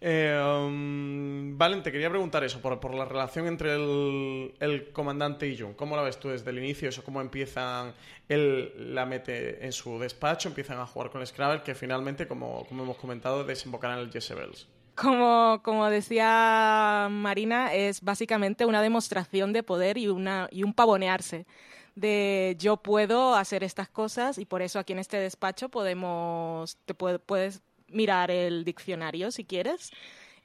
Eh, 0.00 0.40
um, 0.40 1.58
Valen, 1.58 1.82
te 1.82 1.90
quería 1.90 2.08
preguntar 2.08 2.44
eso, 2.44 2.60
por, 2.60 2.94
la 2.94 3.04
relación 3.04 3.46
entre 3.46 3.74
el, 3.74 4.90
comandante 4.92 5.48
y 5.48 5.58
Jung. 5.58 5.74
¿Cómo 5.74 5.96
la 5.96 6.02
ves 6.02 6.18
tú 6.20 6.28
desde 6.28 6.50
el 6.50 6.58
inicio? 6.58 6.88
Eso, 6.88 7.02
¿Cómo 7.02 7.20
empiezan? 7.20 7.94
Él 8.28 8.94
la 8.94 9.06
mete 9.06 9.64
en 9.64 9.72
su 9.72 9.98
despacho, 9.98 10.48
empiezan 10.48 10.78
a 10.78 10.86
jugar 10.86 11.10
con 11.10 11.20
el 11.20 11.26
Scrabble, 11.26 11.62
que 11.62 11.74
finalmente, 11.74 12.28
como, 12.28 12.66
hemos 12.70 12.96
comentado, 12.96 13.42
desembocarán 13.44 13.98
en 13.98 14.04
el 14.04 14.12
Jezebels. 14.12 14.68
Como, 14.94 15.60
como 15.62 15.88
decía 15.90 17.08
Marina, 17.10 17.72
es 17.72 18.00
básicamente 18.00 18.66
una 18.66 18.82
demostración 18.82 19.52
de 19.52 19.62
poder 19.62 19.96
y, 19.96 20.08
una, 20.08 20.48
y 20.50 20.64
un 20.64 20.74
pavonearse 20.74 21.46
de 21.94 22.56
yo 22.58 22.76
puedo 22.78 23.34
hacer 23.34 23.64
estas 23.64 23.88
cosas 23.88 24.38
y 24.38 24.44
por 24.44 24.62
eso 24.62 24.78
aquí 24.78 24.92
en 24.92 25.00
este 25.00 25.16
despacho 25.16 25.68
podemos, 25.68 26.76
te 26.84 26.94
puede- 26.94 27.18
puedes 27.18 27.62
mirar 27.88 28.30
el 28.30 28.64
diccionario 28.64 29.30
si 29.30 29.44
quieres 29.44 29.90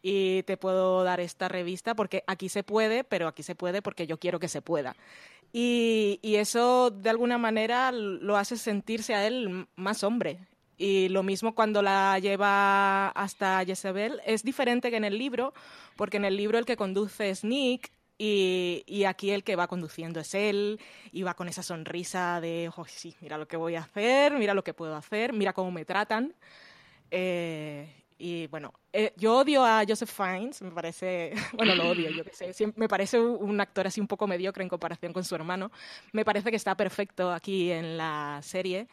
y 0.02 0.44
te 0.44 0.58
puedo 0.58 1.04
dar 1.04 1.22
esta 1.22 1.48
revista 1.48 1.96
porque 1.96 2.24
aquí 2.28 2.50
se 2.50 2.64
puede, 2.64 3.04
pero 3.04 3.28
aquí 3.28 3.42
se 3.42 3.56
puede 3.56 3.82
porque 3.82 4.06
yo 4.06 4.20
quiero 4.20 4.40
que 4.40 4.50
se 4.50 4.62
pueda. 4.62 4.96
Y, 5.54 6.20
y 6.22 6.36
eso 6.36 6.92
de 6.92 7.10
alguna 7.10 7.38
manera 7.38 7.92
lo 7.92 8.36
hace 8.36 8.58
sentirse 8.58 9.16
a 9.16 9.26
él 9.26 9.68
más 9.76 10.04
hombre. 10.04 10.40
Y 10.78 11.08
lo 11.10 11.24
mismo 11.24 11.56
cuando 11.56 11.82
la 11.82 12.20
lleva 12.20 13.10
hasta 13.10 13.64
Jezebel. 13.64 14.20
Es 14.26 14.44
diferente 14.44 14.90
que 14.90 14.98
en 14.98 15.06
el 15.06 15.18
libro, 15.18 15.54
porque 15.96 16.18
en 16.18 16.26
el 16.26 16.36
libro 16.36 16.58
el 16.58 16.66
que 16.66 16.76
conduce 16.76 17.30
es 17.30 17.44
Nick 17.46 17.92
y, 18.18 18.84
y 18.88 19.06
aquí 19.06 19.32
el 19.32 19.44
que 19.44 19.56
va 19.56 19.68
conduciendo 19.68 20.20
es 20.20 20.34
él 20.34 20.82
y 21.12 21.24
va 21.24 21.36
con 21.36 21.48
esa 21.48 21.64
sonrisa 21.64 22.42
de, 22.42 22.70
oh, 22.76 22.86
sí, 22.86 23.16
mira 23.22 23.38
lo 23.38 23.48
que 23.48 23.56
voy 23.56 23.76
a 23.76 23.82
hacer, 23.82 24.38
mira 24.38 24.54
lo 24.54 24.64
que 24.64 24.74
puedo 24.74 24.96
hacer, 24.96 25.32
mira 25.32 25.54
cómo 25.54 25.72
me 25.72 25.86
tratan. 25.86 26.34
Eh, 27.16 27.88
y 28.18 28.48
bueno, 28.48 28.74
eh, 28.92 29.14
yo 29.18 29.38
odio 29.38 29.64
a 29.64 29.84
Joseph 29.88 30.10
Fiennes, 30.10 30.62
me 30.64 30.72
parece, 30.72 31.34
bueno, 31.54 31.76
lo 31.76 31.90
odio, 31.90 32.10
yo 32.10 32.24
qué 32.24 32.34
sé, 32.34 32.50
siem- 32.54 32.74
me 32.76 32.88
parece 32.88 33.20
un- 33.20 33.62
actor 33.62 33.86
así 33.86 34.02
un 34.02 34.08
poco 34.08 34.26
mediocre 34.26 34.64
en 34.64 34.70
comparación 34.70 35.14
con 35.14 35.24
su 35.24 35.36
hermano. 35.36 35.72
Me 36.12 36.26
parece 36.26 36.50
que 36.50 36.56
está 36.56 36.76
perfecto 36.76 37.32
aquí 37.32 37.72
en 37.72 37.98
la 37.98 38.40
serie. 38.42 38.88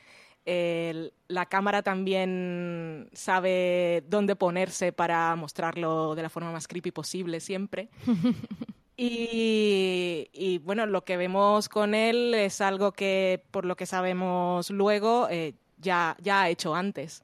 El- 0.44 1.12
la 1.28 1.46
cámara 1.46 1.82
también 1.82 3.08
sabe 3.14 4.02
dónde 4.08 4.36
ponerse 4.36 4.92
para 4.92 5.34
mostrarlo 5.36 6.14
de 6.14 6.22
la 6.22 6.28
forma 6.28 6.52
más 6.52 6.68
creepy 6.68 6.90
posible 6.90 7.40
siempre. 7.40 7.88
Y, 9.02 10.28
y, 10.34 10.58
bueno, 10.58 10.84
lo 10.84 11.04
que 11.06 11.16
vemos 11.16 11.70
con 11.70 11.94
él 11.94 12.34
es 12.34 12.60
algo 12.60 12.92
que, 12.92 13.42
por 13.50 13.64
lo 13.64 13.74
que 13.74 13.86
sabemos 13.86 14.68
luego, 14.68 15.26
eh, 15.30 15.54
ya, 15.78 16.18
ya 16.20 16.42
ha 16.42 16.48
hecho 16.50 16.74
antes. 16.74 17.22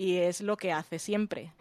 Y 0.00 0.16
es 0.16 0.40
lo 0.40 0.56
que 0.56 0.72
hace 0.72 0.98
siempre. 0.98 1.52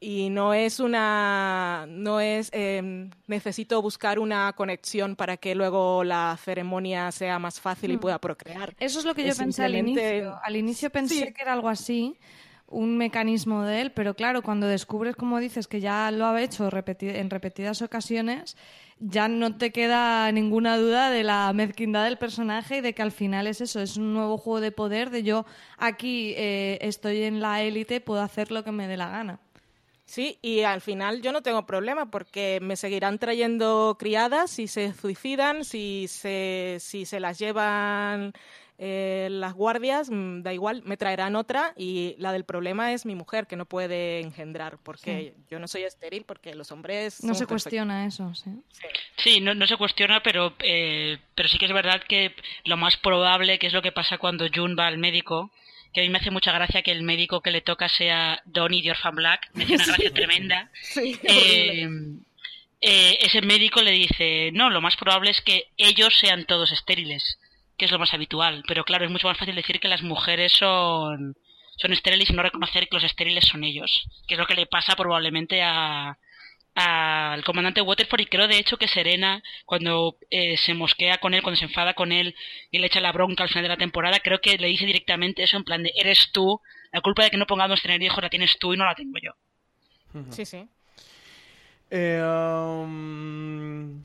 Y 0.00 0.28
no 0.28 0.52
es 0.52 0.80
una. 0.80 1.86
No 1.88 2.18
es. 2.18 2.50
eh, 2.52 3.08
necesito 3.28 3.80
buscar 3.80 4.18
una 4.18 4.52
conexión 4.54 5.14
para 5.14 5.36
que 5.36 5.54
luego 5.54 6.02
la 6.02 6.36
ceremonia 6.42 7.12
sea 7.12 7.38
más 7.38 7.60
fácil 7.60 7.92
y 7.92 7.96
Mm. 7.96 8.00
pueda 8.00 8.18
procrear. 8.18 8.74
Eso 8.80 8.98
es 8.98 9.04
lo 9.04 9.14
que 9.14 9.22
yo 9.22 9.28
Es 9.30 9.38
pensé 9.38 9.62
al 9.64 9.76
inicio. 9.76 10.38
Al 10.42 10.56
inicio 10.56 10.90
pensé 10.90 11.14
Sí. 11.26 11.32
que 11.32 11.42
era 11.42 11.52
algo 11.52 11.68
así, 11.68 12.16
un 12.74 12.98
mecanismo 12.98 13.62
de 13.62 13.80
él, 13.80 13.92
pero 13.92 14.14
claro, 14.14 14.42
cuando 14.42 14.66
descubres, 14.66 15.16
como 15.16 15.38
dices, 15.38 15.68
que 15.68 15.80
ya 15.80 16.10
lo 16.10 16.26
ha 16.26 16.42
hecho 16.42 16.68
en 16.72 17.30
repetidas 17.30 17.82
ocasiones, 17.82 18.56
ya 18.98 19.28
no 19.28 19.56
te 19.56 19.70
queda 19.72 20.30
ninguna 20.32 20.76
duda 20.76 21.10
de 21.10 21.22
la 21.22 21.52
mezquindad 21.52 22.04
del 22.04 22.18
personaje 22.18 22.78
y 22.78 22.80
de 22.80 22.94
que 22.94 23.02
al 23.02 23.12
final 23.12 23.46
es 23.46 23.60
eso, 23.60 23.80
es 23.80 23.96
un 23.96 24.14
nuevo 24.14 24.38
juego 24.38 24.60
de 24.60 24.72
poder, 24.72 25.10
de 25.10 25.22
yo 25.22 25.46
aquí 25.78 26.34
eh, 26.36 26.78
estoy 26.80 27.22
en 27.22 27.40
la 27.40 27.62
élite, 27.62 28.00
puedo 28.00 28.22
hacer 28.22 28.50
lo 28.50 28.64
que 28.64 28.72
me 28.72 28.88
dé 28.88 28.96
la 28.96 29.08
gana. 29.08 29.40
Sí, 30.06 30.38
y 30.42 30.60
al 30.60 30.82
final 30.82 31.22
yo 31.22 31.32
no 31.32 31.42
tengo 31.42 31.64
problema 31.64 32.10
porque 32.10 32.58
me 32.60 32.76
seguirán 32.76 33.18
trayendo 33.18 33.96
criadas 33.98 34.50
si 34.50 34.68
se 34.68 34.92
suicidan, 34.92 35.64
si 35.64 36.06
se, 36.08 36.76
si 36.78 37.06
se 37.06 37.20
las 37.20 37.38
llevan 37.38 38.34
eh, 38.78 39.28
las 39.30 39.54
guardias, 39.54 40.10
mm, 40.10 40.42
da 40.42 40.52
igual, 40.52 40.82
me 40.84 40.96
traerán 40.96 41.36
otra 41.36 41.74
y 41.76 42.16
la 42.18 42.32
del 42.32 42.44
problema 42.44 42.92
es 42.92 43.06
mi 43.06 43.14
mujer 43.14 43.46
que 43.46 43.56
no 43.56 43.66
puede 43.66 44.20
engendrar 44.20 44.78
porque 44.82 45.34
yo 45.50 45.58
no 45.58 45.68
soy 45.68 45.82
estéril 45.84 46.24
porque 46.24 46.54
los 46.54 46.72
hombres... 46.72 47.22
No 47.22 47.34
se 47.34 47.46
perfectos. 47.46 47.64
cuestiona 47.64 48.06
eso, 48.06 48.34
sí. 48.34 48.50
Sí, 49.16 49.40
no, 49.40 49.54
no 49.54 49.66
se 49.66 49.76
cuestiona, 49.76 50.22
pero, 50.22 50.54
eh, 50.58 51.18
pero 51.34 51.48
sí 51.48 51.58
que 51.58 51.66
es 51.66 51.72
verdad 51.72 52.02
que 52.08 52.34
lo 52.64 52.76
más 52.76 52.96
probable, 52.96 53.58
que 53.58 53.68
es 53.68 53.72
lo 53.72 53.82
que 53.82 53.92
pasa 53.92 54.18
cuando 54.18 54.46
June 54.52 54.74
va 54.74 54.88
al 54.88 54.98
médico, 54.98 55.50
que 55.92 56.00
a 56.00 56.02
mí 56.02 56.10
me 56.10 56.18
hace 56.18 56.32
mucha 56.32 56.50
gracia 56.50 56.82
que 56.82 56.90
el 56.90 57.02
médico 57.02 57.40
que 57.40 57.52
le 57.52 57.60
toca 57.60 57.88
sea 57.88 58.42
Donnie 58.44 58.82
de 58.82 58.90
Orphan 58.90 59.14
Black, 59.14 59.50
me 59.54 59.62
hace 59.64 59.74
una 59.76 59.84
gracia 59.86 60.12
tremenda. 60.12 60.70
Sí, 60.82 61.16
Eh, 61.22 61.88
eh, 62.80 63.18
ese 63.20 63.40
médico 63.40 63.80
le 63.82 63.92
dice, 63.92 64.50
no, 64.52 64.68
lo 64.68 64.80
más 64.80 64.96
probable 64.96 65.30
es 65.30 65.40
que 65.40 65.68
ellos 65.76 66.12
sean 66.18 66.44
todos 66.44 66.70
estériles, 66.72 67.38
que 67.76 67.86
es 67.86 67.90
lo 67.90 67.98
más 67.98 68.14
habitual, 68.14 68.62
pero 68.66 68.84
claro, 68.84 69.04
es 69.04 69.10
mucho 69.10 69.28
más 69.28 69.38
fácil 69.38 69.54
decir 69.54 69.80
que 69.80 69.88
las 69.88 70.02
mujeres 70.02 70.52
son, 70.52 71.36
son 71.76 71.92
estériles 71.92 72.30
y 72.30 72.32
no 72.32 72.42
reconocer 72.42 72.88
que 72.88 72.96
los 72.96 73.04
estériles 73.04 73.44
son 73.46 73.64
ellos, 73.64 74.06
que 74.26 74.34
es 74.34 74.38
lo 74.38 74.46
que 74.46 74.54
le 74.54 74.66
pasa 74.66 74.96
probablemente 74.96 75.62
a 75.62 76.16
al 76.74 77.44
comandante 77.44 77.80
Waterford 77.80 78.22
y 78.22 78.26
creo 78.26 78.48
de 78.48 78.58
hecho 78.58 78.76
que 78.76 78.88
Serena 78.88 79.42
cuando 79.64 80.16
eh, 80.30 80.56
se 80.56 80.74
mosquea 80.74 81.18
con 81.18 81.32
él, 81.32 81.42
cuando 81.42 81.58
se 81.58 81.66
enfada 81.66 81.94
con 81.94 82.10
él 82.10 82.34
y 82.70 82.78
le 82.78 82.88
echa 82.88 83.00
la 83.00 83.12
bronca 83.12 83.44
al 83.44 83.48
final 83.48 83.62
de 83.62 83.68
la 83.68 83.76
temporada, 83.76 84.18
creo 84.20 84.40
que 84.40 84.58
le 84.58 84.66
dice 84.66 84.84
directamente 84.84 85.44
eso 85.44 85.56
en 85.56 85.64
plan 85.64 85.82
de 85.82 85.92
eres 85.94 86.30
tú, 86.32 86.60
la 86.92 87.00
culpa 87.00 87.24
de 87.24 87.30
que 87.30 87.36
no 87.36 87.46
pongamos 87.46 87.80
tener 87.80 88.02
hijos 88.02 88.22
la 88.22 88.30
tienes 88.30 88.58
tú 88.58 88.74
y 88.74 88.76
no 88.76 88.84
la 88.84 88.94
tengo 88.94 89.18
yo. 89.22 89.32
Sí, 90.30 90.44
sí. 90.44 90.68
Eh, 91.90 92.22
um, 92.22 94.04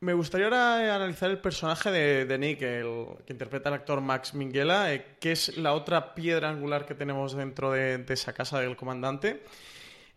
me 0.00 0.12
gustaría 0.12 0.46
ahora 0.46 0.94
analizar 0.94 1.30
el 1.30 1.38
personaje 1.38 1.90
de, 1.90 2.26
de 2.26 2.38
Nick, 2.38 2.58
que 2.60 3.32
interpreta 3.32 3.70
el 3.70 3.76
actor 3.76 4.00
Max 4.00 4.34
Minghella, 4.34 4.92
eh, 4.92 5.16
que 5.20 5.32
es 5.32 5.56
la 5.56 5.72
otra 5.72 6.14
piedra 6.14 6.50
angular 6.50 6.84
que 6.86 6.94
tenemos 6.94 7.34
dentro 7.34 7.72
de, 7.72 8.04
esa 8.08 8.32
casa 8.34 8.60
del 8.60 8.76
comandante. 8.76 9.42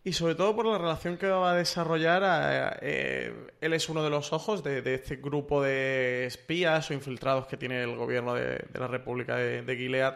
Y 0.04 0.14
sobre 0.14 0.36
todo 0.36 0.56
por 0.56 0.66
la 0.66 0.78
relación 0.78 1.18
que 1.18 1.28
va 1.28 1.52
a 1.52 1.56
desarrollar. 1.56 2.24
eh, 2.24 2.78
eh, 2.82 3.48
él 3.62 3.74
es 3.74 3.90
uno 3.90 4.04
de 4.04 4.10
los 4.10 4.32
ojos 4.34 4.64
de, 4.64 4.82
de 4.82 4.96
este 4.96 5.18
grupo 5.18 5.62
de 5.62 6.26
espías 6.26 6.90
o 6.90 6.94
infiltrados 6.94 7.48
que 7.48 7.58
tiene 7.58 7.82
el 7.84 7.96
gobierno 7.96 8.34
de, 8.34 8.66
la 8.74 8.88
República 8.88 9.36
de, 9.38 9.76
Gilead 9.78 10.16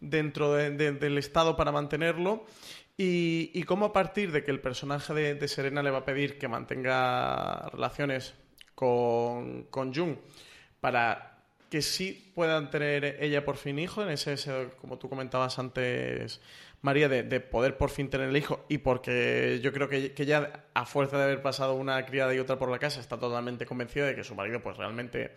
dentro 0.00 0.52
de- 0.54 0.70
de- 0.70 0.92
del 0.92 1.18
Estado 1.18 1.56
para 1.56 1.72
mantenerlo. 1.72 2.44
Y, 2.96 3.50
y 3.54 3.62
cómo 3.62 3.86
a 3.86 3.92
partir 3.94 4.30
de 4.30 4.44
que 4.44 4.50
el 4.50 4.60
personaje 4.60 5.14
de 5.34 5.48
Serena 5.48 5.82
le 5.82 5.90
va 5.90 5.98
a 5.98 6.04
pedir 6.04 6.38
que 6.38 6.48
mantenga 6.48 7.68
relaciones 7.72 8.34
con, 8.80 9.64
con 9.64 9.94
Jung 9.94 10.16
para 10.80 11.36
que 11.68 11.82
sí 11.82 12.32
puedan 12.34 12.70
tener 12.70 13.18
ella 13.20 13.44
por 13.44 13.58
fin 13.58 13.78
hijo, 13.78 14.02
en 14.02 14.08
ese, 14.08 14.34
como 14.80 14.98
tú 14.98 15.10
comentabas 15.10 15.58
antes, 15.58 16.40
María, 16.80 17.10
de, 17.10 17.22
de 17.22 17.40
poder 17.40 17.76
por 17.76 17.90
fin 17.90 18.08
tener 18.08 18.30
el 18.30 18.36
hijo. 18.38 18.64
Y 18.70 18.78
porque 18.78 19.60
yo 19.62 19.70
creo 19.72 19.88
que, 19.88 20.14
que 20.14 20.24
ya 20.24 20.64
a 20.72 20.86
fuerza 20.86 21.18
de 21.18 21.24
haber 21.24 21.42
pasado 21.42 21.74
una 21.74 22.04
criada 22.06 22.34
y 22.34 22.38
otra 22.38 22.58
por 22.58 22.70
la 22.70 22.78
casa 22.78 23.00
está 23.00 23.18
totalmente 23.18 23.66
convencida 23.66 24.06
de 24.06 24.16
que 24.16 24.24
su 24.24 24.34
marido 24.34 24.60
pues 24.62 24.78
realmente 24.78 25.36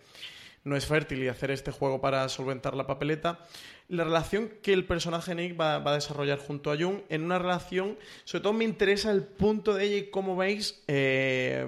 no 0.64 0.76
es 0.76 0.86
fértil 0.86 1.22
y 1.22 1.28
hacer 1.28 1.50
este 1.50 1.70
juego 1.70 2.00
para 2.00 2.28
solventar 2.28 2.74
la 2.74 2.86
papeleta. 2.86 3.40
La 3.88 4.04
relación 4.04 4.50
que 4.62 4.72
el 4.72 4.86
personaje 4.86 5.34
Nick 5.34 5.60
va, 5.60 5.76
a 5.76 5.94
desarrollar 5.94 6.38
junto 6.38 6.72
a 6.72 6.76
Jung 6.76 7.00
en 7.10 7.22
una 7.22 7.38
relación, 7.38 7.98
sobre 8.24 8.42
todo 8.42 8.52
me 8.54 8.64
interesa 8.64 9.10
el 9.10 9.22
punto 9.22 9.74
de 9.74 9.84
ella 9.84 9.96
y 9.96 10.10
cómo 10.10 10.36
veis 10.36 10.82
eh, 10.88 11.66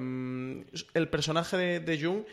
el 0.95 1.09
personaje 1.09 1.57
de, 1.57 1.81
de 1.81 2.01
Jung 2.03 2.25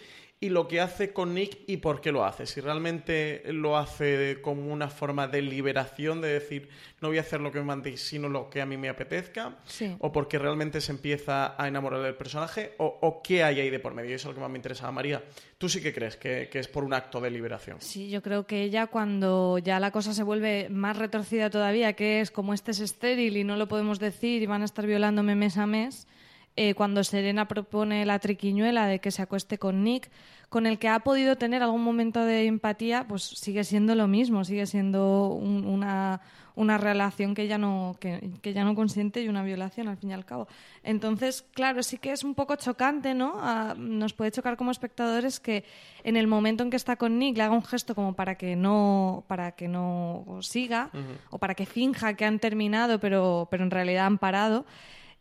y 0.44 0.50
lo 0.50 0.68
que 0.68 0.82
hace 0.82 1.14
con 1.14 1.34
Nick 1.34 1.60
y 1.68 1.78
por 1.78 2.02
qué 2.02 2.12
lo 2.12 2.26
hace. 2.26 2.46
Si 2.46 2.60
realmente 2.60 3.42
lo 3.54 3.78
hace 3.78 4.40
como 4.42 4.72
una 4.74 4.90
forma 4.90 5.28
de 5.28 5.42
liberación, 5.42 6.20
de 6.22 6.28
decir, 6.34 6.70
no 7.02 7.08
voy 7.08 7.18
a 7.18 7.22
hacer 7.22 7.40
lo 7.42 7.52
que 7.52 7.60
me 7.60 7.66
mandéis, 7.66 8.02
sino 8.02 8.28
lo 8.30 8.50
que 8.50 8.62
a 8.62 8.66
mí 8.66 8.76
me 8.78 8.90
apetezca, 8.90 9.56
Sí. 9.66 9.96
o 10.00 10.12
porque 10.12 10.38
realmente 10.40 10.82
se 10.82 10.92
empieza 10.92 11.56
a 11.62 11.68
enamorar 11.68 12.02
del 12.02 12.16
personaje, 12.16 12.74
o, 12.78 13.00
o 13.02 13.22
qué 13.24 13.44
hay 13.44 13.60
ahí 13.62 13.70
de 13.70 13.80
por 13.80 13.94
medio. 13.94 14.16
Eso 14.16 14.28
es 14.28 14.32
lo 14.32 14.36
que 14.36 14.42
más 14.42 14.50
me 14.52 14.58
interesaba, 14.58 14.92
María. 14.92 15.24
¿Tú 15.58 15.70
sí 15.70 15.82
que 15.82 15.94
crees 15.94 16.18
que, 16.18 16.50
que 16.52 16.60
es 16.60 16.68
por 16.68 16.84
un 16.84 16.94
acto 16.94 17.22
de 17.22 17.32
liberación? 17.32 17.78
Sí, 17.80 18.10
yo 18.10 18.22
creo 18.22 18.46
que 18.46 18.64
ella 18.64 18.88
cuando 18.88 19.58
ya 19.60 19.80
la 19.80 19.92
cosa 19.92 20.14
se 20.14 20.24
vuelve 20.24 20.68
más 20.70 20.98
retorcida 20.98 21.50
todavía, 21.50 21.94
que 21.94 22.20
es 22.22 22.32
como 22.32 22.54
este 22.54 22.72
es 22.72 22.80
estéril 22.82 23.38
y 23.38 23.44
no 23.44 23.56
lo 23.56 23.68
podemos 23.68 24.00
decir 24.00 24.42
y 24.42 24.46
van 24.46 24.62
a 24.62 24.66
estar 24.66 24.86
violándome 24.86 25.36
mes 25.36 25.58
a 25.58 25.66
mes, 25.68 26.08
eh, 26.56 26.74
cuando 26.76 27.04
Serena 27.04 27.48
propone 27.48 28.06
la 28.06 28.20
triquiñuela 28.20 28.86
de 28.88 29.00
que 29.00 29.12
se 29.12 29.22
acueste 29.22 29.58
con 29.58 29.84
Nick, 29.84 30.10
con 30.50 30.68
el 30.68 30.78
que 30.78 30.88
ha 30.88 31.00
podido 31.00 31.36
tener 31.36 31.64
algún 31.64 31.84
momento 31.84 32.24
de 32.24 32.46
empatía, 32.46 33.06
pues 33.08 33.24
sigue 33.24 33.64
siendo 33.64 33.96
lo 33.96 34.08
mismo, 34.08 34.44
sigue 34.46 34.68
siendo 34.68 35.30
un- 35.30 35.66
una, 35.66 36.22
una 36.56 36.78
relación 36.78 37.34
que 37.34 37.48
ya, 37.48 37.58
no, 37.58 37.96
que, 38.00 38.30
que 38.44 38.54
ya 38.54 38.64
no 38.64 38.76
consiente 38.76 39.24
y 39.24 39.28
una 39.30 39.42
violación 39.42 39.88
al 39.88 39.98
fin 39.98 40.12
y 40.12 40.14
al 40.14 40.26
cabo. 40.26 40.48
Entonces, 40.84 41.42
claro, 41.54 41.82
sí 41.82 41.98
que 41.98 42.12
es 42.12 42.24
un 42.24 42.36
poco 42.36 42.56
chocante, 42.56 43.16
¿no? 43.16 43.34
Ah, 43.38 43.74
nos 43.76 44.14
puede 44.14 44.30
chocar 44.30 44.56
como 44.56 44.70
espectadores 44.70 45.40
que 45.40 45.64
en 46.04 46.18
el 46.18 46.28
momento 46.28 46.62
en 46.62 46.70
que 46.70 46.78
está 46.78 46.98
con 46.98 47.18
Nick 47.18 47.36
le 47.36 47.42
haga 47.44 47.56
un 47.56 47.64
gesto 47.66 47.96
como 47.96 48.14
para 48.14 48.36
que 48.36 48.56
no, 48.56 49.24
para 49.28 49.54
que 49.54 49.68
no 49.68 50.38
siga 50.42 50.92
o 51.32 51.40
para 51.40 51.56
que 51.56 51.66
finja 51.66 52.14
que 52.14 52.26
han 52.26 52.38
terminado, 52.38 53.00
pero, 53.00 53.48
pero 53.50 53.64
en 53.64 53.72
realidad 53.72 54.06
han 54.06 54.20
parado 54.20 54.68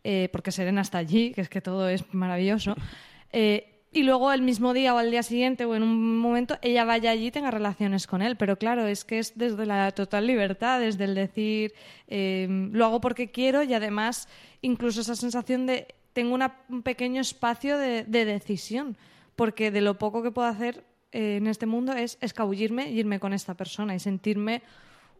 eh, 0.03 0.29
porque 0.31 0.51
Serena 0.51 0.81
está 0.81 0.97
allí, 0.97 1.31
que 1.31 1.41
es 1.41 1.49
que 1.49 1.61
todo 1.61 1.89
es 1.89 2.13
maravilloso. 2.13 2.75
Eh, 3.31 3.69
y 3.91 4.03
luego 4.03 4.31
el 4.31 4.41
mismo 4.41 4.73
día 4.73 4.95
o 4.95 4.97
al 4.97 5.11
día 5.11 5.21
siguiente 5.21 5.65
o 5.65 5.75
en 5.75 5.83
un 5.83 6.17
momento 6.17 6.57
ella 6.63 6.83
vaya 6.83 7.11
allí 7.11 7.27
y 7.27 7.31
tenga 7.31 7.51
relaciones 7.51 8.07
con 8.07 8.21
él. 8.21 8.35
Pero 8.37 8.57
claro, 8.57 8.87
es 8.87 9.05
que 9.05 9.19
es 9.19 9.37
desde 9.37 9.65
la 9.65 9.91
total 9.91 10.25
libertad, 10.25 10.79
desde 10.79 11.03
el 11.03 11.13
decir 11.13 11.73
eh, 12.07 12.47
lo 12.71 12.85
hago 12.85 13.01
porque 13.01 13.29
quiero 13.29 13.61
y 13.61 13.73
además 13.73 14.27
incluso 14.61 15.01
esa 15.01 15.15
sensación 15.15 15.67
de 15.67 15.93
tengo 16.13 16.37
un 16.69 16.83
pequeño 16.83 17.21
espacio 17.21 17.77
de, 17.77 18.03
de 18.03 18.25
decisión. 18.25 18.97
Porque 19.35 19.71
de 19.71 19.81
lo 19.81 19.97
poco 19.97 20.21
que 20.21 20.31
puedo 20.31 20.47
hacer 20.47 20.83
eh, 21.11 21.37
en 21.37 21.47
este 21.47 21.67
mundo 21.67 21.93
es 21.93 22.17
escabullirme 22.21 22.89
y 22.89 22.99
irme 22.99 23.19
con 23.19 23.33
esta 23.33 23.53
persona 23.53 23.95
y 23.95 23.99
sentirme 23.99 24.63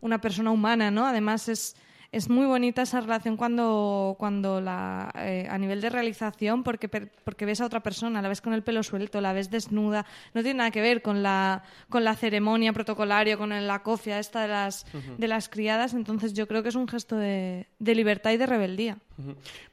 una 0.02 0.20
persona 0.20 0.52
humana, 0.52 0.92
¿no? 0.92 1.06
Además 1.06 1.48
es, 1.50 1.76
es 2.14 2.30
muy 2.30 2.46
bonita 2.46 2.84
esa 2.84 3.02
relación 3.02 3.36
cuando, 3.36 4.16
cuando 4.18 4.62
la, 4.62 5.12
eh, 5.18 5.48
a 5.50 5.58
nivel 5.58 5.82
de 5.82 5.90
realización, 5.90 6.64
porque, 6.64 6.88
per- 6.88 7.12
porque 7.26 7.46
ves 7.46 7.60
a 7.60 7.66
otra 7.66 7.82
persona, 7.82 8.22
la 8.22 8.30
ves 8.30 8.40
con 8.40 8.54
el 8.54 8.64
pelo 8.64 8.84
suelto, 8.84 9.20
la 9.20 9.34
ves 9.34 9.50
desnuda, 9.50 10.06
no 10.34 10.42
tiene 10.44 10.60
nada 10.60 10.72
que 10.72 10.80
ver 10.82 11.02
con 11.02 11.24
la, 11.24 11.64
con 11.90 12.04
la 12.04 12.16
ceremonia 12.16 12.72
protocolario, 12.72 13.38
con 13.38 13.50
la 13.68 13.84
cofia 13.84 14.20
esta 14.20 14.44
de 14.44 14.48
las, 14.48 14.86
de 15.18 15.28
las 15.28 15.50
criadas, 15.50 15.94
entonces 15.94 16.34
yo 16.34 16.48
creo 16.48 16.64
que 16.64 16.70
es 16.70 16.76
un 16.76 16.88
gesto 16.88 17.18
de, 17.18 17.68
de 17.80 17.96
libertad 17.96 18.32
y 18.32 18.38
de 18.38 18.46
rebeldía. 18.46 18.98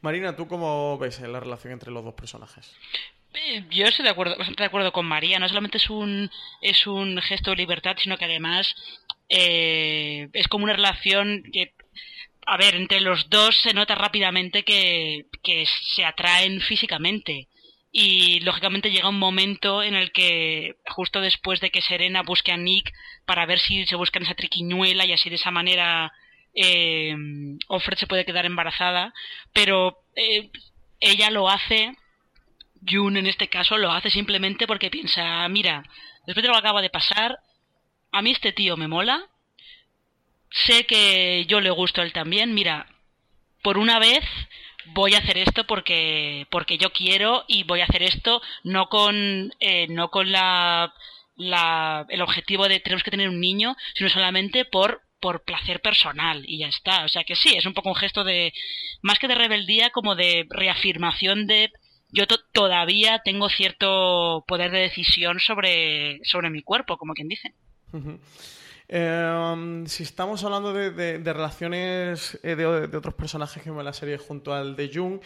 Marina, 0.00 0.34
¿tú 0.34 0.48
cómo 0.48 0.98
ves 0.98 1.20
eh, 1.20 1.28
la 1.28 1.40
relación 1.40 1.72
entre 1.72 1.90
los 1.92 2.02
dos 2.04 2.14
personajes? 2.14 2.74
Eh, 3.34 3.64
Yo 3.70 3.84
estoy 3.86 4.04
de 4.04 4.10
acuerdo, 4.10 4.36
bastante 4.36 4.62
de 4.62 4.66
acuerdo 4.66 4.90
con 4.92 5.06
María. 5.06 5.38
No 5.38 5.46
solamente 5.48 5.76
es 5.78 5.88
un, 5.88 6.28
es 6.62 6.86
un 6.86 7.16
gesto 7.22 7.50
de 7.50 7.56
libertad, 7.58 7.94
sino 7.96 8.16
que 8.16 8.24
además 8.24 8.74
eh, 9.28 10.28
es 10.32 10.48
como 10.48 10.64
una 10.64 10.72
relación 10.72 11.44
que, 11.52 11.72
a 12.52 12.56
ver, 12.56 12.74
entre 12.74 13.00
los 13.00 13.30
dos 13.30 13.56
se 13.62 13.72
nota 13.72 13.94
rápidamente 13.94 14.64
que, 14.64 15.26
que 15.40 15.66
se 15.94 16.04
atraen 16.04 16.60
físicamente. 16.60 17.46
Y 17.92 18.40
lógicamente 18.40 18.90
llega 18.90 19.08
un 19.08 19.20
momento 19.20 19.84
en 19.84 19.94
el 19.94 20.10
que, 20.10 20.74
justo 20.88 21.20
después 21.20 21.60
de 21.60 21.70
que 21.70 21.80
Serena 21.80 22.22
busque 22.22 22.50
a 22.50 22.56
Nick 22.56 22.92
para 23.24 23.46
ver 23.46 23.60
si 23.60 23.86
se 23.86 23.94
buscan 23.94 24.24
esa 24.24 24.34
triquiñuela 24.34 25.06
y 25.06 25.12
así 25.12 25.30
de 25.30 25.36
esa 25.36 25.52
manera 25.52 26.12
eh, 26.52 27.14
Offred 27.68 27.98
se 27.98 28.08
puede 28.08 28.24
quedar 28.24 28.46
embarazada, 28.46 29.14
pero 29.52 29.98
eh, 30.16 30.50
ella 30.98 31.30
lo 31.30 31.48
hace 31.48 31.94
Jun 32.84 33.16
en 33.16 33.28
este 33.28 33.48
caso 33.48 33.78
lo 33.78 33.92
hace 33.92 34.10
simplemente 34.10 34.66
porque 34.66 34.90
piensa, 34.90 35.46
mira, 35.48 35.84
después 36.26 36.42
de 36.42 36.48
lo 36.48 36.54
que 36.54 36.60
acaba 36.60 36.82
de 36.82 36.90
pasar, 36.90 37.38
a 38.10 38.22
mí 38.22 38.32
este 38.32 38.52
tío 38.52 38.76
me 38.76 38.88
mola, 38.88 39.28
sé 40.50 40.84
que 40.86 41.44
yo 41.46 41.60
le 41.60 41.70
gusto 41.70 42.00
a 42.00 42.04
él 42.04 42.12
también, 42.12 42.54
mira, 42.54 42.86
por 43.62 43.78
una 43.78 43.98
vez 43.98 44.24
voy 44.86 45.14
a 45.14 45.18
hacer 45.18 45.38
esto 45.38 45.64
porque 45.66 46.46
porque 46.50 46.78
yo 46.78 46.90
quiero 46.92 47.44
y 47.46 47.64
voy 47.64 47.80
a 47.80 47.84
hacer 47.84 48.02
esto 48.02 48.40
no 48.64 48.88
con 48.88 49.52
eh, 49.60 49.86
no 49.88 50.10
con 50.10 50.32
la, 50.32 50.92
la 51.36 52.06
el 52.08 52.22
objetivo 52.22 52.66
de 52.68 52.80
tenemos 52.80 53.02
que 53.02 53.10
tener 53.10 53.28
un 53.28 53.40
niño, 53.40 53.76
sino 53.94 54.08
solamente 54.10 54.64
por 54.64 55.02
por 55.20 55.44
placer 55.44 55.80
personal 55.82 56.44
y 56.48 56.60
ya 56.60 56.68
está. 56.68 57.04
O 57.04 57.08
sea 57.08 57.24
que 57.24 57.36
sí, 57.36 57.54
es 57.54 57.66
un 57.66 57.74
poco 57.74 57.90
un 57.90 57.94
gesto 57.94 58.24
de 58.24 58.54
más 59.02 59.18
que 59.18 59.28
de 59.28 59.34
rebeldía 59.34 59.90
como 59.90 60.14
de 60.14 60.46
reafirmación 60.48 61.46
de 61.46 61.70
yo 62.10 62.26
to- 62.26 62.40
todavía 62.52 63.20
tengo 63.22 63.50
cierto 63.50 64.44
poder 64.48 64.70
de 64.70 64.80
decisión 64.80 65.38
sobre, 65.38 66.20
sobre 66.24 66.48
mi 66.48 66.62
cuerpo, 66.62 66.96
como 66.96 67.12
quien 67.12 67.28
dice. 67.28 67.52
Ujú. 67.92 68.18
Eh, 68.92 69.84
si 69.86 70.02
estamos 70.02 70.42
hablando 70.42 70.72
de, 70.72 70.90
de- 70.90 71.18
de 71.20 71.32
relaciones 71.32 72.38
eh, 72.42 72.56
de, 72.56 72.88
de 72.88 72.96
otros 72.96 73.14
personajes 73.14 73.62
que 73.62 73.70
vemos 73.70 73.82
en 73.82 73.86
la 73.86 73.92
serie 73.92 74.18
junto 74.18 74.52
al 74.52 74.74
de 74.74 74.90
Jung, 74.92 75.20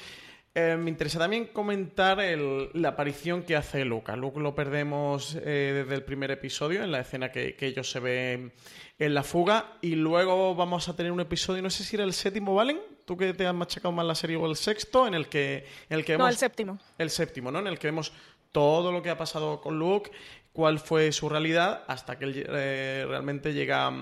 eh, 0.54 0.76
me 0.78 0.90
interesa 0.90 1.18
también 1.18 1.46
comentar 1.46 2.20
el- 2.20 2.68
la 2.74 2.90
aparición 2.90 3.42
que 3.42 3.56
hace 3.56 3.86
Luke. 3.86 4.12
A 4.12 4.16
Luke 4.16 4.38
lo 4.38 4.54
perdemos 4.54 5.34
eh, 5.42 5.72
desde 5.82 5.94
el 5.94 6.02
primer 6.04 6.30
episodio, 6.30 6.84
en 6.84 6.92
la 6.92 7.00
escena 7.00 7.32
que, 7.32 7.56
que 7.56 7.66
ellos 7.66 7.90
se 7.90 8.00
ven 8.00 8.52
en 8.98 9.14
la 9.14 9.22
fuga, 9.22 9.78
y 9.80 9.94
luego 9.94 10.54
vamos 10.54 10.88
a 10.90 10.94
tener 10.94 11.10
un 11.10 11.20
episodio, 11.20 11.62
no 11.62 11.70
sé 11.70 11.84
si 11.84 11.96
era 11.96 12.04
el 12.04 12.12
séptimo, 12.12 12.54
¿Valen? 12.54 12.78
Tú 13.06 13.16
que 13.16 13.32
te 13.32 13.46
has 13.46 13.54
machacado 13.54 13.92
más 13.92 14.04
la 14.06 14.14
serie 14.14 14.36
o 14.36 14.46
el 14.46 14.56
sexto, 14.56 15.06
en 15.06 15.14
el 15.14 15.26
que, 15.28 15.66
en 15.88 15.98
el 15.98 16.04
que 16.04 16.12
No, 16.12 16.18
vemos 16.24 16.32
el 16.34 16.38
séptimo. 16.38 16.78
el 16.98 17.08
séptimo, 17.10 17.50
¿no? 17.50 17.60
En 17.60 17.66
el 17.66 17.78
que 17.78 17.86
vemos 17.88 18.12
todo 18.52 18.92
lo 18.92 19.02
que 19.02 19.10
ha 19.10 19.18
pasado 19.18 19.60
con 19.60 19.78
Luke, 19.78 20.10
cuál 20.54 20.78
fue 20.78 21.12
su 21.12 21.28
realidad, 21.28 21.82
hasta 21.88 22.16
que 22.16 22.24
él 22.24 22.46
eh, 22.48 23.04
realmente 23.06 23.52
llega, 23.52 23.92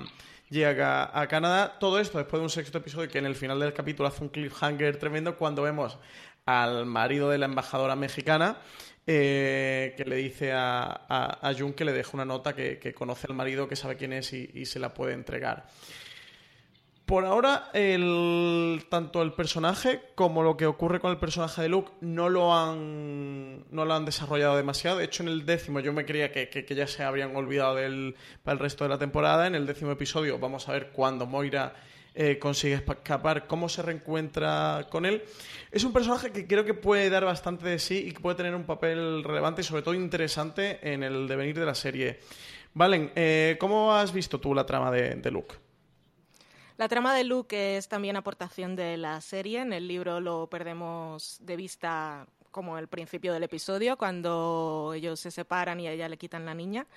llega 0.51 1.19
a 1.19 1.27
Canadá. 1.27 1.79
Todo 1.81 1.99
esto 1.99 2.19
después 2.19 2.39
de 2.39 2.45
un 2.45 2.51
sexto 2.51 2.79
episodio 2.79 3.09
que 3.09 3.19
en 3.19 3.27
el 3.27 3.35
final 3.35 3.59
del 3.59 3.73
capítulo 3.73 4.09
hace 4.09 4.23
un 4.23 4.29
cliffhanger 4.29 4.99
tremendo 4.99 5.37
cuando 5.37 5.63
vemos 5.63 5.99
al 6.45 6.85
marido 6.85 7.31
de 7.31 7.39
la 7.39 7.47
embajadora 7.47 7.97
mexicana 7.97 8.59
eh, 9.07 9.95
que 9.97 10.05
le 10.05 10.17
dice 10.17 10.53
a, 10.53 11.07
a, 11.09 11.55
Jun 11.55 11.73
que 11.73 11.87
le 11.87 11.93
deja 11.93 12.11
una 12.13 12.27
nota 12.27 12.55
que, 12.55 12.95
conoce 12.95 13.29
al 13.29 13.35
marido, 13.35 13.67
que 13.67 13.75
sabe 13.75 13.97
quién 13.97 14.13
es 14.13 14.33
y 14.35 14.67
se 14.67 14.79
la 14.79 14.93
puede 14.93 15.15
entregar. 15.15 15.67
Por 17.13 17.27
ahora, 17.27 17.71
tanto 18.89 19.21
el 19.21 19.35
personaje 19.35 20.01
como 20.15 20.43
lo 20.43 20.57
que 20.57 20.65
ocurre 20.65 20.99
con 20.99 21.11
el 21.11 21.19
personaje 21.19 21.61
de 21.61 21.69
Luke 21.69 21.93
no 22.01 22.31
lo 22.31 22.55
han, 22.55 23.71
no 23.71 23.85
lo 23.85 23.93
han 23.93 24.07
desarrollado 24.07 24.57
demasiado. 24.57 24.97
De 24.97 25.05
hecho, 25.05 25.23
en 25.23 25.29
el 25.29 25.45
décimo 25.45 25.81
yo 25.81 25.93
me 25.93 26.07
creía 26.07 26.33
que, 26.33 26.67
ya 26.75 26.87
se 26.87 27.03
habrían 27.03 27.37
olvidado 27.37 27.75
del, 27.75 28.15
para 28.43 28.55
el 28.55 28.61
resto 28.61 28.85
de 28.85 28.89
la 28.89 28.97
temporada. 28.97 29.47
En 29.47 29.55
el 29.55 29.67
décimo 29.67 29.91
episodio 29.91 30.39
vamos 30.39 30.71
a 30.71 30.73
ver 30.73 30.89
cuando 30.89 31.27
Moira 31.27 31.75
eh, 32.15 32.39
consigue 32.39 32.77
escapar, 32.77 33.47
cómo 33.47 33.69
se 33.69 33.83
reencuentra 33.83 34.87
con 34.89 35.05
él. 35.05 35.23
Es 35.71 35.85
un 35.85 35.93
personaje 35.93 36.33
que 36.33 36.47
creo 36.47 36.65
que 36.65 36.73
puede 36.73 37.11
dar 37.11 37.27
bastante 37.27 37.69
de 37.69 37.79
sí 37.79 38.07
y 38.09 38.13
que 38.13 38.21
puede 38.21 38.37
tener 38.37 38.55
un 38.55 38.65
papel 38.65 39.23
relevante 39.23 39.61
y 39.61 39.65
sobre 39.65 39.83
todo 39.83 39.93
interesante 39.93 40.79
en 40.81 41.03
el 41.03 41.29
devenir 41.29 41.59
de 41.59 41.67
la 41.67 41.75
serie. 41.75 42.21
Valen, 42.73 43.13
eh, 43.15 43.59
¿cómo 43.61 43.95
has 43.95 44.15
visto 44.15 44.41
tú 44.41 44.55
la 44.55 44.65
trama 44.65 44.91
de, 44.91 45.17
de 45.17 45.31
Luke? 45.31 45.62
La 46.83 46.89
trama 46.89 47.15
de 47.15 47.23
Luke 47.23 47.77
es 47.77 47.87
también 47.87 48.17
aportación 48.17 48.75
de 48.75 48.97
la 48.97 49.21
serie. 49.21 49.61
En 49.61 49.73
el 49.73 49.87
libro 49.87 50.19
lo 50.19 50.49
perdemos 50.49 51.39
de 51.41 51.55
vista 51.55 52.27
como 52.51 52.77
el 52.77 52.89
principio 52.89 53.33
del 53.33 53.45
episodio, 53.45 53.97
cuando 53.97 54.93
ellos 54.93 55.21
se 55.21 55.31
separan 55.31 55.79
y 55.79 55.87
a 55.87 55.93
ella 55.93 56.09
le 56.09 56.17
quitan 56.17 56.45
la 56.45 56.55
niña. 56.55 56.89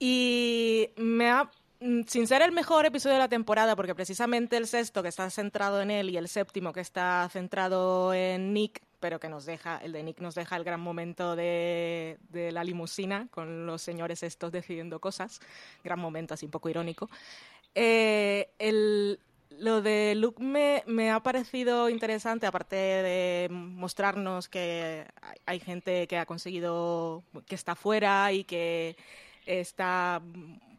Y 0.00 0.90
sin 0.98 2.26
ser 2.26 2.42
el 2.42 2.50
mejor 2.50 2.84
episodio 2.84 3.14
de 3.14 3.20
la 3.20 3.28
temporada, 3.28 3.76
porque 3.76 3.94
precisamente 3.94 4.56
el 4.56 4.66
sexto 4.66 5.00
que 5.00 5.10
está 5.10 5.30
centrado 5.30 5.80
en 5.80 5.92
él 5.92 6.10
y 6.10 6.16
el 6.16 6.26
séptimo 6.26 6.72
que 6.72 6.80
está 6.80 7.28
centrado 7.30 8.12
en 8.12 8.52
Nick, 8.52 8.82
pero 8.98 9.20
que 9.20 9.28
nos 9.28 9.46
deja, 9.46 9.78
el 9.78 9.92
de 9.92 10.02
Nick 10.02 10.18
nos 10.18 10.34
deja 10.34 10.56
el 10.56 10.64
gran 10.64 10.80
momento 10.80 11.36
de, 11.36 12.18
de 12.30 12.50
la 12.50 12.64
limusina 12.64 13.28
con 13.30 13.64
los 13.64 13.80
señores 13.80 14.24
estos 14.24 14.50
decidiendo 14.50 14.98
cosas, 15.00 15.40
gran 15.84 16.00
momento 16.00 16.34
así 16.34 16.46
un 16.46 16.50
poco 16.50 16.68
irónico. 16.68 17.08
Eh, 17.74 18.48
el, 18.58 19.18
lo 19.58 19.82
de 19.82 20.14
Luke 20.14 20.42
me, 20.42 20.82
me 20.86 21.10
ha 21.10 21.20
parecido 21.20 21.88
interesante, 21.88 22.46
aparte 22.46 22.76
de 22.76 23.48
mostrarnos 23.50 24.48
que 24.48 25.06
hay, 25.20 25.38
hay 25.46 25.60
gente 25.60 26.06
que 26.06 26.18
ha 26.18 26.26
conseguido, 26.26 27.22
que 27.46 27.54
está 27.54 27.74
fuera 27.74 28.32
y 28.32 28.44
que 28.44 28.96
está 29.46 30.20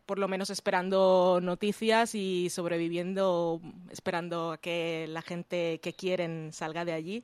por 0.06 0.20
lo 0.20 0.28
menos 0.28 0.50
esperando 0.50 1.40
noticias 1.42 2.14
y 2.14 2.50
sobreviviendo, 2.50 3.62
esperando 3.90 4.52
a 4.52 4.58
que 4.58 5.06
la 5.10 5.22
gente 5.22 5.80
que 5.82 5.94
quieren 5.94 6.52
salga 6.52 6.86
de 6.86 6.94
allí. 6.94 7.24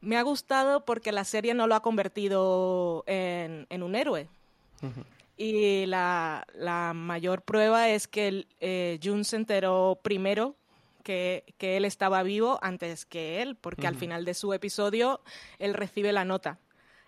Me 0.00 0.16
ha 0.16 0.22
gustado 0.22 0.84
porque 0.84 1.12
la 1.12 1.24
serie 1.24 1.54
no 1.54 1.66
lo 1.66 1.74
ha 1.74 1.80
convertido 1.80 3.04
en, 3.06 3.66
en 3.70 3.82
un 3.82 3.94
héroe. 3.94 4.28
Y 5.42 5.86
la, 5.86 6.46
la 6.52 6.92
mayor 6.92 7.40
prueba 7.40 7.88
es 7.88 8.06
que 8.06 8.46
eh, 8.60 9.00
Jun 9.02 9.24
se 9.24 9.36
enteró 9.36 9.98
primero 10.02 10.54
que, 11.02 11.54
que 11.56 11.78
él 11.78 11.86
estaba 11.86 12.22
vivo 12.22 12.58
antes 12.60 13.06
que 13.06 13.40
él, 13.40 13.56
porque 13.56 13.86
al 13.86 13.94
final 13.96 14.26
de 14.26 14.34
su 14.34 14.52
episodio 14.52 15.22
él 15.58 15.72
recibe 15.72 16.12
la 16.12 16.26
nota 16.26 16.58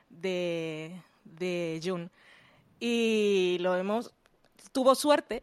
de, 0.08 0.98
de 1.24 1.78
Jun. 1.84 2.10
Y 2.80 3.58
lo 3.60 3.72
vemos, 3.72 4.14
tuvo 4.72 4.94
suerte, 4.94 5.42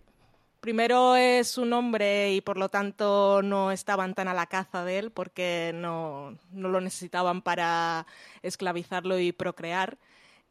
primero 0.60 1.16
es 1.16 1.60
un 1.60 1.74
hombre 1.74 2.34
y 2.34 2.42
por 2.42 2.58
lo 2.58 2.70
tanto 2.70 3.44
no 3.44 3.72
estaban 3.72 4.16
tan 4.16 4.28
a 4.28 4.34
la 4.34 4.48
caza 4.48 4.84
de 4.84 4.98
él 4.98 5.12
porque 5.12 5.74
no, 5.76 6.40
no 6.52 6.70
lo 6.70 6.82
necesitaban 6.82 7.44
para 7.44 8.08
esclavizarlo 8.42 9.20
y 9.20 9.32
procrear. 9.32 10.00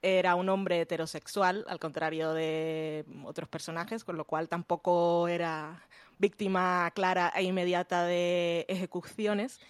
Era 0.02 0.34
un 0.36 0.48
hombre 0.48 0.80
heterosexual, 0.80 1.64
al 1.68 1.80
contrario 1.80 2.32
de 2.32 3.04
otros 3.24 3.48
personajes, 3.48 4.04
con 4.04 4.16
lo 4.16 4.24
cual 4.24 4.48
tampoco 4.48 5.26
era 5.28 5.82
víctima 6.18 6.90
clara 6.94 7.32
e 7.34 7.42
inmediata 7.42 8.04
de 8.04 8.64
ejecuciones. 8.68 9.60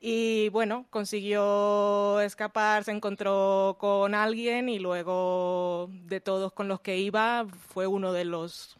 Y 0.00 0.50
bueno, 0.50 0.86
consiguió 0.90 2.20
escapar, 2.20 2.84
se 2.84 2.92
encontró 2.92 3.76
con 3.78 4.14
alguien 4.14 4.68
y 4.68 4.78
luego 4.78 5.88
de 5.90 6.20
todos 6.20 6.52
con 6.52 6.68
los 6.68 6.80
que 6.80 6.98
iba 6.98 7.46
fue 7.68 7.86
uno 7.86 8.12
de 8.12 8.24
los 8.24 8.76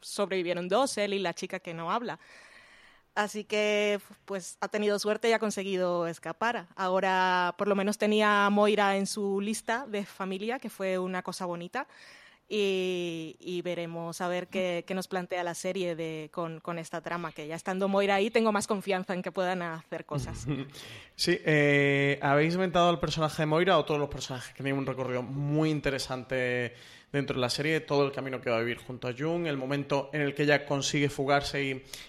sobrevivieron 0.00 0.68
dos, 0.68 0.98
él 0.98 1.14
y 1.14 1.18
la 1.18 1.34
chica 1.34 1.60
que 1.60 1.74
no 1.74 1.90
habla. 1.90 2.18
Así 3.16 3.44
que 3.44 3.98
pues 4.26 4.58
ha 4.60 4.68
tenido 4.68 4.98
suerte 4.98 5.30
y 5.30 5.32
ha 5.32 5.38
conseguido 5.38 6.06
escapar. 6.06 6.66
Ahora 6.76 7.54
por 7.56 7.66
lo 7.66 7.74
menos 7.74 7.96
tenía 7.96 8.44
a 8.44 8.50
Moira 8.50 8.98
en 8.98 9.06
su 9.06 9.40
lista 9.40 9.86
de 9.88 10.04
familia, 10.04 10.58
que 10.58 10.68
fue 10.68 10.98
una 10.98 11.22
cosa 11.22 11.46
bonita. 11.46 11.88
Y, 12.48 13.60
veremos 13.64 14.20
a 14.20 14.28
ver 14.28 14.46
qué, 14.46 14.84
nos 14.94 15.08
plantea 15.08 15.42
la 15.42 15.54
serie 15.54 15.96
de, 15.96 16.30
con, 16.30 16.78
esta 16.78 17.00
trama, 17.00 17.32
que 17.32 17.48
ya 17.48 17.56
estando 17.56 17.88
Moira 17.88 18.16
ahí 18.16 18.30
tengo 18.30 18.52
más 18.52 18.68
confianza 18.68 19.14
en 19.14 19.22
que 19.22 19.32
puedan 19.32 19.62
hacer 19.62 20.04
cosas. 20.04 20.46
Sí, 21.16 21.40
eh, 21.46 22.18
¿habéis 22.20 22.52
inventado 22.52 22.90
el 22.90 22.98
personaje 22.98 23.40
de 23.42 23.46
Moira 23.46 23.78
o 23.78 23.86
todos 23.86 23.98
los 23.98 24.10
personajes 24.10 24.52
que 24.52 24.62
tienen 24.62 24.78
un 24.78 24.84
recorrido 24.84 25.22
muy 25.22 25.70
interesante 25.70 26.74
dentro 27.12 27.34
de 27.34 27.40
la 27.40 27.50
serie? 27.50 27.80
Todo 27.80 28.04
el 28.06 28.12
camino 28.12 28.40
que 28.40 28.50
va 28.50 28.56
a 28.56 28.60
vivir 28.60 28.78
junto 28.78 29.08
a 29.08 29.14
Jung, 29.16 29.46
el 29.46 29.56
momento 29.56 30.10
en 30.12 30.20
el 30.20 30.34
que 30.34 30.44
ella 30.44 30.66
consigue 30.66 31.08
fugarse 31.08 31.62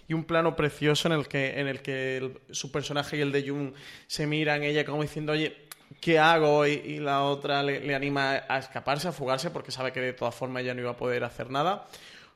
y, 0.08 0.14
un 0.14 0.24
plano 0.24 0.56
precioso 0.56 1.08
en 1.08 1.14
el 1.14 1.28
que, 1.28 1.60
en 1.60 1.68
el 1.68 1.82
que 1.82 2.40
su 2.52 2.72
personaje 2.72 3.18
y 3.18 3.22
el 3.22 3.32
de 3.32 3.48
Jung 3.48 3.74
se 4.08 4.28
miran, 4.28 4.64
ella 4.64 4.86
como 4.86 5.02
diciendo, 5.02 5.34
oye, 5.34 5.68
¿qué 6.02 6.20
hago? 6.20 6.66
Y, 6.66 7.00
la 7.00 7.24
otra 7.24 7.64
le, 7.64 7.96
anima 7.96 8.44
a 8.48 8.60
escaparse, 8.60 9.08
a 9.08 9.12
fugarse, 9.12 9.52
porque 9.52 9.72
sabe 9.72 9.92
que 9.92 10.02
de 10.02 10.14
todas 10.14 10.36
formas 10.36 10.64
ella 10.64 10.74
no 10.74 10.82
iba 10.82 10.92
a 10.92 10.98
poder 10.98 11.24
hacer 11.24 11.50
nada. 11.50 11.88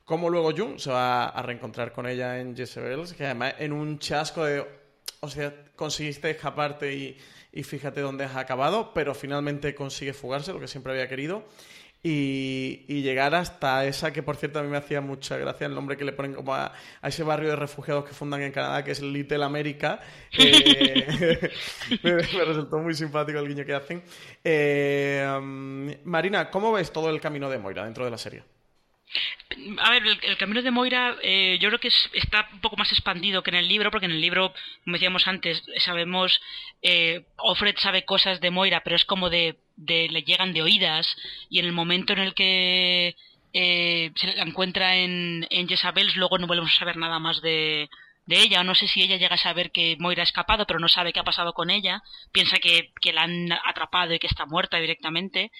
Como 0.05 0.29
luego 0.29 0.51
Jung 0.55 0.79
se 0.79 0.91
va 0.91 1.29
a 1.29 1.41
reencontrar 1.41 1.91
con 1.93 2.07
ella 2.07 2.39
en 2.39 2.55
Jezebel, 2.55 3.05
que 3.15 3.25
además 3.25 3.55
en 3.59 3.71
un 3.71 3.99
chasco 3.99 4.43
de, 4.43 4.65
o 5.19 5.29
sea, 5.29 5.53
conseguiste 5.75 6.29
escaparte 6.29 6.93
y, 6.93 7.17
y 7.53 7.63
fíjate 7.63 8.01
dónde 8.01 8.25
has 8.25 8.35
acabado, 8.35 8.93
pero 8.93 9.13
finalmente 9.13 9.73
consigue 9.75 10.13
fugarse, 10.13 10.53
lo 10.53 10.59
que 10.59 10.67
siempre 10.67 10.91
había 10.91 11.07
querido 11.07 11.45
y, 12.03 13.01
llegar 13.01 13.35
hasta 13.35 13.85
esa 13.85 14.11
que, 14.11 14.23
por 14.23 14.35
cierto, 14.35 14.59
a 14.59 14.63
mí 14.63 14.69
me 14.69 14.77
hacía 14.77 15.01
mucha 15.01 15.37
gracia 15.37 15.67
el 15.67 15.75
nombre 15.75 15.97
que 15.97 16.05
le 16.05 16.13
ponen 16.13 16.33
como 16.33 16.55
a, 16.55 16.73
ese 17.03 17.23
barrio 17.23 17.49
de 17.49 17.55
refugiados 17.55 18.05
que 18.05 18.13
fundan 18.13 18.41
en 18.41 18.51
Canadá, 18.51 18.83
que 18.83 18.91
es 18.91 19.01
Little 19.01 19.43
America. 19.43 19.99
Eh, 20.33 21.51
me, 22.03 22.11
resultó 22.45 22.79
muy 22.79 22.93
simpático 22.93 23.39
el 23.39 23.47
guiño 23.47 23.65
que 23.65 23.73
hacen. 23.73 24.03
Eh, 24.43 25.25
um, 25.37 25.91
Marina, 26.05 26.49
¿cómo 26.49 26.71
ves 26.71 26.91
todo 26.91 27.09
el 27.09 27.19
camino 27.19 27.49
de 27.49 27.57
Moira 27.57 27.85
dentro 27.85 28.05
de 28.05 28.11
la 28.11 28.17
serie? 28.17 28.43
A 29.79 29.89
ver, 29.91 30.03
el, 30.21 30.37
camino 30.37 30.61
de 30.61 30.71
Moira 30.71 31.17
eh, 31.21 31.57
yo 31.59 31.67
creo 31.69 31.79
que 31.79 31.89
está 32.13 32.47
un 32.53 32.61
poco 32.61 32.77
más 32.77 32.91
expandido 32.91 33.43
que 33.43 33.49
en 33.49 33.57
el 33.57 33.67
libro, 33.67 33.91
porque 33.91 34.05
en 34.05 34.13
el 34.13 34.21
libro, 34.21 34.53
como 34.83 34.95
decíamos 34.95 35.27
antes, 35.27 35.61
sabemos, 35.79 36.41
eh, 36.81 37.25
Offred 37.37 37.75
sabe 37.77 38.05
cosas 38.05 38.39
de 38.39 38.51
Moira, 38.51 38.81
pero 38.83 38.95
es 38.95 39.05
como 39.05 39.29
de, 39.29 39.57
le 39.77 40.23
llegan 40.23 40.53
de 40.53 40.61
oídas, 40.61 41.17
y 41.49 41.59
en 41.59 41.65
el 41.65 41.73
momento 41.73 42.13
en 42.13 42.19
el 42.19 42.33
que 42.33 43.15
eh, 43.53 44.11
se 44.15 44.33
la 44.33 44.43
encuentra 44.43 44.95
en, 44.95 45.45
en 45.49 45.67
Jezabel, 45.67 46.11
luego 46.15 46.37
no 46.37 46.47
volvemos 46.47 46.71
a 46.73 46.79
saber 46.79 46.95
nada 46.95 47.19
más 47.19 47.41
de, 47.41 47.89
de 48.25 48.39
ella, 48.41 48.63
no 48.63 48.75
sé 48.75 48.87
si 48.87 49.01
ella 49.01 49.17
llega 49.17 49.35
a 49.35 49.37
saber 49.37 49.71
que 49.71 49.97
Moira 49.99 50.21
ha 50.21 50.23
escapado, 50.23 50.65
pero 50.65 50.79
no 50.79 50.87
sabe 50.87 51.11
qué 51.11 51.19
ha 51.19 51.23
pasado 51.23 51.53
con 51.53 51.69
ella, 51.69 52.01
piensa 52.31 52.57
que, 52.57 52.93
que 53.01 53.13
la 53.13 53.23
han 53.23 53.51
atrapado 53.51 54.13
y 54.13 54.19
que 54.19 54.27
está 54.27 54.45
muerta 54.45 54.77
directamente, 54.77 55.51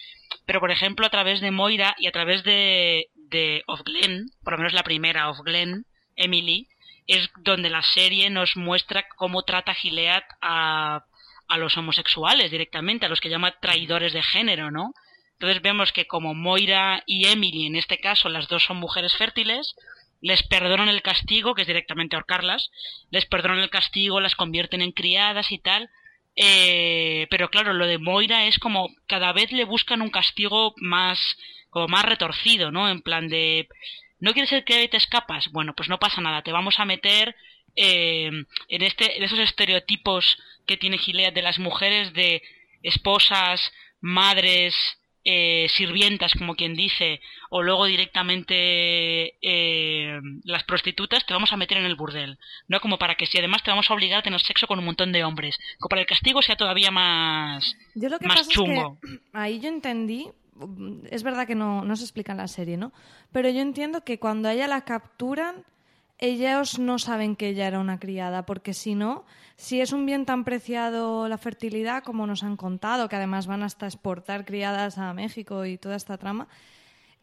pero 0.45 0.59
por 0.59 0.71
ejemplo 0.71 1.05
a 1.05 1.09
través 1.09 1.41
de 1.41 1.51
Moira 1.51 1.95
y 1.97 2.07
a 2.07 2.11
través 2.11 2.43
de, 2.43 3.09
de 3.31 3.63
Of 3.65 3.81
Glen, 3.83 4.29
por 4.43 4.53
lo 4.53 4.57
menos 4.59 4.73
la 4.73 4.83
primera 4.83 5.29
Of 5.29 5.39
Glen, 5.39 5.85
Emily, 6.15 6.67
es 7.07 7.29
donde 7.39 7.69
la 7.69 7.81
serie 7.81 8.29
nos 8.29 8.55
muestra 8.55 9.07
cómo 9.15 9.43
trata 9.43 9.73
Gilead 9.73 10.23
a, 10.41 11.05
a 11.47 11.57
los 11.57 11.75
homosexuales 11.77 12.51
directamente, 12.51 13.05
a 13.05 13.09
los 13.09 13.19
que 13.19 13.29
llama 13.29 13.59
traidores 13.59 14.13
de 14.13 14.21
género, 14.21 14.69
¿no? 14.69 14.93
Entonces 15.33 15.61
vemos 15.63 15.91
que 15.91 16.05
como 16.05 16.35
Moira 16.35 17.01
y 17.07 17.25
Emily, 17.25 17.65
en 17.65 17.75
este 17.75 17.97
caso, 17.97 18.29
las 18.29 18.47
dos 18.47 18.63
son 18.63 18.77
mujeres 18.77 19.13
fértiles, 19.17 19.75
les 20.21 20.43
perdonan 20.43 20.87
el 20.87 21.01
castigo, 21.01 21.55
que 21.55 21.63
es 21.63 21.67
directamente 21.67 22.15
ahorcarlas, 22.15 22.69
les 23.09 23.25
perdonan 23.25 23.59
el 23.59 23.71
castigo, 23.71 24.21
las 24.21 24.35
convierten 24.35 24.81
en 24.81 24.91
criadas 24.91 25.51
y 25.51 25.57
tal, 25.57 25.89
eh, 26.35 27.27
pero 27.29 27.49
claro, 27.49 27.73
lo 27.73 27.87
de 27.87 27.97
Moira 27.97 28.45
es 28.45 28.57
como 28.59 28.89
cada 29.07 29.33
vez 29.33 29.51
le 29.51 29.65
buscan 29.65 30.01
un 30.01 30.09
castigo 30.09 30.73
más 30.77 31.19
como 31.69 31.87
más 31.87 32.03
retorcido, 32.03 32.69
¿no? 32.71 32.89
En 32.89 33.01
plan 33.01 33.29
de, 33.29 33.67
¿no 34.19 34.33
quieres 34.33 34.49
ser 34.49 34.63
que 34.63 34.87
te 34.87 34.97
escapas? 34.97 35.49
Bueno, 35.51 35.73
pues 35.75 35.89
no 35.89 35.99
pasa 35.99 36.21
nada, 36.21 36.43
te 36.43 36.51
vamos 36.51 36.79
a 36.79 36.85
meter 36.85 37.35
eh, 37.75 38.29
en, 38.67 38.81
este, 38.81 39.17
en 39.17 39.23
esos 39.23 39.39
estereotipos 39.39 40.37
que 40.67 40.77
tiene 40.77 40.97
Gilead 40.97 41.33
de 41.33 41.41
las 41.41 41.59
mujeres 41.59 42.13
de 42.13 42.43
esposas, 42.83 43.71
madres, 44.01 44.75
eh, 45.23 45.67
sirvientas, 45.75 46.33
como 46.37 46.55
quien 46.55 46.75
dice, 46.75 47.21
o 47.49 47.61
luego 47.61 47.85
directamente 47.85 49.35
eh, 49.41 50.19
las 50.43 50.63
prostitutas, 50.63 51.25
te 51.25 51.33
vamos 51.33 51.53
a 51.53 51.57
meter 51.57 51.77
en 51.77 51.85
el 51.85 51.95
burdel. 51.95 52.37
No 52.67 52.79
como 52.79 52.97
para 52.97 53.15
que 53.15 53.25
si 53.25 53.37
además 53.37 53.63
te 53.63 53.71
vamos 53.71 53.89
a 53.89 53.93
obligar 53.93 54.19
a 54.19 54.23
tener 54.23 54.41
sexo 54.41 54.67
con 54.67 54.79
un 54.79 54.85
montón 54.85 55.11
de 55.11 55.23
hombres. 55.23 55.57
Como 55.79 55.89
para 55.89 56.01
el 56.01 56.07
castigo 56.07 56.41
sea 56.41 56.55
todavía 56.55 56.91
más, 56.91 57.75
yo 57.95 58.09
lo 58.09 58.19
que 58.19 58.27
más 58.27 58.47
chungo. 58.47 58.97
ahí 59.33 59.59
yo 59.59 59.69
entendí 59.69 60.27
es 61.09 61.23
verdad 61.23 61.47
que 61.47 61.55
no, 61.55 61.83
no 61.83 61.95
se 61.95 62.03
explica 62.03 62.33
en 62.33 62.37
la 62.37 62.47
serie, 62.47 62.77
¿no? 62.77 62.91
Pero 63.31 63.49
yo 63.49 63.61
entiendo 63.61 64.03
que 64.03 64.19
cuando 64.19 64.49
a 64.49 64.53
ella 64.53 64.67
la 64.67 64.81
capturan, 64.81 65.65
ellos 66.21 66.79
no 66.79 66.99
saben 66.99 67.35
que 67.35 67.49
ella 67.49 67.67
era 67.67 67.79
una 67.79 67.99
criada, 67.99 68.45
porque 68.45 68.73
si 68.73 68.95
no, 68.95 69.25
si 69.57 69.81
es 69.81 69.91
un 69.91 70.05
bien 70.05 70.25
tan 70.25 70.43
preciado 70.43 71.27
la 71.27 71.37
fertilidad, 71.37 72.03
como 72.03 72.27
nos 72.27 72.43
han 72.43 72.55
contado, 72.55 73.09
que 73.09 73.15
además 73.15 73.47
van 73.47 73.63
hasta 73.63 73.87
exportar 73.87 74.45
criadas 74.45 74.97
a 74.97 75.13
México 75.13 75.65
y 75.65 75.77
toda 75.77 75.95
esta 75.95 76.17
trama, 76.17 76.47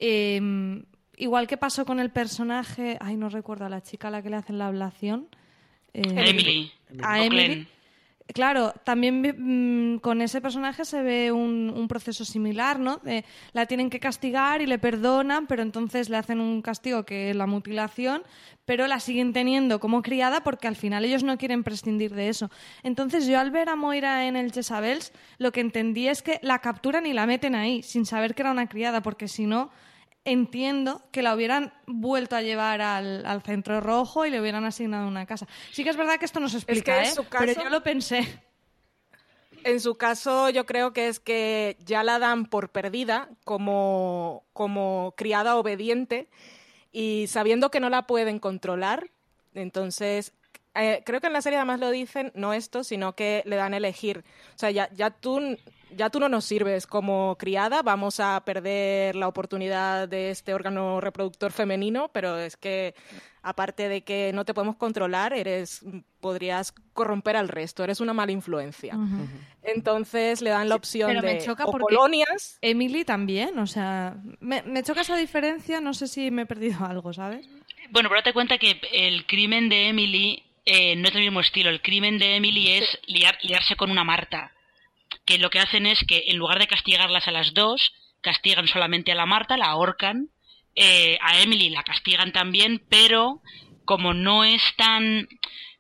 em, 0.01 0.84
igual 1.16 1.46
que 1.46 1.57
pasó 1.57 1.86
con 1.86 2.01
el 2.01 2.11
personaje, 2.11 2.99
ay, 3.01 3.16
no 3.16 3.28
recuerdo 3.28 3.64
a 3.64 3.68
la 3.68 3.82
chica 3.82 4.09
a 4.09 4.11
la 4.11 4.22
que 4.22 4.30
le 4.30 4.36
hacen 4.36 4.59
la 4.59 4.66
ablación. 4.66 5.28
Eh, 5.94 6.03
Emily. 6.05 6.72
A 7.03 7.24
Emily 7.24 7.68
claro, 8.35 8.72
también 8.85 9.20
mm, 9.20 9.99
con 9.99 10.20
ese 10.20 10.41
personaje 10.41 10.85
se 10.85 11.03
ve 11.03 11.33
un, 11.33 11.87
proceso 11.89 12.24
similar, 12.24 12.79
¿no? 12.79 13.01
la 13.53 13.66
tienen 13.66 13.89
que 13.89 13.99
castigar 13.99 14.61
y 14.61 14.66
le 14.66 14.79
perdonan, 14.79 15.47
pero 15.47 15.62
entonces 15.62 16.11
le 16.11 16.18
hacen 16.18 16.41
un 16.41 16.61
castigo 16.61 17.05
que 17.05 17.31
es 17.31 17.37
la 17.37 17.47
mutilación, 17.47 18.22
pero 18.66 18.87
la 18.87 19.01
siguen 19.01 19.33
teniendo 19.33 19.81
como 19.81 20.03
criada 20.03 20.43
porque 20.43 20.68
al 20.68 20.76
final 20.76 21.05
ellos 21.07 21.22
no 21.22 21.39
quieren 21.39 21.64
prescindir 21.64 22.14
de 22.14 22.29
eso. 22.29 22.51
Entonces 22.83 23.26
yo 23.26 23.41
al 23.41 23.51
ver 23.51 23.70
a 23.70 23.76
Moira 23.76 24.26
en 24.26 24.37
el 24.37 24.53
Chesabels, 24.53 25.12
lo 25.39 25.51
que 25.51 25.61
entendí 25.61 26.09
es 26.09 26.20
que 26.20 26.39
la 26.43 26.59
capturan 26.59 27.07
y 27.07 27.14
la 27.14 27.26
meten 27.26 27.55
ahí, 27.55 27.83
sin 27.83 28.05
saber 28.05 28.35
que 28.35 28.43
era 28.43 28.51
una 28.51 28.68
criada, 28.68 29.03
porque 29.03 29.29
si 29.29 29.47
no 29.47 29.70
entiendo 30.29 31.03
que 31.11 31.22
la 31.22 31.35
hubieran 31.35 31.72
vuelto 31.87 32.37
a 32.37 32.43
llevar 32.43 32.81
al, 32.81 33.43
centro 33.43 33.81
rojo 33.81 34.26
y 34.26 34.31
le 34.31 34.41
hubieran 34.41 34.64
asignado 34.64 35.09
una 35.09 35.26
casa. 35.26 35.47
Sí 35.72 35.85
que 35.85 35.91
es 35.91 35.97
verdad 35.97 36.18
que 36.18 36.24
esto 36.24 36.41
no 36.41 36.49
se 36.49 36.59
explica, 36.59 37.03
¿eh? 37.03 37.12
pero 37.31 37.53
yo 37.53 37.68
lo 37.70 37.83
pensé. 37.83 38.43
En 39.64 39.81
su 39.81 39.97
caso, 39.97 40.51
yo 40.51 40.66
creo 40.66 40.93
que 40.93 41.09
es 41.09 41.18
que 41.18 41.76
ya 41.85 42.05
la 42.05 42.18
dan 42.18 42.47
por 42.47 42.70
perdida 42.70 43.29
como, 43.45 44.45
como 44.53 45.14
criada 45.16 45.57
obediente 45.57 46.29
y 46.93 47.26
sabiendo 47.29 47.70
que 47.70 47.81
no 47.81 47.91
la 47.91 48.07
pueden 48.07 48.39
controlar, 48.39 49.11
entonces 49.55 50.33
eh, 50.74 51.03
creo 51.05 51.20
que 51.20 51.26
en 51.26 51.33
la 51.33 51.43
serie 51.43 51.59
además 51.59 51.81
lo 51.81 51.91
dicen, 51.91 52.31
no 52.35 52.53
esto, 52.53 52.85
sino 52.85 53.14
que 53.14 53.43
le 53.47 53.57
dan 53.57 53.74
a 53.74 53.79
elegir. 53.79 54.24
O 54.55 54.59
sea, 54.59 54.70
ya, 54.70 54.89
ya 54.93 55.11
tú 55.11 55.57
ya 55.97 56.11
tú 56.11 56.20
no 56.20 56.28
nos 56.28 56.45
sirves 56.45 56.86
como 56.86 57.36
criada, 57.39 57.82
vamos 57.82 58.20
a 58.20 58.43
perder 58.45 59.16
la 59.16 59.28
oportunidad 59.28 60.09
de 60.09 60.30
este 60.30 60.55
órgano 60.55 61.01
reproductor 61.01 61.53
femenino, 61.53 62.11
pero 62.12 62.39
es 62.39 62.57
que 62.57 62.95
aparte 63.43 63.89
de 63.89 64.03
que 64.03 64.32
no 64.34 64.45
te 64.45 64.55
podemos 64.55 64.76
controlar, 64.76 65.32
eres 65.32 65.84
podrías 66.20 66.72
corromper 66.93 67.36
al 67.36 67.49
resto, 67.49 67.84
eres 67.84 68.01
una 68.01 68.12
mala 68.12 68.32
influencia. 68.32 68.99
Entonces 69.62 70.43
le 70.43 70.51
dan 70.51 70.68
la 70.68 70.74
opción 70.74 71.14
de 71.14 71.22
me 71.22 71.39
choca 71.39 71.64
colonias. 71.64 72.59
Emily 72.61 73.05
también, 73.05 73.59
o 73.59 73.66
sea, 73.66 74.16
me, 74.41 74.82
choca 74.82 75.03
esa 75.03 75.16
diferencia, 75.16 75.80
no 75.80 75.95
sé 75.95 76.09
si 76.09 76.30
me 76.30 76.43
he 76.43 76.47
perdido 76.47 76.84
algo, 76.84 77.12
¿sabes? 77.12 77.49
Bueno, 77.91 78.09
pero 78.09 78.20
date 78.20 78.32
cuenta 78.32 78.59
que 78.59 78.80
el 78.93 79.26
crimen 79.26 79.68
de 79.68 79.89
Emily 79.89 80.43
eh, 80.66 80.97
no 80.97 81.09
es 81.09 81.14
del 81.14 81.22
mismo 81.22 81.41
estilo. 81.41 81.70
El 81.70 81.80
crimen 81.80 82.18
de 82.18 82.36
Emily 82.36 82.72
es 82.72 82.99
liarse 83.07 83.76
con 83.76 83.91
una 83.91 84.05
Marta 84.05 84.53
que 85.29 85.39
lo 85.39 85.51
que 85.51 85.61
hacen 85.61 85.85
es 85.85 85.99
que 86.09 86.24
en 86.29 86.39
lugar 86.39 86.59
de 86.59 86.66
castigarlas 86.66 87.29
a 87.29 87.33
las 87.39 87.53
dos, 87.53 87.93
castigan 88.22 88.66
solamente 88.66 89.12
a 89.12 89.14
la 89.14 89.26
Marta, 89.26 89.59
la 89.59 89.66
ahorcan, 89.66 90.18
Eh, 90.81 91.18
a 91.20 91.41
Emily 91.43 91.70
la 91.70 91.83
castigan 91.83 92.31
también, 92.31 92.72
pero 92.89 93.41
como 93.85 94.14
no 94.14 94.45
es 94.45 94.62
tan 94.76 95.26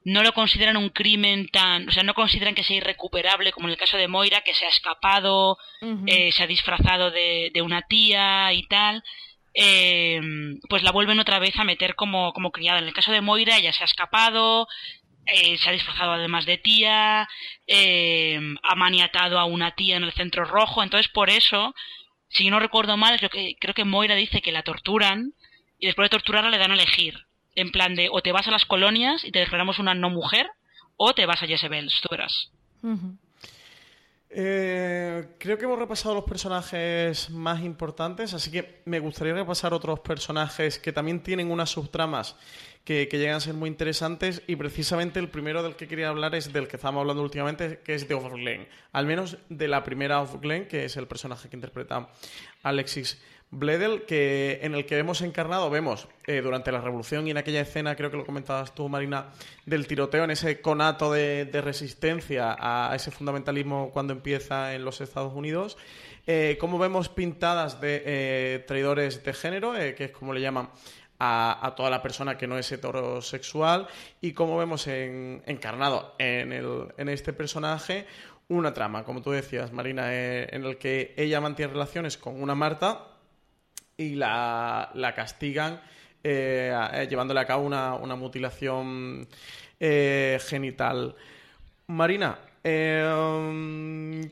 no 0.04 0.22
lo 0.22 0.32
consideran 0.32 0.76
un 0.76 0.90
crimen 0.90 1.46
tan, 1.58 1.88
o 1.88 1.92
sea, 1.92 2.02
no 2.02 2.14
consideran 2.14 2.54
que 2.56 2.64
sea 2.64 2.78
irrecuperable 2.82 3.52
como 3.52 3.68
en 3.68 3.72
el 3.72 3.78
caso 3.84 3.96
de 3.96 4.08
Moira, 4.08 4.40
que 4.40 4.54
se 4.54 4.64
ha 4.66 4.70
escapado, 4.76 5.56
eh, 6.06 6.30
se 6.32 6.42
ha 6.42 6.46
disfrazado 6.46 7.10
de, 7.10 7.50
de, 7.54 7.62
una 7.62 7.82
tía 7.82 8.52
y 8.52 8.62
tal, 8.66 9.02
eh, 9.54 10.20
pues 10.68 10.82
la 10.82 10.92
vuelven 10.92 11.20
otra 11.20 11.38
vez 11.38 11.54
a 11.58 11.64
meter 11.64 11.94
como, 11.94 12.32
como 12.32 12.50
criada. 12.50 12.78
En 12.80 12.88
el 12.88 12.94
caso 12.98 13.12
de 13.12 13.20
Moira, 13.20 13.56
ella 13.56 13.72
se 13.72 13.82
ha 13.84 13.90
escapado, 13.92 14.66
eh, 15.28 15.58
se 15.58 15.68
ha 15.68 15.72
disfrazado 15.72 16.12
además 16.12 16.46
de 16.46 16.56
tía, 16.58 17.28
eh, 17.66 18.40
ha 18.62 18.74
maniatado 18.74 19.38
a 19.38 19.44
una 19.44 19.74
tía 19.74 19.96
en 19.96 20.04
el 20.04 20.12
centro 20.12 20.44
rojo, 20.44 20.82
entonces 20.82 21.10
por 21.12 21.28
eso, 21.28 21.74
si 22.28 22.48
no 22.48 22.58
recuerdo 22.58 22.96
mal, 22.96 23.18
creo 23.18 23.30
que, 23.30 23.56
creo 23.60 23.74
que 23.74 23.84
Moira 23.84 24.14
dice 24.14 24.40
que 24.40 24.52
la 24.52 24.62
torturan 24.62 25.34
y 25.78 25.86
después 25.86 26.06
de 26.06 26.16
torturarla 26.16 26.50
le 26.50 26.58
dan 26.58 26.70
a 26.70 26.74
elegir, 26.74 27.26
en 27.54 27.70
plan 27.70 27.94
de 27.94 28.08
o 28.10 28.22
te 28.22 28.32
vas 28.32 28.48
a 28.48 28.50
las 28.50 28.64
colonias 28.64 29.22
y 29.24 29.30
te 29.30 29.40
declaramos 29.40 29.78
una 29.78 29.94
no 29.94 30.08
mujer 30.08 30.48
o 30.96 31.12
te 31.12 31.26
vas 31.26 31.42
a 31.42 31.46
Jezebel, 31.46 31.90
tú 32.02 32.08
verás. 32.10 32.50
Eh, 34.30 35.36
creo 35.38 35.56
que 35.56 35.64
hemos 35.64 35.78
repasado 35.78 36.14
los 36.14 36.24
personajes 36.24 37.30
más 37.30 37.62
importantes, 37.62 38.34
así 38.34 38.50
que 38.50 38.82
me 38.84 38.98
gustaría 38.98 39.34
repasar 39.34 39.72
otros 39.72 40.00
personajes 40.00 40.78
que 40.78 40.92
también 40.92 41.22
tienen 41.22 41.50
unas 41.50 41.70
subtramas 41.70 42.36
que, 42.88 43.18
llegan 43.18 43.36
a 43.36 43.40
ser 43.40 43.52
muy 43.52 43.68
interesantes 43.68 44.40
y 44.46 44.56
precisamente 44.56 45.20
el 45.20 45.28
primero 45.28 45.62
del 45.62 45.76
que 45.76 45.86
quería 45.86 46.08
hablar 46.08 46.34
es 46.34 46.54
del 46.54 46.68
que 46.68 46.76
estamos 46.76 47.02
hablando 47.02 47.22
últimamente, 47.22 47.80
que 47.84 47.94
es 47.94 48.08
de 48.08 48.14
Off 48.14 48.32
Glen. 48.32 48.66
Al 48.92 49.04
menos 49.04 49.36
de 49.50 49.68
la 49.68 49.84
primera 49.84 50.22
Off 50.22 50.36
Glen, 50.40 50.66
que 50.66 50.86
es 50.86 50.96
el 50.96 51.06
personaje 51.06 51.50
que 51.50 51.56
interpreta 51.56 52.08
Alexis 52.62 53.20
Bledel, 53.50 54.06
que, 54.06 54.60
en 54.62 54.74
el 54.74 54.86
que 54.86 54.96
hemos 54.96 55.20
encarnado, 55.20 55.68
vemos 55.68 56.08
eh, 56.26 56.40
durante 56.40 56.72
la 56.72 56.80
revolución 56.80 57.26
y 57.26 57.30
en 57.30 57.36
aquella 57.36 57.60
escena, 57.60 57.94
creo 57.94 58.10
que 58.10 58.16
lo 58.16 58.24
comentabas 58.24 58.74
tú, 58.74 58.88
Marina, 58.88 59.26
del 59.66 59.86
tiroteo, 59.86 60.24
en 60.24 60.30
ese 60.30 60.62
conato 60.62 61.12
de, 61.12 61.46
resistencia 61.62 62.56
a 62.58 62.96
ese 62.96 63.10
fundamentalismo 63.10 63.90
cuando 63.92 64.14
empieza 64.14 64.74
en 64.74 64.86
los 64.86 65.02
Estados 65.02 65.34
Unidos, 65.34 65.76
eh, 66.26 66.56
cómo 66.58 66.78
vemos 66.78 67.10
pintadas 67.10 67.82
de 67.82 68.02
eh, 68.04 68.64
traidores 68.66 69.24
de 69.24 69.32
género, 69.34 69.72
que 69.72 70.04
es 70.04 70.10
como 70.10 70.32
le 70.32 70.40
llaman 70.40 70.70
a, 71.18 71.74
toda 71.76 71.90
la 71.90 72.02
persona 72.02 72.38
que 72.38 72.46
no 72.46 72.58
es 72.58 72.70
heterosexual 72.70 73.88
y 74.20 74.32
como 74.32 74.56
vemos 74.56 74.86
encarnado 74.86 76.14
en, 76.18 76.52
el, 76.52 76.88
en 76.96 77.08
este 77.08 77.32
personaje 77.32 78.06
una 78.48 78.72
trama, 78.72 79.04
como 79.04 79.20
tú 79.20 79.30
decías, 79.30 79.72
Marina, 79.72 80.14
eh, 80.14 80.48
en 80.50 80.64
el 80.64 80.78
que 80.78 81.14
ella 81.16 81.40
mantiene 81.40 81.72
relaciones 81.72 82.16
con 82.16 82.40
una 82.42 82.54
Marta 82.54 83.08
y 83.96 84.14
la, 84.14 85.12
castigan 85.14 85.80
eh, 86.24 86.72
eh, 86.94 87.06
llevándole 87.08 87.40
a 87.40 87.46
cabo 87.46 87.64
una, 87.64 87.94
una 87.94 88.16
mutilación 88.16 89.28
genital. 89.78 91.14
Marina, 91.88 92.38
eh, 92.64 94.30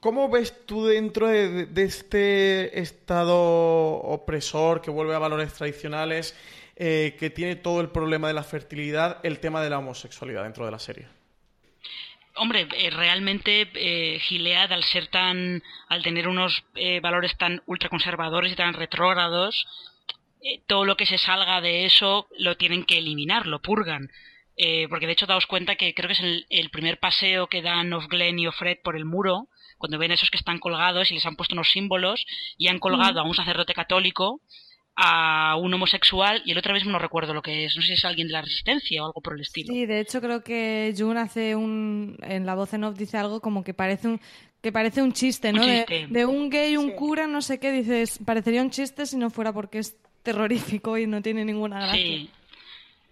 ¿Cómo 0.00 0.28
ves 0.28 0.66
tú 0.66 0.86
dentro 0.86 1.28
de, 1.28 1.68
este 1.76 2.80
estado 2.80 3.36
opresor 3.36 4.80
que 4.80 4.90
vuelve 4.90 5.14
a 5.14 5.18
valores 5.18 5.52
tradicionales, 5.54 6.36
eh, 6.76 7.16
que 7.18 7.30
tiene 7.30 7.56
todo 7.56 7.80
el 7.80 7.88
problema 7.90 8.28
de 8.28 8.34
la 8.34 8.42
fertilidad, 8.42 9.18
el 9.22 9.38
tema 9.40 9.62
de 9.62 9.70
la 9.70 9.78
homosexualidad 9.78 10.44
dentro 10.44 10.64
de 10.64 10.70
la 10.70 10.78
serie? 10.78 11.06
Hombre, 12.36 12.68
eh, 12.76 12.90
realmente 12.90 13.70
eh, 13.74 14.18
Gilead, 14.20 14.72
al 14.72 14.84
ser 14.84 15.08
tan, 15.08 15.62
al 15.88 16.02
tener 16.02 16.28
unos 16.28 16.64
valores 17.02 17.36
tan 17.38 17.62
ultraconservadores 17.66 18.52
y 18.52 18.56
tan 18.56 18.74
retrógrados, 18.74 19.66
todo 20.66 20.84
lo 20.84 20.96
que 20.96 21.06
se 21.06 21.18
salga 21.18 21.60
de 21.60 21.86
eso 21.86 22.28
lo 22.38 22.56
tienen 22.56 22.84
que 22.84 22.98
eliminar, 22.98 23.46
lo 23.46 23.60
purgan. 23.60 24.10
Eh, 24.56 24.86
porque 24.88 25.06
de 25.06 25.12
hecho 25.12 25.26
daos 25.26 25.46
cuenta 25.46 25.76
que 25.76 25.92
creo 25.92 26.08
que 26.08 26.14
es 26.14 26.44
el, 26.48 26.70
primer 26.70 26.98
paseo 26.98 27.46
que 27.46 27.60
dan 27.60 27.92
of 27.92 28.06
Glenn 28.08 28.38
y 28.38 28.50
Fred 28.50 28.78
por 28.82 28.96
el 28.96 29.04
muro, 29.04 29.48
cuando 29.76 29.98
ven 29.98 30.12
esos 30.12 30.30
que 30.30 30.38
están 30.38 30.58
colgados 30.58 31.10
y 31.10 31.14
les 31.14 31.26
han 31.26 31.36
puesto 31.36 31.54
unos 31.54 31.70
símbolos 31.70 32.24
y 32.56 32.68
han 32.68 32.78
colgado 32.78 33.20
a 33.20 33.24
un 33.24 33.34
sacerdote 33.34 33.74
católico, 33.74 34.40
a 34.96 35.56
un 35.56 35.74
homosexual 35.74 36.40
y 36.46 36.52
el 36.52 36.58
otro 36.58 36.72
mismo 36.72 36.90
no 36.90 36.98
recuerdo 36.98 37.34
lo 37.34 37.42
que 37.42 37.66
es, 37.66 37.76
no 37.76 37.82
sé 37.82 37.88
si 37.88 37.94
es 37.94 38.04
alguien 38.06 38.28
de 38.28 38.32
la 38.32 38.40
resistencia 38.40 39.02
o 39.02 39.06
algo 39.06 39.20
por 39.20 39.34
el 39.34 39.42
estilo. 39.42 39.74
Sí, 39.74 39.84
de 39.84 40.00
hecho 40.00 40.22
creo 40.22 40.42
que 40.42 40.94
June 40.96 41.20
hace 41.20 41.54
un, 41.54 42.16
en 42.22 42.46
la 42.46 42.54
voz 42.54 42.72
en 42.72 42.84
off 42.84 42.96
dice 42.96 43.18
algo 43.18 43.40
como 43.42 43.62
que 43.62 43.74
parece 43.74 44.08
un, 44.08 44.20
que 44.62 44.72
parece 44.72 45.02
un 45.02 45.12
chiste, 45.12 45.52
¿no? 45.52 45.66
De, 45.66 46.24
un 46.24 46.48
gay, 46.48 46.78
un 46.78 46.92
cura, 46.92 47.26
no 47.26 47.42
sé 47.42 47.60
qué, 47.60 47.72
dices, 47.72 48.18
parecería 48.24 48.62
un 48.62 48.70
chiste 48.70 49.04
si 49.04 49.18
no 49.18 49.28
fuera 49.28 49.52
porque 49.52 49.80
es 49.80 49.98
terrorífico 50.22 50.96
y 50.96 51.06
no 51.06 51.20
tiene 51.20 51.44
ninguna 51.44 51.80
gracia. 51.80 52.02
Sí 52.02 52.30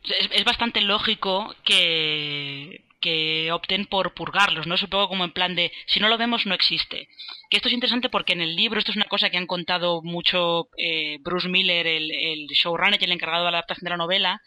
es, 0.04 0.44
bastante 0.44 0.80
lógico 0.80 1.54
que, 1.64 2.84
que 3.00 3.50
opten 3.52 3.86
por 3.86 4.14
purgarlos, 4.14 4.66
¿no? 4.66 4.74
Es 4.74 4.82
un 4.82 4.90
poco 4.90 5.08
como 5.08 5.24
en 5.24 5.32
plan 5.32 5.54
de, 5.54 5.72
si 5.86 6.00
no 6.00 6.08
lo 6.08 6.18
vemos, 6.18 6.46
no 6.46 6.54
existe. 6.54 7.08
Que 7.50 7.56
esto 7.56 7.68
es 7.68 7.74
interesante 7.74 8.08
porque 8.08 8.32
en 8.32 8.40
el 8.40 8.56
libro, 8.56 8.78
esto 8.78 8.90
es 8.90 8.96
una 8.96 9.06
cosa 9.06 9.30
que 9.30 9.38
han 9.38 9.46
contado 9.46 10.02
mucho 10.02 10.68
eh, 10.76 11.18
Bruce 11.20 11.48
Miller, 11.48 11.86
el, 11.86 12.10
el 12.10 12.46
showrunner 12.48 13.00
y 13.00 13.04
el 13.04 13.12
encargado 13.12 13.44
de 13.44 13.50
la 13.50 13.58
adaptación 13.58 13.84
de 13.84 13.90
la 13.90 13.96
novela. 13.96 14.42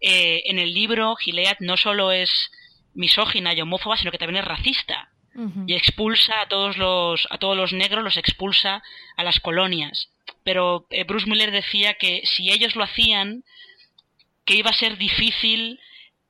Eh, 0.00 0.42
en 0.46 0.58
el 0.58 0.74
libro, 0.74 1.14
Gilead 1.16 1.58
no 1.60 1.76
solo 1.76 2.10
es 2.10 2.50
misógina 2.94 3.54
y 3.54 3.60
homófoba, 3.60 3.96
sino 3.96 4.10
que 4.10 4.18
también 4.18 4.42
es 4.42 4.48
racista. 4.48 5.08
Y 5.66 5.72
expulsa 5.72 6.42
a 6.42 6.46
todos 6.46 6.76
los, 6.76 7.26
a 7.30 7.38
todos 7.38 7.56
los 7.56 7.72
negros, 7.72 8.04
los 8.04 8.18
expulsa 8.18 8.82
a 9.16 9.24
las 9.24 9.40
colonias. 9.40 10.10
Pero 10.44 10.86
eh, 10.90 11.04
Bruce 11.04 11.26
Miller 11.26 11.50
decía 11.50 11.94
que 11.94 12.20
si 12.24 12.50
ellos 12.50 12.76
lo 12.76 12.84
hacían, 12.84 13.42
que 14.44 14.54
iba 14.54 14.70
a 14.70 14.74
ser 14.74 14.96
difícil 14.98 15.80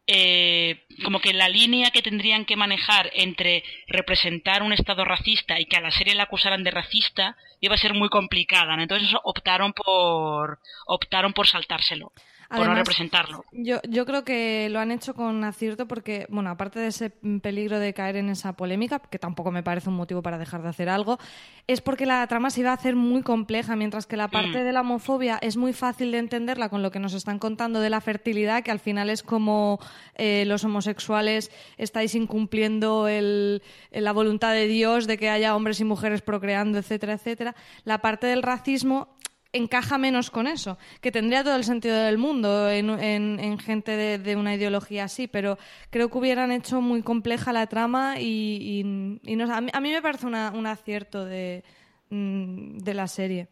eh, 0.07 0.85
como 1.05 1.21
que 1.21 1.33
la 1.33 1.49
línea 1.49 1.91
que 1.91 2.03
tendrían 2.03 2.45
que 2.45 2.57
manejar 2.57 3.11
entre 3.15 3.63
representar 3.87 4.63
un 4.63 4.73
estado 4.73 5.05
racista 5.05 5.61
y 5.61 5.67
que 5.67 5.77
a 5.77 5.81
la 5.81 5.93
serie 5.93 6.17
la 6.17 6.25
acusaran 6.25 6.65
de 6.65 6.73
racista 6.73 7.37
iba 7.61 7.77
a 7.77 7.79
ser 7.79 7.95
muy 7.95 8.09
complicada 8.09 8.75
entonces 8.83 9.15
optaron 9.23 9.73
por 9.73 10.59
optaron 10.87 11.33
por 11.33 11.47
saltárselo 11.47 12.13
por 12.57 12.67
no 12.67 12.75
representarlo. 12.75 13.45
Yo, 13.53 13.81
yo 13.89 14.07
creo 14.07 14.25
que 14.25 14.69
lo 14.71 14.81
han 14.81 14.91
hecho 14.91 15.15
con 15.15 15.45
acierto 15.45 15.87
porque, 15.87 16.27
bueno, 16.29 16.51
aparte 16.51 16.81
de 16.81 16.89
ese 16.89 17.11
peligro 17.11 17.79
de 17.79 17.95
caer 17.95 18.17
en 18.17 18.29
esa 18.29 18.55
polémica, 18.55 19.01
que 19.01 19.19
tampoco 19.19 19.51
me 19.51 19.63
parece 19.63 19.89
un 19.89 19.97
motivo 19.97 20.23
para 20.23 20.39
dejar 20.39 20.63
de 20.63 20.69
hacer 20.69 20.89
algo, 20.89 21.19
es 21.67 21.81
porque 21.81 22.07
la 22.07 22.27
trama 22.27 22.51
se 22.51 22.61
iba 22.61 22.71
a 22.71 22.75
hacer 22.75 22.97
muy 22.97 23.23
compleja, 23.23 23.77
mientras 23.77 24.07
que 24.07 24.17
la 24.17 24.29
parte 24.29 24.61
mm. 24.61 24.65
de 24.65 24.73
la 24.73 24.81
homofobia 24.83 25.39
es 25.41 25.57
muy 25.57 25.73
fácil 25.73 26.13
de 26.13 26.19
entenderla 26.19 26.69
con 26.69 26.83
lo 26.83 26.91
que 26.91 26.99
nos 26.99 27.15
están 27.15 27.39
contando 27.39 27.81
de 27.81 27.91
la 27.91 28.01
fertilidad, 28.01 28.63
que 28.63 28.71
al 28.71 28.81
final 28.81 29.11
es 29.11 29.23
como 29.23 29.79
eh, 30.17 30.45
los 30.47 30.65
homosexuales 30.65 31.51
estáis 31.79 32.15
incumpliendo 32.15 33.09
el, 33.09 33.63
la 33.91 34.13
voluntad 34.13 34.53
de 34.53 34.67
Dios 34.67 35.07
de 35.07 35.19
que 35.19 35.31
haya 35.31 35.57
hombres 35.57 35.81
y 35.81 35.85
mujeres 35.85 36.23
procreando, 36.23 36.79
etcétera, 36.79 37.15
etcétera. 37.15 37.55
La 37.85 37.99
parte 37.99 38.27
del 38.27 38.43
racismo 38.43 39.09
encaja 39.53 39.99
menos 39.99 40.31
con 40.31 40.47
eso, 40.47 40.79
que 41.01 41.13
tendría 41.13 41.45
todo 41.45 41.57
el 41.57 41.65
sentido 41.65 41.97
del 41.97 42.19
mundo 42.19 42.71
en, 42.71 43.59
gente 43.59 44.19
de, 44.19 44.37
una 44.37 44.55
ideología 44.55 45.05
así, 45.05 45.29
pero 45.29 45.59
creo 45.91 46.11
que 46.11 46.19
hubieran 46.19 46.53
hecho 46.53 46.81
muy 46.81 47.03
compleja 47.03 47.53
la 47.53 47.67
trama 47.67 48.19
y, 48.19 48.81
a, 48.83 49.81
mí, 49.81 49.91
me 49.91 50.03
parece 50.03 50.27
un 50.27 50.67
acierto 50.67 51.25
de, 51.25 51.65
mm, 52.11 52.79
de 52.79 52.95
la 52.95 53.09
serie. 53.09 53.49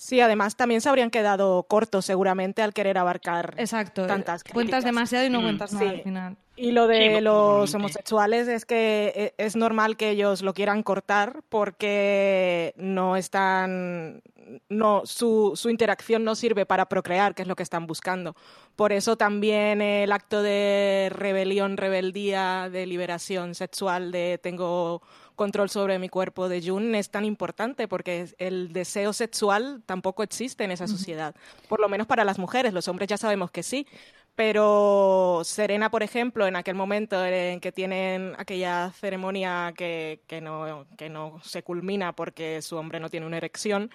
Sí, 0.00 0.18
además 0.22 0.56
también 0.56 0.80
se 0.80 0.88
habrían 0.88 1.10
quedado 1.10 1.62
cortos 1.64 2.06
seguramente 2.06 2.62
al 2.62 2.72
querer 2.72 2.96
abarcar 2.96 3.54
Exacto, 3.58 4.06
tantas 4.06 4.42
Cuentas 4.44 4.82
demasiado 4.82 5.26
y 5.26 5.28
no 5.28 5.40
mm, 5.40 5.42
cuentas 5.42 5.74
nada 5.74 5.90
al 5.90 6.00
final. 6.00 6.36
Y 6.56 6.70
lo 6.70 6.86
de 6.86 7.20
los 7.20 7.74
homosexuales 7.74 8.48
es 8.48 8.64
que 8.64 9.12
e, 9.14 9.34
es 9.36 9.56
normal 9.56 9.98
que 9.98 10.08
ellos 10.08 10.40
lo 10.40 10.54
quieran 10.54 10.82
cortar 10.82 11.42
porque 11.50 12.72
no 12.78 13.16
están 13.16 14.22
no, 14.70 15.02
su, 15.04 15.52
su, 15.54 15.68
interacción 15.68 16.24
no 16.24 16.34
sirve 16.34 16.64
para 16.64 16.88
procrear, 16.88 17.34
que 17.34 17.42
es 17.42 17.48
lo 17.48 17.54
que 17.54 17.62
están 17.62 17.86
buscando. 17.86 18.34
Por 18.76 18.92
eso 18.92 19.16
también 19.16 19.82
el 19.82 20.12
acto 20.12 20.42
de 20.42 21.08
rebelión, 21.12 21.76
rebeldía, 21.76 22.68
de 22.72 22.86
liberación 22.86 23.54
sexual, 23.54 24.12
de 24.12 24.40
tengo 24.42 25.02
control 25.40 25.70
sobre 25.70 25.98
mi 25.98 26.10
cuerpo 26.10 26.50
de 26.50 26.60
June 26.60 26.98
es 26.98 27.08
tan 27.08 27.24
importante 27.24 27.88
porque 27.88 28.26
el 28.36 28.74
deseo 28.74 29.14
sexual 29.14 29.82
tampoco 29.86 30.22
existe 30.22 30.64
en 30.64 30.70
esa 30.70 30.86
sociedad, 30.86 31.34
por 31.66 31.80
lo 31.80 31.88
menos 31.88 32.06
para 32.06 32.24
las 32.24 32.38
mujeres, 32.38 32.74
los 32.74 32.88
hombres 32.88 33.08
ya 33.08 33.16
sabemos 33.16 33.50
que 33.50 33.62
sí, 33.62 33.86
pero 34.34 35.40
Serena, 35.44 35.90
por 35.90 36.02
ejemplo, 36.02 36.46
en 36.46 36.56
aquel 36.56 36.74
momento 36.74 37.24
en 37.24 37.58
que 37.60 37.72
tienen 37.72 38.34
aquella 38.36 38.92
ceremonia 39.00 39.72
que, 39.74 40.20
que, 40.26 40.42
no, 40.42 40.86
que 40.98 41.08
no 41.08 41.40
se 41.42 41.62
culmina 41.62 42.14
porque 42.14 42.60
su 42.60 42.76
hombre 42.76 43.00
no 43.00 43.08
tiene 43.08 43.24
una 43.24 43.38
erección, 43.38 43.90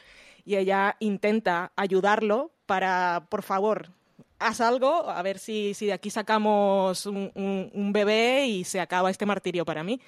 y 0.45 0.55
ella 0.55 0.95
intenta 0.99 1.73
ayudarlo 1.75 2.53
para, 2.65 3.27
por 3.29 3.43
favor, 3.43 3.91
haz 4.39 4.61
algo, 4.61 5.11
a 5.11 5.21
ver 5.21 5.37
si, 5.37 5.75
si 5.75 5.85
de 5.85 5.93
aquí 5.93 6.09
sacamos 6.09 7.05
un, 7.05 7.31
un, 7.35 7.93
bebé 7.93 8.47
y 8.47 8.63
se 8.63 8.79
acaba 8.79 9.11
este 9.11 9.27
martirio 9.27 9.63
para 9.63 9.83
mí. 9.83 10.01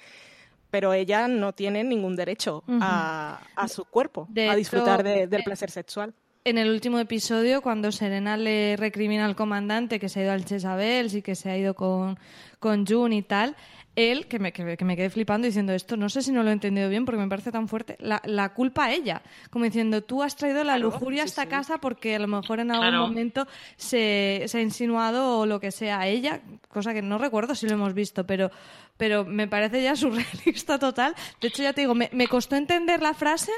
Pero 0.70 0.92
ella 0.92 1.28
no 1.28 1.52
tiene 1.52 1.82
ningún 1.84 2.14
derecho 2.16 2.62
a, 2.68 3.40
a, 3.56 3.68
su 3.68 3.84
cuerpo, 3.84 4.28
a 4.48 4.54
disfrutar 4.54 5.02
del 5.02 5.42
placer 5.42 5.70
sexual. 5.70 6.14
en 6.44 6.58
el 6.58 6.70
último 6.70 6.98
episodio, 6.98 7.62
cuando 7.62 7.92
Serena 7.92 8.36
le 8.36 8.76
recrimina 8.76 9.24
al 9.24 9.36
comandante 9.36 9.98
que 9.98 10.08
se 10.08 10.20
ha 10.20 10.22
ido 10.24 10.32
al 10.32 10.44
Chesabels 10.44 11.14
y 11.14 11.22
que 11.22 11.34
se 11.34 11.50
ha 11.50 11.56
ido 11.56 11.74
con, 11.74 12.18
con 12.58 12.86
June 12.86 13.16
y 13.16 13.22
tal, 13.22 13.56
él, 13.98 14.26
que 14.28 14.38
me, 14.38 14.52
que, 14.52 14.76
que 14.76 14.84
me 14.84 14.96
quedé 14.96 15.10
flipando 15.10 15.46
diciendo 15.46 15.72
esto, 15.72 15.96
no 15.96 16.08
sé 16.08 16.22
si 16.22 16.30
no 16.32 16.42
lo 16.42 16.50
he 16.50 16.52
entendido 16.52 16.88
bien 16.88 17.04
porque 17.04 17.20
me 17.20 17.28
parece 17.28 17.50
tan 17.52 17.66
fuerte, 17.68 17.96
la, 18.00 18.22
la 18.24 18.54
culpa 18.54 18.84
a 18.86 18.92
ella. 18.92 19.22
Como 19.50 19.64
diciendo, 19.64 20.02
tú 20.02 20.22
has 20.22 20.36
traído 20.36 20.62
la 20.64 20.78
lujuria 20.78 21.22
a 21.22 21.26
esta 21.26 21.46
casa 21.46 21.78
porque 21.78 22.16
a 22.16 22.18
lo 22.18 22.28
mejor 22.28 22.60
en 22.60 22.70
algún 22.70 22.88
Claro. 22.88 23.06
momento 23.08 23.46
se, 23.76 24.44
se 24.46 24.58
ha 24.58 24.60
insinuado 24.62 25.38
o 25.40 25.46
lo 25.46 25.60
que 25.60 25.70
sea 25.72 26.00
a 26.00 26.06
ella, 26.06 26.40
cosa 26.68 26.94
que 26.94 27.02
no 27.02 27.18
recuerdo 27.18 27.54
si 27.54 27.66
lo 27.66 27.74
hemos 27.74 27.94
visto, 27.94 28.26
pero, 28.26 28.50
pero 28.96 29.24
me 29.24 29.48
parece 29.48 29.82
ya 29.82 29.96
surrealista 29.96 30.78
total. 30.78 31.14
De 31.40 31.48
hecho, 31.48 31.62
ya 31.62 31.72
te 31.72 31.80
digo, 31.82 31.94
me, 31.94 32.08
me 32.12 32.26
costó 32.28 32.56
entender 32.56 33.02
la 33.02 33.14
frase 33.14 33.52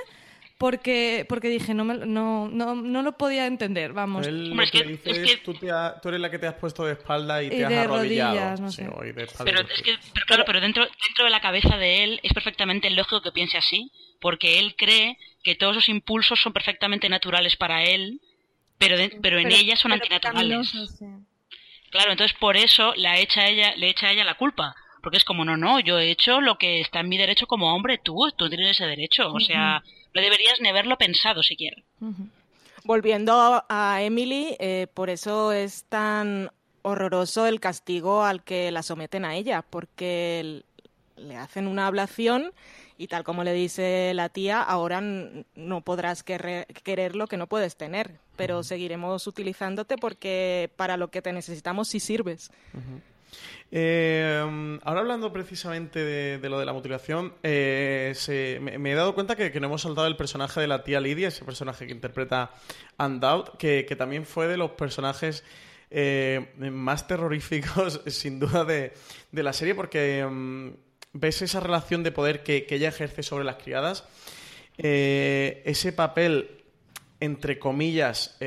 porque, 0.61 1.25
porque 1.27 1.49
dije, 1.49 1.73
no, 1.73 1.87
me, 1.87 1.95
no, 2.07 2.47
no, 2.53 2.75
no 2.75 3.01
lo 3.01 3.17
podía 3.17 3.47
entender, 3.47 3.95
vamos. 3.95 4.27
Él 4.27 4.51
lo 4.51 4.57
que, 4.59 4.63
es 4.65 4.71
que- 4.71 4.83
dice 4.85 5.11
es 5.11 5.17
es, 5.17 5.25
que- 5.31 5.37
tú, 5.39 5.55
te 5.55 5.71
ha- 5.71 5.99
tú 6.03 6.11
eres 6.11 6.21
la 6.21 6.31
que 6.31 6.39
te 6.39 6.47
has 6.47 6.53
puesto 6.57 6.85
de 6.85 6.93
espalda 6.93 7.43
y, 7.43 7.47
Y 7.47 7.49
te 7.49 7.65
has 7.65 7.73
arrodillado. 7.73 8.35
rodillas, 8.35 8.61
no 8.61 8.71
Sí, 8.71 8.83
sé. 8.83 8.89
o 8.93 9.03
y 9.03 9.13
de 9.13 9.23
espalda 9.25 9.51
Pero 9.51 9.67
es 9.73 9.81
que, 9.81 9.97
claro, 10.27 10.45
pero 10.45 10.61
dentro, 10.61 10.85
dentro 10.85 11.25
de 11.25 11.31
la 11.31 11.41
cabeza 11.41 11.79
de 11.79 12.05
él 12.05 12.21
es 12.23 12.35
perfectamente 12.35 12.91
lógico 12.91 13.23
que 13.23 13.33
piense 13.33 13.57
así, 13.57 13.91
porque 14.21 14.59
él 14.59 14.75
cree 14.77 15.17
que 15.43 15.55
todos 15.55 15.79
esos 15.79 15.89
impulsos 15.89 16.39
son 16.39 16.53
perfectamente 16.53 17.09
naturales 17.09 17.57
para 17.57 17.83
él, 17.85 18.21
pero, 18.77 18.99
de- 18.99 19.19
pero 19.23 19.39
en 19.39 19.51
ella 19.51 19.77
son 19.77 19.93
pero 19.93 20.03
antinaturales. 20.03 20.73
Claro, 21.91 22.13
entonces 22.13 22.37
por 22.39 22.59
eso 22.59 22.93
la 22.97 23.19
echa 23.19 23.41
a 23.41 23.49
ella, 23.49 23.75
le 23.77 23.89
echa 23.89 24.09
a 24.09 24.13
ella 24.13 24.25
la 24.25 24.35
culpa. 24.37 24.75
Porque 25.03 25.17
es 25.17 25.25
como, 25.25 25.45
no, 25.45 25.57
no, 25.57 25.81
yo 25.81 25.99
he 25.99 26.11
hecho 26.11 26.41
lo 26.41 26.59
que 26.59 26.81
está 26.81 27.01
en 27.01 27.09
mi 27.09 27.17
derecho 27.17 27.47
como 27.47 27.75
hombre, 27.75 27.99
tú, 27.99 28.31
tú 28.37 28.49
tienes 28.49 28.71
ese 28.73 28.87
derecho. 28.87 29.33
O 29.33 29.41
sea, 29.41 29.83
no 30.15 30.21
deberías 30.21 30.61
ni 30.61 30.69
haberlo 30.69 30.97
pensado 30.99 31.43
siquiera. 31.43 31.83
Volviendo 32.85 33.65
a 33.69 34.03
Emily, 34.03 34.57
eh, 34.59 34.87
por 34.93 35.11
eso 35.11 35.53
es 35.53 35.85
tan 35.85 36.51
horroroso 36.83 37.47
el 37.47 37.61
castigo 37.61 38.25
al 38.25 38.43
que 38.43 38.71
la 38.71 38.83
someten 38.83 39.25
a 39.25 39.37
ella, 39.37 39.63
porque 39.63 40.63
le 41.17 41.37
hacen 41.37 41.67
una 41.67 41.87
ablación 41.87 42.53
y 42.97 43.07
tal 43.07 43.25
como 43.25 43.45
le 43.45 43.53
dice 43.55 44.13
la 44.15 44.29
tía, 44.29 44.63
ahora 44.63 45.01
no 45.01 45.81
podrás 45.81 46.23
querer, 46.23 46.67
querer 46.67 47.17
lo 47.17 47.27
que 47.27 47.39
no 47.39 47.47
puedes 47.47 47.77
tener, 47.77 48.19
pero 48.37 48.63
seguiremos 48.63 49.27
utilizándote 49.27 49.97
porque 49.97 50.71
para 50.77 50.97
lo 50.97 51.11
que 51.11 51.23
te 51.23 51.33
necesitamos 51.33 51.89
sí 51.89 51.99
sirves. 51.99 52.51
Eh, 53.73 54.79
ahora 54.83 55.01
hablando 55.01 55.33
precisamente 55.33 56.01
de, 56.39 56.49
lo 56.49 56.59
de 56.59 56.67
la 56.67 56.73
mutilación, 56.73 57.35
eh, 57.43 58.15
me, 58.61 58.93
he 58.93 58.95
dado 58.95 59.15
cuenta 59.15 59.37
que, 59.37 59.61
no 59.61 59.67
hemos 59.67 59.83
saltado 59.83 60.09
el 60.09 60.17
personaje 60.17 60.61
de 60.61 60.67
la 60.67 60.83
tía 60.83 61.01
Lidia, 61.01 61.29
ese 61.29 61.45
personaje 61.45 61.87
que 61.87 61.93
interpreta 61.93 62.51
Undoubted, 62.99 63.85
que, 63.87 63.97
también 63.97 64.27
fue 64.27 64.49
de 64.49 64.57
los 64.57 64.73
personajes 64.73 65.45
eh, 65.91 66.53
más 66.57 67.07
terroríficos, 67.07 68.01
sin 68.07 68.41
duda, 68.41 68.65
de, 68.65 68.93
la 69.33 69.53
serie, 69.53 69.75
porque 69.77 70.27
mm, 70.29 70.71
ves 71.13 71.43
esa 71.43 71.61
relación 71.61 72.03
de 72.03 72.11
poder 72.11 72.43
que, 72.43 72.67
ella 72.69 72.89
ejerce 72.89 73.23
sobre 73.23 73.45
las 73.45 73.57
criadas, 73.57 74.05
eh, 74.79 75.63
ese 75.65 75.93
papel 75.93 76.57
entre 77.23 77.59
comillas, 77.59 78.39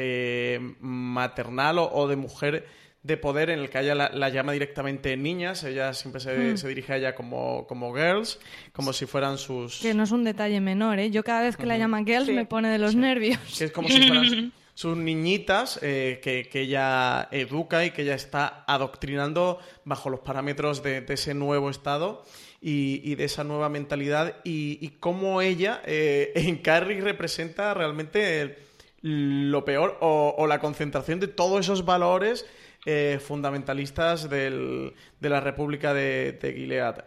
maternal 0.79 1.77
o 1.77 2.07
de 2.07 2.15
mujer 2.15 2.65
de 3.03 3.17
poder 3.17 3.49
en 3.49 3.59
el 3.59 3.69
que 3.69 3.79
ella 3.79 3.95
la, 3.95 4.09
la 4.13 4.29
llama 4.29 4.53
directamente 4.53 5.15
niñas, 5.17 5.63
ella 5.65 5.93
siempre 5.93 6.21
se, 6.21 6.57
se 6.57 6.67
dirige 6.69 6.93
a 6.93 6.97
ella 6.97 7.15
como, 7.15 7.67
como 7.67 7.93
girls, 7.93 8.39
como 8.71 8.93
si 8.93 9.05
fueran 9.05 9.37
sus... 9.37 9.79
Que 9.81 9.93
no 9.93 10.03
es 10.03 10.11
un 10.11 10.23
detalle 10.23 10.61
menor, 10.61 10.99
¿eh? 10.99 11.11
Yo 11.11 11.23
cada 11.23 11.41
vez 11.41 11.57
que 11.57 11.65
la 11.65 11.77
llaman 11.77 12.05
girls 12.05 12.27
Sí. 12.27 12.31
me 12.33 12.45
pone 12.45 12.69
de 12.69 12.77
los 12.77 12.95
nervios. 12.95 13.37
que 13.57 13.65
es 13.65 13.71
como 13.73 13.89
si 13.89 14.01
fueran 14.07 14.53
sus 14.73 14.95
niñitas 14.97 15.79
eh, 15.83 16.19
que, 16.23 16.47
que 16.49 16.61
ella 16.61 17.27
educa 17.31 17.83
y 17.85 17.91
que 17.91 18.03
ella 18.03 18.15
está 18.15 18.63
adoctrinando 18.67 19.59
bajo 19.83 20.09
los 20.09 20.21
parámetros 20.21 20.81
de, 20.81 21.01
de 21.01 21.13
ese 21.13 21.33
nuevo 21.33 21.69
estado 21.69 22.23
y, 22.61 23.01
y 23.03 23.15
de 23.15 23.25
esa 23.25 23.43
nueva 23.43 23.67
mentalidad 23.67 24.37
y, 24.45 24.77
y 24.81 24.89
cómo 24.99 25.41
ella 25.41 25.81
eh, 25.85 26.31
en 26.35 26.55
Carrie 26.59 27.01
representa 27.01 27.73
realmente 27.73 28.41
el- 28.41 28.55
lo 29.03 29.65
peor 29.65 29.97
o, 29.99 30.33
o 30.37 30.47
la 30.47 30.59
concentración 30.59 31.19
de 31.19 31.27
todos 31.27 31.59
esos 31.59 31.83
valores 31.83 32.45
eh, 32.85 33.19
fundamentalistas 33.25 34.29
del- 34.29 34.93
de 35.19 35.29
la 35.29 35.39
República 35.41 35.93
de, 35.93 36.33
de 36.41 36.53
Gilead. 36.53 37.05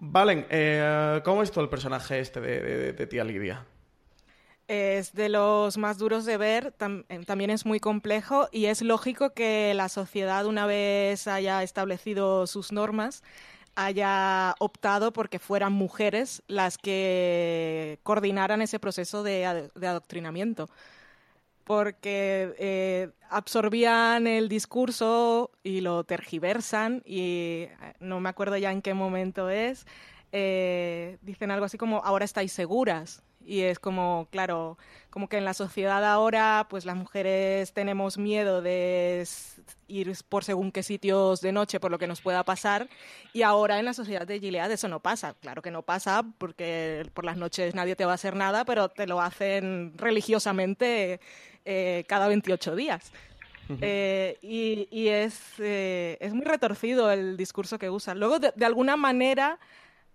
Valen, 0.00 0.46
eh, 0.50 1.20
¿cómo 1.24 1.42
es 1.42 1.50
todo 1.50 1.64
el 1.64 1.70
personaje 1.70 2.20
este 2.20 2.40
de, 2.40 2.60
de- 2.60 2.92
de 2.94 3.06
tía 3.06 3.24
Lidia? 3.24 3.66
Es 4.68 5.14
de 5.14 5.28
los 5.28 5.78
más 5.78 5.98
duros 5.98 6.24
de 6.24 6.36
ver, 6.36 6.74
eh, 7.08 7.24
también 7.26 7.50
es 7.50 7.66
muy 7.66 7.80
complejo 7.80 8.48
y 8.52 8.66
es 8.66 8.82
lógico 8.82 9.30
que 9.34 9.74
la 9.74 9.88
sociedad, 9.88 10.46
una 10.46 10.64
vez 10.66 11.26
haya 11.26 11.62
establecido 11.64 12.46
sus 12.46 12.70
normas, 12.70 13.22
haya 13.74 14.54
optado 14.60 15.12
porque 15.12 15.40
fueran 15.40 15.72
mujeres 15.72 16.42
las 16.46 16.78
que 16.78 17.98
coordinaran 18.04 18.62
ese 18.62 18.78
proceso 18.78 19.22
de 19.24 19.44
adoctrinamiento. 19.46 20.68
Porque 21.70 22.52
eh, 22.58 23.10
absorbían 23.28 24.26
el 24.26 24.48
discurso 24.48 25.52
y 25.62 25.82
lo 25.82 26.02
tergiversan 26.02 27.00
y 27.06 27.68
eh, 27.68 27.94
no 28.00 28.18
me 28.18 28.28
acuerdo 28.28 28.56
ya 28.56 28.72
en 28.72 28.82
qué 28.82 28.92
momento 28.92 29.48
es. 29.50 29.86
eh, 30.32 31.18
dicen 31.22 31.52
algo 31.52 31.64
así 31.66 31.78
como 31.78 31.98
ahora 31.98 32.24
estáis 32.24 32.52
seguras 32.52 33.22
y 33.44 33.62
es 33.62 33.78
como 33.78 34.28
claro 34.30 34.78
como 35.10 35.28
que 35.28 35.38
en 35.38 35.44
la 35.44 35.54
sociedad 35.54 36.04
ahora 36.04 36.66
pues 36.68 36.84
las 36.84 36.96
mujeres 36.96 37.72
tenemos 37.72 38.18
miedo 38.18 38.62
de 38.62 39.26
ir 39.88 40.12
por 40.28 40.44
según 40.44 40.70
qué 40.72 40.82
sitios 40.82 41.40
de 41.40 41.52
noche 41.52 41.80
por 41.80 41.90
lo 41.90 41.98
que 41.98 42.06
nos 42.06 42.20
pueda 42.20 42.44
pasar 42.44 42.88
y 43.32 43.42
ahora 43.42 43.78
en 43.78 43.86
la 43.86 43.94
sociedad 43.94 44.26
de 44.26 44.40
Gilead 44.40 44.70
eso 44.70 44.88
no 44.88 45.00
pasa. 45.00 45.34
Claro 45.40 45.62
que 45.62 45.70
no 45.70 45.82
pasa 45.82 46.24
porque 46.38 47.08
por 47.14 47.24
las 47.24 47.36
noches 47.36 47.74
nadie 47.74 47.96
te 47.96 48.04
va 48.04 48.12
a 48.12 48.14
hacer 48.14 48.36
nada 48.36 48.64
pero 48.64 48.88
te 48.88 49.06
lo 49.06 49.20
hacen 49.20 49.94
religiosamente 49.96 51.20
eh, 51.64 52.04
cada 52.08 52.28
28 52.28 52.76
días. 52.76 53.12
Eh, 53.80 54.36
y 54.42 54.88
y 54.90 55.08
es, 55.08 55.40
eh, 55.60 56.18
es 56.20 56.34
muy 56.34 56.44
retorcido 56.44 57.10
el 57.12 57.36
discurso 57.36 57.78
que 57.78 57.88
usa. 57.88 58.16
Luego, 58.16 58.40
de, 58.40 58.52
de 58.56 58.66
alguna 58.66 58.96
manera, 58.96 59.60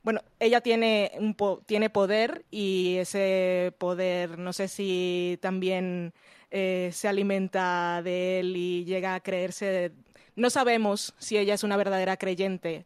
bueno, 0.06 0.22
ella 0.40 0.62
tiene, 0.62 1.12
un 1.20 1.34
po- 1.34 1.64
tiene 1.66 1.90
poder 1.90 2.46
y 2.52 2.98
ese 2.98 3.74
poder, 3.80 4.38
no 4.38 4.54
sé 4.54 4.68
si 4.68 5.40
también 5.42 6.14
eh, 6.52 6.92
se 6.94 7.08
alimenta 7.08 8.02
de 8.04 8.40
él 8.40 8.56
y 8.56 8.86
llega 8.86 9.16
a 9.16 9.20
creerse. 9.20 9.92
No 10.36 10.52
sabemos 10.52 11.16
si 11.18 11.40
ella 11.40 11.56
es 11.56 11.64
una 11.64 11.76
verdadera 11.76 12.18
creyente 12.18 12.86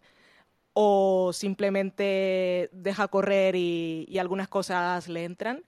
o 0.72 1.32
simplemente 1.34 2.70
deja 2.72 3.10
correr 3.10 3.56
y, 3.58 4.06
y 4.08 4.18
algunas 4.18 4.48
cosas 4.48 5.10
le 5.10 5.26
entran. 5.26 5.64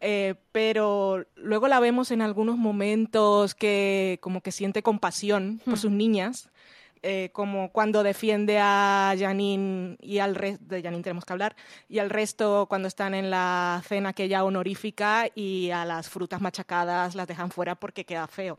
Eh, 0.00 0.34
pero 0.50 1.26
luego 1.36 1.68
la 1.68 1.78
vemos 1.80 2.10
en 2.10 2.22
algunos 2.22 2.56
momentos 2.56 3.54
que 3.54 4.18
como 4.20 4.40
que 4.40 4.50
siente 4.52 4.82
compasión 4.82 5.60
por 5.64 5.78
sus 5.78 5.90
niñas, 5.92 6.50
eh, 7.02 7.30
como 7.32 7.70
cuando 7.72 8.02
defiende 8.02 8.58
a 8.60 9.14
Janine 9.18 9.96
y 10.00 10.18
al 10.18 10.34
resto, 10.34 10.64
de 10.66 10.82
Janine 10.82 11.02
tenemos 11.02 11.24
que 11.24 11.32
hablar, 11.32 11.56
y 11.88 11.98
al 11.98 12.10
resto 12.10 12.66
cuando 12.68 12.88
están 12.88 13.14
en 13.14 13.30
la 13.30 13.82
cena 13.86 14.10
aquella 14.10 14.44
honorífica 14.44 15.28
y 15.34 15.70
a 15.70 15.84
las 15.84 16.08
frutas 16.08 16.40
machacadas 16.40 17.14
las 17.14 17.26
dejan 17.26 17.50
fuera 17.50 17.74
porque 17.74 18.04
queda 18.04 18.26
feo. 18.26 18.58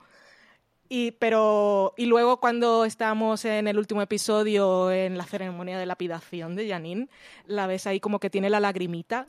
Y, 0.91 1.11
pero, 1.11 1.93
y 1.97 2.07
luego 2.07 2.39
cuando 2.39 2.83
estamos 2.83 3.45
en 3.45 3.67
el 3.67 3.77
último 3.77 4.01
episodio, 4.01 4.91
en 4.91 5.19
la 5.19 5.23
ceremonia 5.23 5.77
de 5.77 5.85
lapidación 5.85 6.55
de 6.55 6.67
Janine, 6.67 7.09
la 7.45 7.67
ves 7.67 7.85
ahí 7.85 7.99
como 7.99 8.19
que 8.19 8.31
tiene 8.31 8.49
la 8.49 8.59
lagrimita. 8.59 9.27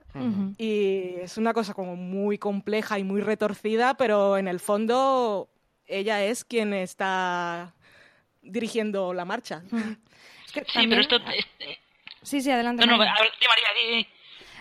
Y 0.56 1.16
es 1.20 1.36
una 1.36 1.52
cosa 1.52 1.74
como 1.74 1.96
muy 1.96 2.38
compleja 2.38 2.98
y 2.98 3.04
muy 3.04 3.20
retorcida, 3.20 3.94
pero 3.98 4.38
en 4.38 4.48
el 4.48 4.58
fondo 4.58 5.50
ella 5.86 6.24
es 6.24 6.44
quien 6.44 6.72
está 6.72 7.74
dirigiendo 8.42 9.12
la 9.14 9.24
marcha. 9.24 9.62
Es 10.46 10.52
que 10.52 10.60
Sí, 10.60 10.66
también- 10.74 10.90
pero 10.90 11.00
esto... 11.02 11.16
este- 11.32 11.78
Sí, 12.22 12.40
sí, 12.42 12.50
adelante. 12.50 12.84
No, 12.84 12.92
no, 12.92 12.98
María. 12.98 13.14
a 13.14 13.22
ver, 13.22 13.30
di, 13.40 13.46
María, 13.46 13.98
di. 13.98 14.06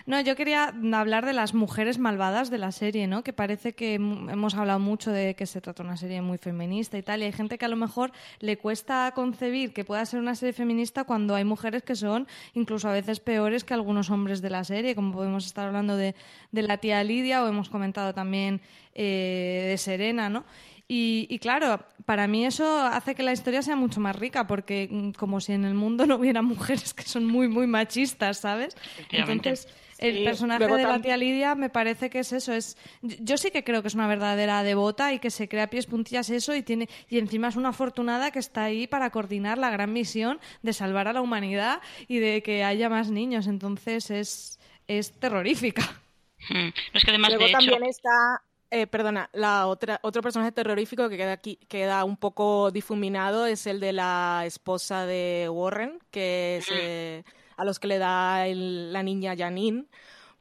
No, 0.06 0.18
yo 0.22 0.34
quería 0.34 0.72
hablar 0.94 1.26
de 1.26 1.34
las 1.34 1.52
mujeres 1.52 1.98
malvadas 1.98 2.48
de 2.48 2.56
la 2.56 2.72
serie, 2.72 3.06
¿no? 3.06 3.22
Que 3.22 3.34
parece 3.34 3.74
que 3.74 3.94
hemos 3.96 4.54
hablado 4.54 4.78
mucho 4.78 5.10
de 5.12 5.34
que 5.36 5.44
se 5.44 5.60
trata 5.60 5.82
de 5.82 5.88
una 5.90 5.98
serie 5.98 6.22
muy 6.22 6.38
feminista 6.38 6.96
y 6.96 7.02
tal, 7.02 7.20
y 7.20 7.24
hay 7.26 7.32
gente 7.32 7.58
que 7.58 7.66
a 7.66 7.68
lo 7.68 7.76
mejor 7.76 8.12
le 8.38 8.56
cuesta 8.56 9.12
concebir 9.14 9.74
que 9.74 9.84
pueda 9.84 10.04
ser 10.06 10.20
una 10.20 10.34
serie 10.34 10.54
feminista 10.54 11.04
cuando 11.04 11.34
hay 11.34 11.44
mujeres 11.44 11.82
que 11.82 11.94
son 11.94 12.26
incluso 12.54 12.88
a 12.88 12.92
veces 12.92 13.20
peores 13.20 13.62
que 13.62 13.74
algunos 13.74 14.08
hombres 14.08 14.40
de 14.40 14.48
la 14.48 14.64
serie, 14.64 14.94
como 14.94 15.12
podemos 15.12 15.44
estar 15.44 15.66
hablando 15.66 15.96
de, 15.98 16.14
de 16.50 16.62
la 16.62 16.78
tía 16.78 17.04
Lidia 17.04 17.44
o 17.44 17.48
hemos 17.48 17.68
comentado 17.68 18.14
también 18.14 18.62
eh, 18.94 19.66
de 19.68 19.76
Serena, 19.76 20.30
¿no? 20.30 20.44
Y, 20.92 21.28
y, 21.30 21.38
claro, 21.38 21.84
para 22.04 22.26
mí 22.26 22.44
eso 22.44 22.80
hace 22.80 23.14
que 23.14 23.22
la 23.22 23.30
historia 23.32 23.62
sea 23.62 23.76
mucho 23.76 24.00
más 24.00 24.16
rica, 24.16 24.48
porque 24.48 24.88
mm, 24.90 25.10
como 25.12 25.40
si 25.40 25.52
en 25.52 25.64
el 25.64 25.74
mundo 25.74 26.04
no 26.04 26.16
hubiera 26.16 26.42
mujeres 26.42 26.94
que 26.94 27.04
son 27.04 27.26
muy, 27.26 27.46
muy 27.46 27.68
machistas, 27.68 28.38
¿sabes? 28.38 28.76
Entonces, 29.12 29.68
el 29.98 30.16
Sí, 30.16 30.24
personaje 30.24 30.58
luego 30.58 30.74
de 30.74 30.82
la 30.82 31.00
tía 31.00 31.16
Lidia 31.16 31.54
me 31.54 31.70
parece 31.70 32.10
que 32.10 32.18
es 32.18 32.32
eso. 32.32 32.52
Es, 32.52 32.76
yo 33.02 33.36
sí 33.36 33.52
que 33.52 33.62
creo 33.62 33.82
que 33.82 33.86
es 33.88 33.94
una 33.94 34.08
verdadera 34.08 34.64
devota 34.64 35.12
y 35.12 35.20
que 35.20 35.30
se 35.30 35.48
crea 35.48 35.64
a 35.64 35.66
pies 35.68 35.86
puntillas 35.86 36.28
eso 36.28 36.56
y 36.56 36.62
tiene 36.62 36.88
y 37.08 37.18
encima 37.18 37.46
es 37.46 37.54
una 37.54 37.68
afortunada 37.68 38.32
que 38.32 38.40
está 38.40 38.64
ahí 38.64 38.88
para 38.88 39.10
coordinar 39.10 39.58
la 39.58 39.70
gran 39.70 39.92
misión 39.92 40.40
de 40.62 40.72
salvar 40.72 41.06
a 41.06 41.12
la 41.12 41.20
humanidad 41.20 41.82
y 42.08 42.18
de 42.18 42.42
que 42.42 42.64
haya 42.64 42.88
más 42.88 43.12
niños. 43.12 43.46
Entonces 43.46 44.10
es, 44.10 44.58
es 44.88 45.12
terrorífica. 45.12 45.82
Mm. 46.48 46.54
No, 46.54 46.72
es 46.94 47.04
que 47.04 47.10
además, 47.10 47.30
Luego 47.30 47.44
de 47.44 47.50
hecho, 47.50 47.58
también 47.58 47.84
está, 47.84 48.42
eh, 48.70 48.86
perdona, 48.86 49.28
la 49.32 49.66
otra, 49.66 49.98
otro 50.02 50.22
personaje 50.22 50.52
terrorífico 50.52 51.08
que 51.08 51.16
queda 51.16 51.32
aquí, 51.32 51.58
queda 51.68 52.04
un 52.04 52.16
poco 52.16 52.70
difuminado 52.70 53.46
es 53.46 53.66
el 53.66 53.80
de 53.80 53.92
la 53.92 54.42
esposa 54.46 55.06
de 55.06 55.48
Warren, 55.50 55.98
que 56.10 56.58
es 56.58 56.68
eh, 56.72 57.24
a 57.56 57.64
los 57.64 57.78
que 57.80 57.88
le 57.88 57.98
da 57.98 58.46
el- 58.46 58.92
la 58.92 59.02
niña 59.02 59.34
Janine, 59.36 59.86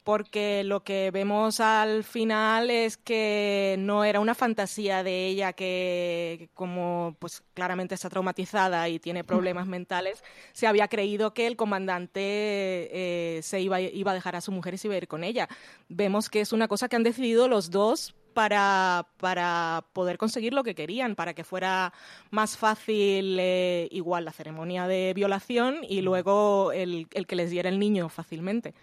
porque 0.04 0.64
lo 0.64 0.84
que 0.84 1.12
vemos 1.12 1.60
al 1.60 2.04
final 2.04 2.70
es 2.72 2.98
que 2.98 3.76
no 3.80 4.04
era 4.04 4.20
una 4.20 4.34
fantasía 4.34 5.04
de 5.04 5.28
ella 5.28 5.54
que, 5.54 6.50
como 6.54 7.16
pues 7.20 7.44
claramente 7.54 7.94
está 7.96 8.10
traumatizada 8.10 8.90
y 8.90 8.98
tiene 9.00 9.24
problemas 9.24 9.68
mentales, 9.68 10.24
se 10.54 10.66
había 10.68 10.88
creído 10.88 11.34
que 11.34 11.46
el 11.48 11.56
comandante 11.58 12.22
eh, 12.24 13.40
se 13.44 13.60
iba, 13.62 13.82
iba 13.82 14.12
a 14.12 14.16
dejar 14.16 14.36
a 14.36 14.42
su 14.42 14.52
mujer 14.52 14.74
y 14.74 14.78
se 14.78 14.88
iba 14.88 14.96
a 14.96 14.98
ir 14.98 15.08
con 15.08 15.24
ella. 15.24 15.48
Vemos 15.90 16.30
que 16.30 16.42
es 16.42 16.54
una 16.54 16.68
cosa 16.68 16.88
que 16.90 16.96
han 16.96 17.04
decidido 17.04 17.48
los 17.48 17.70
dos 17.70 18.16
para, 18.34 19.08
para 19.18 19.84
poder 19.94 20.18
conseguir 20.18 20.54
lo 20.54 20.64
que 20.64 20.76
querían, 20.76 21.16
para 21.16 21.34
que 21.34 21.44
fuera 21.44 21.94
más 22.32 22.58
fácil 22.58 23.38
eh, 23.40 23.88
igual 23.92 24.26
la 24.26 24.32
ceremonia 24.32 24.88
de 24.88 25.14
violación 25.14 25.82
y 25.88 26.02
luego 26.02 26.72
el, 26.72 27.08
el 27.14 27.28
que 27.28 27.36
les 27.36 27.52
diera 27.52 27.70
el 27.70 27.80
niño 27.80 28.10
fácilmente. 28.10 28.74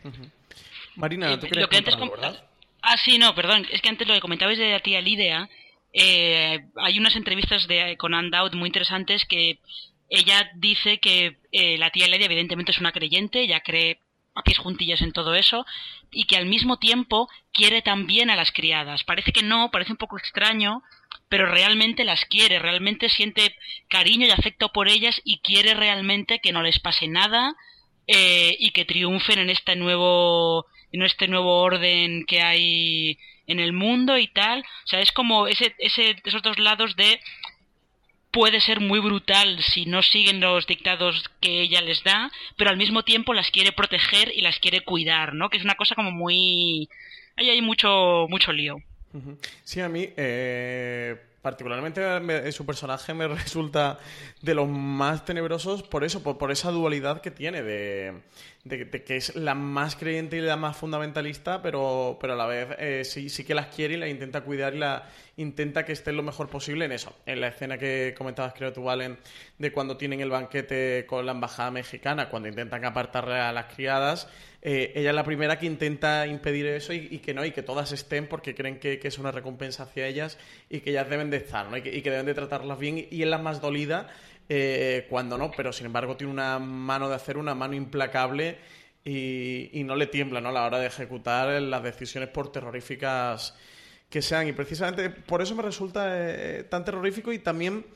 Marina, 0.97 1.33
Eh, 1.33 1.39
¿tú 1.39 1.47
querías 1.47 1.63
lo 1.63 1.69
que 1.69 1.77
antes 1.77 1.95
algo, 1.95 2.11
verdad? 2.11 2.45
Ah, 2.83 2.97
sí, 2.97 3.19
no, 3.19 3.35
perdón. 3.35 3.67
Es 3.71 3.81
que 3.83 3.89
antes 3.89 4.07
lo 4.07 4.15
que 4.15 4.21
comentabais 4.21 4.59
de 4.59 4.71
la 4.71 4.81
tía 4.81 5.01
Lidia, 5.01 5.49
eh, 5.93 6.67
hay 6.77 6.99
unas 6.99 7.17
entrevistas 7.17 7.67
de, 7.67 7.97
con 7.97 8.15
Ann 8.15 8.31
Dowd 8.31 8.55
muy 8.55 8.69
interesantes 8.69 9.25
que 9.27 9.59
ella 10.09 10.51
dice 10.55 10.99
que 10.99 11.39
eh, 11.51 11.79
la 11.79 11.91
tía 11.91 12.07
Lidia 12.07 12.27
evidentemente 12.27 12.71
es 12.71 12.79
una 12.79 12.93
creyente, 12.93 13.41
ella 13.41 13.61
cree 13.61 14.01
pies 14.43 14.59
juntillas 14.59 15.01
en 15.03 15.13
todo 15.13 15.35
eso, 15.35 15.67
y 16.11 16.25
que 16.25 16.37
al 16.37 16.47
mismo 16.47 16.79
tiempo 16.79 17.29
quiere 17.53 17.83
también 17.83 18.31
a 18.31 18.37
las 18.37 18.53
criadas. 18.53 19.05
Parece 19.05 19.33
que 19.33 19.43
no, 19.43 19.71
parece 19.71 19.93
un 19.93 19.99
poco 19.99 20.19
extraño, 20.19 20.83
pero 21.29 21.47
realmente 21.47 22.05
las 22.05 22.25
quiere, 22.25 22.59
realmente 22.59 23.09
siente 23.09 23.57
cariño 23.89 24.27
y 24.27 24.31
afecto 24.31 24.71
por 24.73 24.89
ellas 24.89 25.21
y 25.25 25.39
quiere 25.39 25.75
realmente 25.75 26.41
que 26.41 26.53
no 26.53 26.63
les 26.63 26.79
pase 26.79 27.09
nada 27.09 27.55
eh, 28.07 28.57
y 28.59 28.71
que 28.71 28.85
triunfen 28.85 29.39
en 29.39 29.51
este 29.51 29.77
nuevo 29.77 30.67
en 30.93 31.03
este 31.03 31.27
nuevo 31.27 31.61
orden 31.61 32.25
que 32.27 32.43
hay 32.43 33.19
en 33.49 33.59
el 33.59 33.73
mundo 33.73 34.17
y 34.17 34.29
tal 34.29 34.61
o 34.61 34.87
sea 34.87 35.01
es 35.01 35.11
como 35.11 35.49
ese, 35.49 35.75
ese 35.79 36.17
esos 36.25 36.43
dos 36.43 36.59
lados 36.61 36.95
de 36.95 37.21
puede 38.37 38.61
ser 38.61 38.81
muy 38.81 39.01
brutal 39.01 39.49
si 39.73 39.87
no 39.87 40.03
siguen 40.03 40.41
los 40.41 40.67
dictados 40.67 41.25
que 41.41 41.63
ella 41.63 41.81
les 41.81 42.03
da 42.05 42.31
pero 42.57 42.69
al 42.71 42.77
mismo 42.77 43.03
tiempo 43.03 43.33
las 43.33 43.51
quiere 43.51 43.73
proteger 43.73 44.31
y 44.35 44.43
las 44.43 44.59
quiere 44.59 44.83
cuidar 44.83 45.33
no 45.33 45.49
que 45.49 45.57
es 45.57 45.65
una 45.65 45.75
cosa 45.75 45.95
como 45.95 46.11
muy 46.11 46.89
ahí 47.37 47.49
hay 47.49 47.63
mucho 47.63 48.27
mucho 48.29 48.53
lío. 48.53 48.77
Sí, 49.65 49.81
a 49.81 49.89
mí, 49.89 50.07
eh, 50.19 51.17
particularmente 51.41 52.01
me- 52.21 52.53
su 52.53 52.67
personaje 52.67 53.15
me 53.15 53.27
resulta 53.43 53.99
de 54.43 54.55
los 54.55 54.69
más 54.69 55.25
tenebrosos 55.25 55.83
por 55.83 56.05
eso, 56.05 56.23
por, 56.23 56.37
por 56.37 56.51
esa 56.51 56.71
dualidad 56.71 57.23
que 57.23 57.31
tiene 57.31 57.63
de, 57.63 58.13
de- 58.69 58.89
que 59.05 59.17
es 59.17 59.35
la 59.37 59.55
más 59.55 59.97
creyente 59.97 60.37
y 60.37 60.41
la 60.41 60.57
más 60.57 60.77
fundamentalista, 60.77 61.63
pero, 61.63 62.19
pero 62.21 62.33
a 62.33 62.37
la 62.37 62.47
vez 62.47 62.69
eh, 62.79 63.03
sí, 63.05 63.29
sí 63.29 63.45
que 63.45 63.55
las 63.55 63.67
quiere 63.69 63.95
y 63.95 63.97
las 63.97 64.09
intenta 64.09 64.41
cuidar 64.43 64.75
y 64.75 64.79
la 64.79 65.09
intenta 65.37 65.85
que 65.85 65.93
estén 65.93 66.17
lo 66.17 66.23
mejor 66.23 66.49
posible 66.49 66.85
en 66.85 66.93
eso. 66.93 67.15
En 67.27 67.41
la 67.41 67.49
escena 67.49 67.79
que 67.79 68.15
comentabas, 68.17 68.55
creo 68.55 68.73
tú, 68.73 68.83
Valen, 68.83 69.19
de 69.59 69.73
cuando 69.73 69.97
tienen 69.97 70.21
el 70.21 70.31
banquete 70.31 71.05
con 71.07 71.25
la 71.27 71.33
embajada 71.33 71.71
mexicana, 71.71 72.29
cuando 72.29 72.49
intentan 72.49 72.85
apartarle 72.85 73.35
a 73.35 73.53
las 73.53 73.73
criadas, 73.75 74.29
eh, 74.63 74.93
ella 74.97 75.11
es 75.11 75.17
la 75.17 75.25
primera 75.25 75.59
que 75.59 75.67
intenta 75.67 76.27
impedir 76.27 76.67
eso 76.67 76.93
y, 76.93 77.19
que 77.21 77.35
no, 77.35 77.45
y 77.45 77.53
que 77.53 77.63
todas 77.63 77.93
estén 77.93 78.27
porque 78.27 78.55
creen 78.55 78.79
que, 78.81 78.99
que 78.99 79.09
es 79.09 79.19
una 79.19 79.31
recompensa 79.31 79.85
hacia 79.85 80.07
ellas 80.09 80.39
y 80.69 80.81
que 80.81 80.91
ellas 80.91 81.09
deben 81.09 81.31
de 81.31 81.37
estar, 81.37 81.71
¿no? 81.71 81.77
Y 81.77 81.83
que, 81.83 81.97
y 81.97 82.03
que 82.03 82.11
deben 82.11 82.27
de 82.27 82.35
tratarlas 82.35 82.79
bien 82.79 83.07
y 83.11 83.23
es 83.23 83.29
la 83.29 83.39
más 83.39 83.61
dolida 83.61 84.09
eh, 84.49 85.07
cuando 85.11 85.37
no, 85.37 85.51
pero 85.51 85.73
sin 85.73 85.87
embargo 85.87 86.17
tiene 86.17 86.33
una 86.33 86.59
mano 86.59 87.09
de 87.09 87.17
acero, 87.17 87.41
una 87.41 87.55
mano 87.55 87.75
implacable 87.75 88.59
y, 89.07 89.83
no 89.85 89.95
le 89.95 90.07
tiembla, 90.07 90.41
¿no? 90.41 90.49
A 90.49 90.53
la 90.53 90.67
hora 90.67 90.79
de 90.79 90.87
ejecutar 90.87 91.63
las 91.63 91.83
decisiones 91.83 92.29
por 92.29 92.51
terroríficas 92.51 93.55
que 94.11 94.21
sean. 94.21 94.49
Y 94.49 94.53
precisamente 94.53 95.11
por 95.11 95.43
eso 95.43 95.55
me 95.55 95.63
resulta 95.63 96.09
eh, 96.13 96.65
tan 96.65 96.85
terrorífico 96.85 97.33
y 97.33 97.39
también 97.39 97.87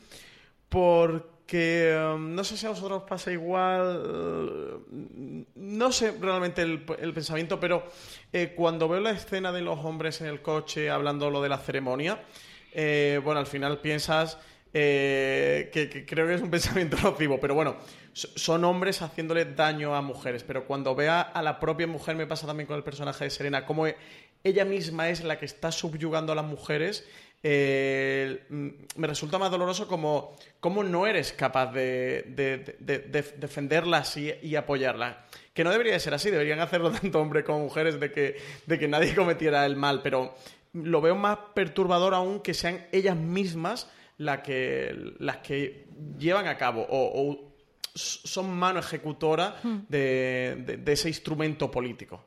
porque 0.69 1.99
um, 2.15 2.35
no 2.35 2.45
sé 2.45 2.57
si 2.57 2.67
a 2.67 2.71
vosotros 2.71 3.03
os 3.03 3.09
pasa 3.09 3.33
igual, 3.33 4.05
eh, 4.07 5.45
no 5.57 5.91
sé 5.91 6.13
realmente 6.13 6.63
el, 6.63 6.85
pensamiento, 7.13 7.59
pero 7.59 7.89
eh, 8.33 8.55
cuando 8.57 8.89
veo 8.89 9.01
la 9.01 9.11
escena 9.11 9.51
de 9.51 9.63
los 9.63 9.85
hombres 9.85 10.21
en 10.21 10.29
el 10.29 10.43
coche 10.43 10.91
hablando 10.91 11.29
lo 11.29 11.43
de 11.43 11.49
la 11.49 11.59
ceremonia, 11.59 12.23
bueno, 12.73 13.41
al 13.41 13.47
final 13.47 13.81
piensas 13.81 14.39
eh, 14.73 15.71
que, 15.73 16.05
creo 16.07 16.27
que 16.27 16.35
es 16.35 16.43
un 16.43 16.51
pensamiento 16.51 16.97
nocivo, 17.03 17.39
pero 17.41 17.55
bueno, 17.55 17.77
so- 18.13 18.29
son 18.37 18.65
hombres 18.65 19.03
haciéndole 19.03 19.45
daño 19.45 19.95
a 19.95 20.03
mujeres, 20.03 20.45
pero 20.45 20.65
cuando 20.67 20.95
vea 20.95 21.21
a 21.21 21.43
la 21.43 21.59
propia 21.61 21.87
mujer, 21.87 22.17
me 22.17 22.27
pasa 22.27 22.47
también 22.47 22.67
con 22.67 22.77
el 22.77 22.85
personaje 22.85 23.25
de 23.25 23.31
Serena, 23.31 23.67
como 23.67 23.87
e- 23.87 23.97
ella 24.45 24.65
misma 24.65 25.09
es 25.09 25.23
la 25.25 25.39
que 25.39 25.45
está 25.47 25.71
subyugando 25.73 26.33
a 26.33 26.35
las 26.37 26.45
mujeres, 26.45 27.07
eh, 27.43 28.45
mm, 28.51 28.69
me 28.97 29.07
resulta 29.07 29.39
más 29.39 29.51
doloroso 29.51 29.89
como, 29.89 30.37
como 30.61 30.85
no 30.85 31.07
eres 31.07 31.33
capaz 31.33 31.73
de 31.73 32.25
defenderlas 33.39 34.17
y, 34.17 34.33
y 34.43 34.57
apoyarlas. 34.57 35.17
Que 35.55 35.65
no 35.65 35.71
debería 35.71 35.95
de 35.95 36.01
ser 36.01 36.15
así, 36.15 36.31
deberían 36.31 36.61
hacerlo 36.61 36.91
tanto 37.01 37.21
hombres 37.21 37.45
como 37.45 37.61
mujeres 37.61 37.99
de 38.01 38.13
que, 38.13 38.37
de 38.67 38.79
que 38.79 38.89
nadie 38.89 39.15
cometiera 39.15 39.65
el 39.67 39.77
mal, 39.77 40.01
pero 40.03 40.35
lo 40.73 41.01
veo 41.01 41.17
más 41.17 41.39
perturbador 41.55 42.15
aún 42.15 42.41
que 42.41 42.55
sean 42.55 42.87
ellas 42.93 43.17
mismas 43.17 43.91
la 44.21 44.43
que, 44.43 44.95
las 45.19 45.39
que 45.39 45.87
llevan 46.19 46.47
a 46.47 46.57
cabo 46.59 46.87
o, 46.91 47.55
son 47.95 48.51
mano 48.55 48.79
ejecutora 48.79 49.57
de, 49.89 50.63
de- 50.67 50.77
de 50.77 50.93
ese 50.93 51.09
instrumento 51.09 51.71
político. 51.71 52.23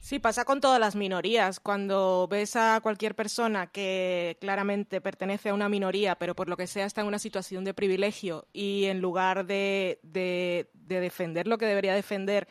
Sí, 0.00 0.18
pasa 0.18 0.44
con 0.44 0.60
todas 0.60 0.78
las 0.80 0.94
minorías. 0.94 1.58
Cuando 1.60 2.28
ves 2.30 2.54
a 2.56 2.80
cualquier 2.82 3.14
persona 3.14 3.66
que 3.68 4.36
claramente 4.40 5.00
pertenece 5.00 5.48
a 5.50 5.54
una 5.54 5.68
minoría, 5.68 6.14
pero 6.16 6.34
por 6.34 6.48
lo 6.48 6.56
que 6.56 6.66
sea 6.66 6.86
está 6.86 7.00
en 7.00 7.06
una 7.08 7.18
situación 7.18 7.64
de 7.64 7.74
privilegio 7.74 8.46
y 8.52 8.84
en 8.86 9.00
lugar 9.00 9.46
de, 9.46 9.98
de- 10.02 10.68
de 10.74 11.00
defender 11.00 11.46
lo 11.48 11.58
que 11.58 11.66
debería 11.66 11.94
defender, 11.94 12.46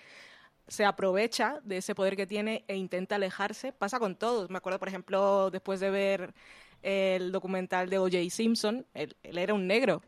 se 0.67 0.85
aprovecha 0.85 1.59
de 1.63 1.77
ese 1.77 1.95
poder 1.95 2.15
que 2.15 2.27
tiene 2.27 2.63
e 2.67 2.75
intenta 2.75 3.15
alejarse, 3.15 3.73
pasa 3.73 3.99
con 3.99 4.15
todos. 4.15 4.49
Me 4.49 4.57
acuerdo, 4.57 4.79
por 4.79 4.87
ejemplo, 4.87 5.49
después 5.51 5.79
de 5.81 5.89
ver 5.89 6.33
el 6.83 7.31
documental 7.31 7.89
de 7.89 7.97
O.J. 7.97 8.29
Simpson, 8.29 8.85
él, 8.93 9.15
él 9.23 9.37
era 9.37 9.53
un 9.53 9.67
negro. 9.67 10.01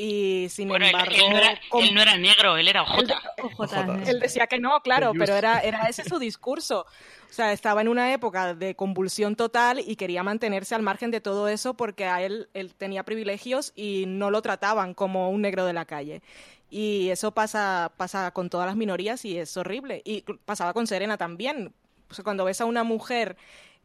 Y 0.00 0.46
sin 0.50 0.68
Bueno, 0.68 0.86
embargo, 0.86 1.12
él 1.12 1.28
no 1.28 1.38
era, 1.38 1.60
él 1.72 1.94
no 1.94 2.00
era 2.00 2.16
negro, 2.16 2.56
él 2.56 2.68
era 2.68 2.82
OJ. 2.82 3.02
Ojota, 3.42 3.98
él 4.06 4.20
decía 4.20 4.46
que 4.46 4.60
no, 4.60 4.80
claro, 4.80 5.10
pero 5.18 5.34
era, 5.34 5.58
era 5.58 5.88
ese 5.88 6.04
su 6.04 6.20
discurso. 6.20 6.86
O 7.28 7.32
sea, 7.32 7.52
estaba 7.52 7.80
en 7.80 7.88
una 7.88 8.12
época 8.12 8.54
de 8.54 8.76
convulsión 8.76 9.34
total 9.34 9.80
y 9.84 9.96
quería 9.96 10.22
mantenerse 10.22 10.76
al 10.76 10.82
margen 10.82 11.10
de 11.10 11.20
todo 11.20 11.48
eso 11.48 11.74
porque 11.74 12.04
a 12.04 12.22
él, 12.22 12.48
él 12.54 12.76
tenía 12.76 13.02
privilegios 13.02 13.72
y 13.74 14.04
no 14.06 14.30
lo 14.30 14.40
trataban 14.40 14.94
como 14.94 15.30
un 15.30 15.42
negro 15.42 15.66
de 15.66 15.72
la 15.72 15.84
calle. 15.84 16.22
Y 16.70 17.08
eso 17.08 17.32
pasa, 17.32 17.90
pasa 17.96 18.30
con 18.30 18.50
todas 18.50 18.68
las 18.68 18.76
minorías 18.76 19.24
y 19.24 19.36
es 19.36 19.56
horrible. 19.56 20.02
Y 20.04 20.22
pasaba 20.44 20.74
con 20.74 20.86
Serena 20.86 21.16
también. 21.16 21.74
O 22.08 22.14
sea, 22.14 22.22
cuando 22.22 22.44
ves 22.44 22.60
a 22.60 22.66
una 22.66 22.84
mujer 22.84 23.36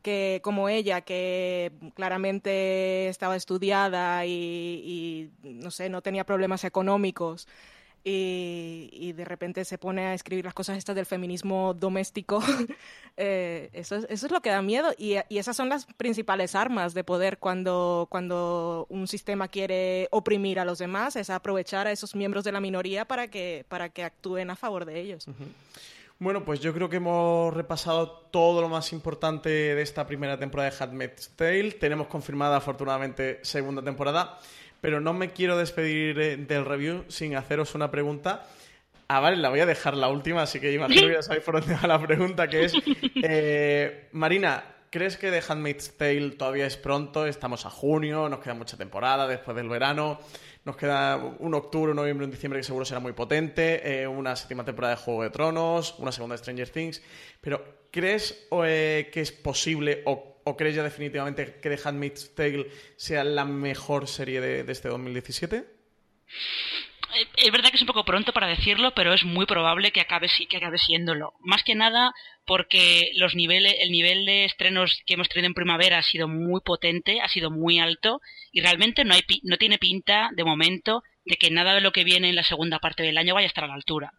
que 0.04 0.40
como 0.44 0.70
ella, 0.70 1.02
que 1.02 1.72
claramente 1.96 3.08
estaba 3.10 3.36
estudiada 3.36 4.26
y, 4.28 5.32
y, 5.44 5.50
no 5.50 5.72
sé, 5.72 5.90
no 5.90 6.04
tenía 6.04 6.26
problemas 6.26 6.64
económicos, 6.64 7.48
y, 8.06 8.90
y 8.92 9.14
de 9.14 9.24
repente 9.24 9.64
se 9.64 9.78
pone 9.78 10.08
a 10.08 10.14
escribir 10.14 10.44
las 10.44 10.54
cosas 10.54 10.78
estas 10.78 10.96
del 10.96 11.06
feminismo 11.06 11.74
doméstico, 11.74 12.44
eh, 13.18 13.70
eso, 13.72 13.96
es, 13.96 14.06
eso 14.10 14.26
es 14.26 14.32
lo 14.32 14.42
que 14.42 14.50
da 14.50 14.62
miedo 14.62 14.94
y, 14.98 15.16
y 15.30 15.38
esas 15.38 15.56
son 15.56 15.70
las 15.70 15.86
principales 15.86 16.54
armas 16.54 16.94
de 16.94 17.06
poder 17.06 17.38
cuando, 17.38 18.08
cuando 18.10 18.88
un 18.90 19.08
sistema 19.08 19.48
quiere 19.48 20.10
oprimir 20.12 20.60
a 20.60 20.66
los 20.66 20.80
demás, 20.80 21.16
es 21.16 21.30
aprovechar 21.30 21.88
a 21.88 21.92
esos 21.92 22.14
miembros 22.14 22.44
de 22.44 22.52
la 22.52 22.60
minoría 22.60 23.06
para 23.06 23.30
que, 23.30 23.66
para 23.70 23.88
que 23.90 24.04
actúen 24.04 24.50
a 24.50 24.58
favor 24.58 24.84
de 24.84 25.00
ellos. 25.00 25.26
Bueno, 26.24 26.46
pues 26.46 26.62
yo 26.62 26.74
creo 26.74 26.90
que 26.90 26.96
hemos 26.96 27.54
repasado 27.54 28.10
todo 28.32 28.62
lo 28.62 28.70
más 28.70 28.94
importante 28.94 29.50
de 29.50 29.82
esta 29.82 30.08
primera 30.08 30.40
temporada 30.40 30.70
de 30.70 30.78
Handmaid's 30.80 31.34
Tale. 31.36 31.72
Tenemos 31.72 32.08
confirmada, 32.08 32.56
afortunadamente, 32.56 33.40
segunda 33.42 33.82
temporada. 33.82 34.40
Pero 34.80 35.02
no 35.02 35.12
me 35.12 35.32
quiero 35.32 35.58
despedir 35.58 36.18
eh, 36.22 36.38
del 36.38 36.64
review 36.64 37.04
sin 37.10 37.36
haceros 37.36 37.76
una 37.76 37.92
pregunta. 37.92 38.48
Ah, 39.10 39.20
vale, 39.20 39.36
la 39.36 39.50
voy 39.50 39.60
a 39.60 39.66
dejar 39.66 39.98
la 39.98 40.08
última, 40.08 40.44
así 40.44 40.62
que 40.62 40.72
imagino 40.72 41.08
que 41.08 41.14
ya 41.14 41.24
sabéis 41.24 41.44
por 41.44 41.60
dónde 41.60 41.76
va 41.76 41.88
la 41.90 42.00
pregunta, 42.02 42.48
que 42.48 42.64
es... 42.64 42.74
eh, 43.22 44.08
Marina, 44.14 44.64
¿crees 44.90 45.18
que 45.18 45.30
The 45.30 45.44
Handmaid's 45.46 45.98
Tale 45.98 46.32
todavía 46.38 46.66
es 46.66 46.78
pronto? 46.78 47.26
Estamos 47.26 47.66
a 47.66 47.70
junio, 47.70 48.30
nos 48.30 48.40
queda 48.40 48.54
mucha 48.54 48.78
temporada 48.78 49.28
después 49.28 49.58
del 49.58 49.68
verano. 49.68 50.22
Nos 50.66 50.78
queda 50.78 51.18
un 51.18 51.54
octubre, 51.56 51.92
un 51.92 51.98
noviembre, 51.98 52.26
un 52.26 52.32
diciembre 52.32 52.60
que 52.60 52.64
seguro 52.64 52.86
será 52.86 53.02
muy 53.02 53.12
potente, 53.12 54.02
eh, 54.02 54.08
una 54.08 54.36
séptima 54.36 54.64
temporada 54.64 54.96
de 54.96 55.02
Juego 55.02 55.24
de 55.24 55.30
Tronos, 55.30 55.96
una 56.00 56.12
segunda 56.12 56.36
de 56.36 56.38
Stranger 56.38 56.70
Things. 56.70 57.02
Pero, 57.42 57.88
¿crees 57.92 58.48
eh, 58.64 59.10
que 59.12 59.20
es 59.20 59.34
posible 59.34 60.04
o, 60.06 60.56
crees 60.58 60.76
ya 60.76 60.84
definitivamente 60.84 61.56
que 61.62 61.70
The 61.70 61.80
Handmaid's 61.84 62.34
Tale 62.34 62.68
sea 62.96 63.24
la 63.26 63.44
mejor 63.44 64.08
serie 64.08 64.40
de, 64.40 64.64
de 64.64 64.72
este 64.72 64.88
2017? 64.88 65.66
Es 67.38 67.52
verdad 67.52 67.70
que 67.70 67.76
es 67.76 67.82
un 67.82 67.88
poco 67.88 68.06
pronto 68.06 68.34
para 68.34 68.48
decirlo, 68.48 68.94
pero 68.96 69.14
es 69.14 69.24
muy 69.24 69.46
probable 69.46 69.92
que 69.92 70.02
acabe, 70.02 70.28
que 70.50 70.58
acabe 70.58 70.78
siéndolo. 70.78 71.34
Más 71.42 71.64
que 71.64 71.76
nada 71.76 72.14
porque 72.46 73.12
los 73.16 73.36
niveles, 73.36 73.76
el 73.80 73.92
nivel 73.92 74.26
de 74.26 74.46
estrenos 74.46 75.02
que 75.06 75.14
hemos 75.14 75.30
tenido 75.30 75.48
en 75.48 75.54
primavera 75.54 76.00
ha 76.00 76.04
sido 76.04 76.28
muy 76.28 76.62
potente, 76.62 77.22
ha 77.22 77.28
sido 77.28 77.52
muy 77.52 77.80
alto 77.80 78.20
y 78.52 78.62
realmente 78.62 79.04
no, 79.06 79.14
hay, 79.14 79.22
pi- 79.22 79.42
no 79.44 79.58
tiene 79.58 79.78
pinta 79.78 80.30
de 80.36 80.44
momento 80.44 81.04
de 81.26 81.36
que 81.38 81.52
nada 81.52 81.74
de 81.74 81.82
lo 81.82 81.92
que 81.92 82.04
viene 82.04 82.30
en 82.30 82.36
la 82.36 82.44
segunda 82.44 82.80
parte 82.80 83.04
del 83.04 83.18
año 83.18 83.34
vaya 83.34 83.46
a 83.46 83.48
estar 83.48 83.64
a 83.64 83.68
la 83.68 83.76
altura. 83.76 84.12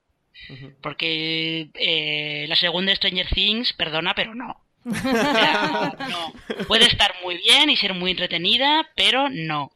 Porque 0.83 1.69
eh, 1.75 2.45
la 2.49 2.57
segunda 2.57 2.91
de 2.91 2.97
Stranger 2.97 3.29
Things, 3.29 3.73
perdona, 3.73 4.15
pero 4.15 4.35
no. 4.35 4.61
O 4.87 4.95
sea, 4.95 5.97
no. 6.09 6.33
Puede 6.67 6.87
estar 6.87 7.15
muy 7.23 7.39
bien 7.39 7.71
y 7.71 7.77
ser 7.77 7.95
muy 7.95 8.11
entretenida, 8.11 8.89
pero 8.97 9.29
no. 9.31 9.71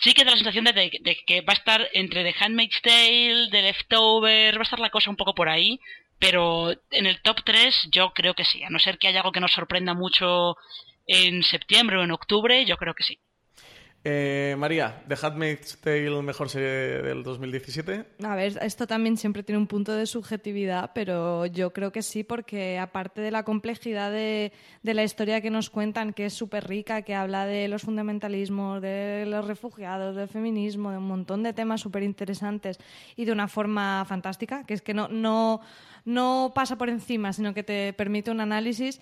Sí 0.00 0.14
que 0.14 0.24
da 0.24 0.30
la 0.32 0.36
sensación 0.36 0.64
de, 0.64 0.72
de 0.72 1.16
que 1.26 1.40
va 1.40 1.52
a 1.52 1.56
estar 1.56 1.88
entre 1.92 2.22
The 2.22 2.34
Handmaid's 2.38 2.80
Tale, 2.82 3.48
The 3.50 3.62
Leftover, 3.62 4.54
va 4.56 4.60
a 4.60 4.62
estar 4.62 4.78
la 4.78 4.90
cosa 4.90 5.10
un 5.10 5.16
poco 5.16 5.34
por 5.34 5.48
ahí, 5.48 5.80
pero 6.18 6.72
en 6.90 7.06
el 7.06 7.20
top 7.22 7.42
3 7.44 7.88
yo 7.90 8.12
creo 8.12 8.34
que 8.34 8.44
sí, 8.44 8.62
a 8.62 8.70
no 8.70 8.78
ser 8.78 8.98
que 8.98 9.08
haya 9.08 9.20
algo 9.20 9.32
que 9.32 9.40
nos 9.40 9.52
sorprenda 9.52 9.94
mucho 9.94 10.56
en 11.06 11.42
septiembre 11.42 11.96
o 11.98 12.04
en 12.04 12.12
octubre, 12.12 12.64
yo 12.64 12.76
creo 12.76 12.94
que 12.94 13.04
sí. 13.04 13.18
Eh, 14.04 14.54
María, 14.56 15.02
¿The 15.08 15.16
Handmaid's 15.20 15.78
Tale 15.80 16.22
mejor 16.22 16.48
serie 16.48 17.02
del 17.02 17.24
2017? 17.24 18.04
A 18.22 18.36
ver, 18.36 18.56
esto 18.62 18.86
también 18.86 19.16
siempre 19.16 19.42
tiene 19.42 19.58
un 19.58 19.66
punto 19.66 19.92
de 19.92 20.06
subjetividad, 20.06 20.92
pero 20.94 21.46
yo 21.46 21.72
creo 21.72 21.90
que 21.90 22.02
sí, 22.02 22.22
porque 22.22 22.78
aparte 22.78 23.20
de 23.20 23.32
la 23.32 23.42
complejidad 23.42 24.12
de, 24.12 24.52
la 24.82 25.02
historia 25.02 25.40
que 25.40 25.50
nos 25.50 25.68
cuentan, 25.68 26.12
que 26.12 26.26
es 26.26 26.32
súper 26.32 26.68
rica, 26.68 27.02
que 27.02 27.16
habla 27.16 27.44
de 27.44 27.66
los 27.66 27.82
fundamentalismos, 27.82 28.80
de 28.80 29.24
los 29.26 29.44
refugiados, 29.46 30.14
del 30.14 30.28
feminismo, 30.28 30.92
de 30.92 30.98
un 30.98 31.08
montón 31.08 31.42
de 31.42 31.52
temas 31.52 31.80
súper 31.80 32.04
interesantes 32.04 32.78
y 33.16 33.24
de 33.24 33.32
una 33.32 33.48
forma 33.48 34.04
fantástica, 34.08 34.64
que 34.64 34.74
es 34.74 34.82
que 34.82 34.94
no 34.94 36.52
pasa 36.54 36.78
por 36.78 36.88
encima, 36.88 37.32
sino 37.32 37.52
que 37.52 37.64
te 37.64 37.92
permite 37.94 38.30
un 38.30 38.40
análisis. 38.40 39.00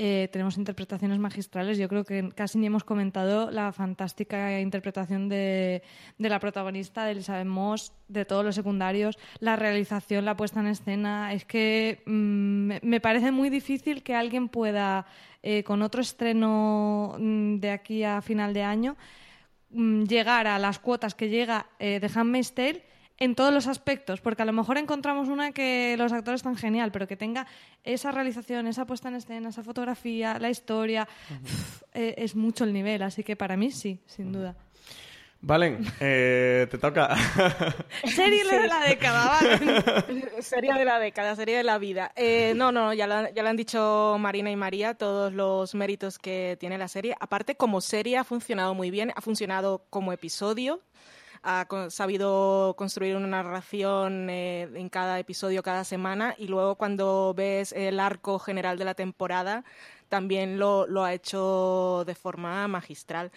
Eh, 0.00 0.28
tenemos 0.30 0.56
interpretaciones 0.56 1.18
magistrales. 1.18 1.76
Yo 1.76 1.88
creo 1.88 2.04
que 2.04 2.30
casi 2.36 2.56
ni 2.56 2.66
hemos 2.66 2.84
comentado 2.84 3.50
la 3.50 3.72
fantástica 3.72 4.60
interpretación 4.60 5.28
de, 5.28 5.82
de 6.18 6.28
la 6.28 6.38
protagonista, 6.38 7.04
de 7.04 7.10
Elizabeth 7.12 7.46
Moss, 7.48 7.92
de 8.06 8.24
todos 8.24 8.44
los 8.44 8.54
secundarios, 8.54 9.18
la 9.40 9.56
realización, 9.56 10.24
la 10.24 10.36
puesta 10.36 10.60
en 10.60 10.68
escena. 10.68 11.32
Es 11.32 11.44
que 11.44 12.02
mm, 12.06 12.86
me- 12.86 13.00
parece 13.00 13.32
muy 13.32 13.50
difícil 13.50 14.04
que 14.04 14.14
alguien 14.14 14.48
pueda, 14.48 15.04
eh, 15.42 15.64
con 15.64 15.82
otro 15.82 16.00
estreno 16.00 17.16
mm, 17.18 17.56
de 17.58 17.70
aquí 17.72 18.04
a 18.04 18.22
final 18.22 18.54
de 18.54 18.62
año, 18.62 18.96
mm, 19.70 20.04
llegar 20.04 20.46
a 20.46 20.60
las 20.60 20.78
cuotas 20.78 21.16
que 21.16 21.28
llega 21.28 21.66
eh, 21.80 21.98
de 21.98 22.08
Handmaid's 22.14 22.54
en 23.18 23.34
todos 23.34 23.52
los 23.52 23.66
aspectos, 23.66 24.20
porque 24.20 24.42
a 24.42 24.44
lo 24.44 24.52
mejor 24.52 24.78
encontramos 24.78 25.28
una 25.28 25.52
que 25.52 25.96
los 25.98 26.12
actores 26.12 26.40
están 26.40 26.56
genial, 26.56 26.92
pero 26.92 27.06
que 27.06 27.16
tenga 27.16 27.46
esa 27.84 28.12
realización, 28.12 28.66
esa 28.66 28.86
puesta 28.86 29.08
en 29.08 29.16
escena, 29.16 29.48
esa 29.48 29.62
fotografía, 29.62 30.38
la 30.38 30.50
historia, 30.50 31.08
uf, 31.42 31.82
eh, 31.94 32.14
es 32.18 32.36
mucho 32.36 32.64
el 32.64 32.72
nivel, 32.72 33.02
así 33.02 33.24
que 33.24 33.36
para 33.36 33.56
mí 33.56 33.70
sí, 33.70 34.00
sin 34.06 34.32
duda. 34.32 34.54
Valen, 35.40 35.86
eh, 36.00 36.66
te 36.68 36.78
toca. 36.78 37.16
Serie 38.04 38.42
de 38.44 38.66
la 38.66 38.80
década, 38.80 39.28
vale. 39.28 40.24
Serie 40.42 40.74
de 40.74 40.84
la 40.84 40.98
década, 40.98 41.36
serie 41.36 41.56
de 41.56 41.62
la 41.62 41.78
vida. 41.78 42.10
Eh, 42.16 42.54
no, 42.56 42.72
no, 42.72 42.92
ya 42.92 43.06
lo, 43.06 43.32
ya 43.32 43.44
lo 43.44 43.48
han 43.48 43.56
dicho 43.56 44.16
Marina 44.18 44.50
y 44.50 44.56
María, 44.56 44.94
todos 44.94 45.32
los 45.32 45.76
méritos 45.76 46.18
que 46.18 46.56
tiene 46.58 46.76
la 46.76 46.88
serie. 46.88 47.14
Aparte, 47.20 47.54
como 47.54 47.80
serie 47.80 48.18
ha 48.18 48.24
funcionado 48.24 48.74
muy 48.74 48.90
bien, 48.90 49.12
ha 49.14 49.20
funcionado 49.20 49.84
como 49.90 50.12
episodio, 50.12 50.80
ha 51.42 51.66
sabido 51.90 52.74
construir 52.76 53.16
una 53.16 53.26
narración 53.26 54.28
eh, 54.30 54.68
en 54.74 54.88
cada 54.88 55.18
episodio, 55.18 55.62
cada 55.62 55.84
semana, 55.84 56.34
y 56.38 56.48
luego 56.48 56.76
cuando 56.76 57.34
ves 57.36 57.72
el 57.72 58.00
arco 58.00 58.38
general 58.38 58.78
de 58.78 58.84
la 58.84 58.94
temporada, 58.94 59.64
también 60.08 60.58
lo, 60.58 60.86
lo 60.86 61.04
ha 61.04 61.12
hecho 61.12 62.04
de 62.06 62.14
forma 62.14 62.66
magistral. 62.68 63.30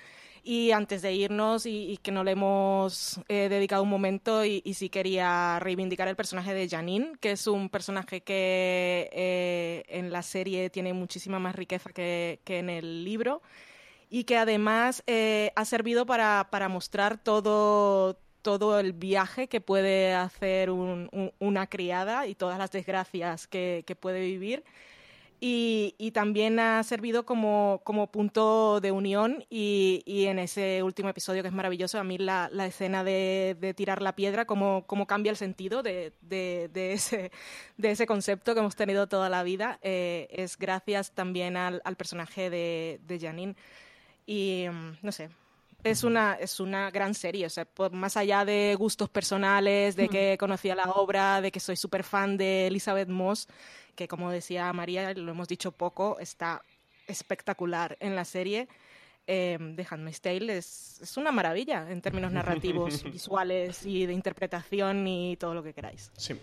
Y 0.43 0.71
antes 0.71 1.03
de 1.03 1.13
irnos, 1.13 1.67
y, 1.67 1.91
y 1.91 1.97
que 1.97 2.11
no 2.11 2.23
le 2.23 2.31
hemos 2.31 3.21
eh, 3.27 3.47
dedicado 3.47 3.83
un 3.83 3.89
momento, 3.89 4.43
y, 4.43 4.63
y 4.65 4.73
sí 4.73 4.89
quería 4.89 5.59
reivindicar 5.59 6.07
el 6.07 6.15
personaje 6.15 6.55
de 6.55 6.67
Janine, 6.67 7.13
que 7.19 7.33
es 7.33 7.45
un 7.45 7.69
personaje 7.69 8.21
que 8.21 9.07
eh, 9.13 9.83
en 9.87 10.11
la 10.11 10.23
serie 10.23 10.71
tiene 10.71 10.93
muchísima 10.93 11.37
más 11.37 11.55
riqueza 11.55 11.91
que, 11.91 12.39
que 12.43 12.57
en 12.57 12.71
el 12.71 13.03
libro, 13.03 13.43
y 14.11 14.25
que 14.25 14.37
además 14.37 15.03
eh, 15.07 15.51
ha 15.55 15.65
servido 15.65 16.05
para, 16.05 16.49
para 16.51 16.69
mostrar 16.69 17.17
todo, 17.23 18.19
todo 18.43 18.79
el 18.79 18.93
viaje 18.93 19.47
que 19.47 19.61
puede 19.61 20.13
hacer 20.13 20.69
un- 20.69 21.09
un- 21.13 21.31
una 21.39 21.67
criada 21.67 22.27
y 22.27 22.35
todas 22.35 22.59
las 22.59 22.71
desgracias 22.71 23.47
que, 23.47 23.83
que 23.87 23.95
puede 23.95 24.19
vivir. 24.21 24.63
Y, 25.43 25.95
y 25.97 26.11
también 26.11 26.59
ha 26.59 26.83
servido 26.83 27.25
como, 27.25 27.81
como 27.83 28.11
punto 28.11 28.79
de 28.79 28.91
unión 28.91 29.43
y, 29.49 30.03
y 30.05 30.27
en 30.27 30.37
ese 30.39 30.83
último 30.83 31.09
episodio 31.09 31.41
que 31.41 31.47
es 31.47 31.53
maravilloso, 31.53 31.97
a 31.97 32.03
mí 32.03 32.19
la, 32.19 32.47
la 32.51 32.67
escena 32.67 33.03
de, 33.03 33.57
de 33.59 33.73
tirar 33.73 34.03
la 34.03 34.15
piedra, 34.15 34.45
cómo, 34.45 34.83
cómo 34.85 35.07
cambia 35.07 35.31
el 35.31 35.37
sentido 35.37 35.81
de, 35.81 36.13
de, 36.21 36.69
de 36.73 36.93
ese, 36.93 37.31
de 37.77 37.91
ese 37.91 38.05
concepto 38.05 38.53
que 38.53 38.59
hemos 38.59 38.75
tenido 38.75 39.07
toda 39.07 39.29
la 39.29 39.41
vida, 39.41 39.79
eh, 39.81 40.27
es 40.31 40.57
gracias 40.59 41.11
también 41.13 41.57
al, 41.57 41.81
al 41.85 41.95
personaje 41.95 42.51
de, 42.51 42.99
de 43.07 43.19
Janine. 43.19 43.55
Y 44.31 44.65
mm, 44.69 44.97
no 45.01 45.11
sé, 45.11 45.29
es 45.83 46.03
una, 46.05 46.35
es 46.35 46.59
una 46.59 46.89
gran 46.89 47.13
serie, 47.13 47.45
o 47.45 47.49
sea, 47.49 47.65
por- 47.65 47.91
más 47.91 48.15
allá 48.15 48.45
de 48.45 48.75
gustos 48.77 49.09
personales, 49.09 49.95
de 49.95 50.07
que 50.09 50.37
conocía 50.39 50.73
la 50.75 50.85
obra, 50.91 51.41
de 51.41 51.51
que 51.51 51.59
soy 51.59 51.75
súper 51.75 52.03
fan 52.03 52.37
de 52.37 52.67
Elizabeth 52.67 53.09
Moss, 53.09 53.47
que 53.95 54.07
como 54.07 54.31
decía 54.31 54.71
María, 54.73 55.13
lo 55.15 55.31
hemos 55.31 55.47
dicho 55.47 55.71
poco, 55.71 56.17
está 56.19 56.61
espectacular 57.07 57.97
en 57.99 58.15
la 58.15 58.23
serie. 58.23 58.67
Eh, 59.33 59.57
The 59.77 59.87
Handmaid's 59.89 60.19
Tale 60.19 60.57
es, 60.57 60.99
es 61.01 61.15
una 61.15 61.31
maravilla 61.31 61.89
en 61.89 62.01
términos 62.01 62.33
narrativos, 62.33 63.01
visuales 63.09 63.85
y 63.85 64.05
de 64.05 64.11
interpretación 64.11 65.07
y 65.07 65.37
todo 65.37 65.53
lo 65.53 65.63
que 65.63 65.71
queráis. 65.71 66.11
Sí. 66.17 66.35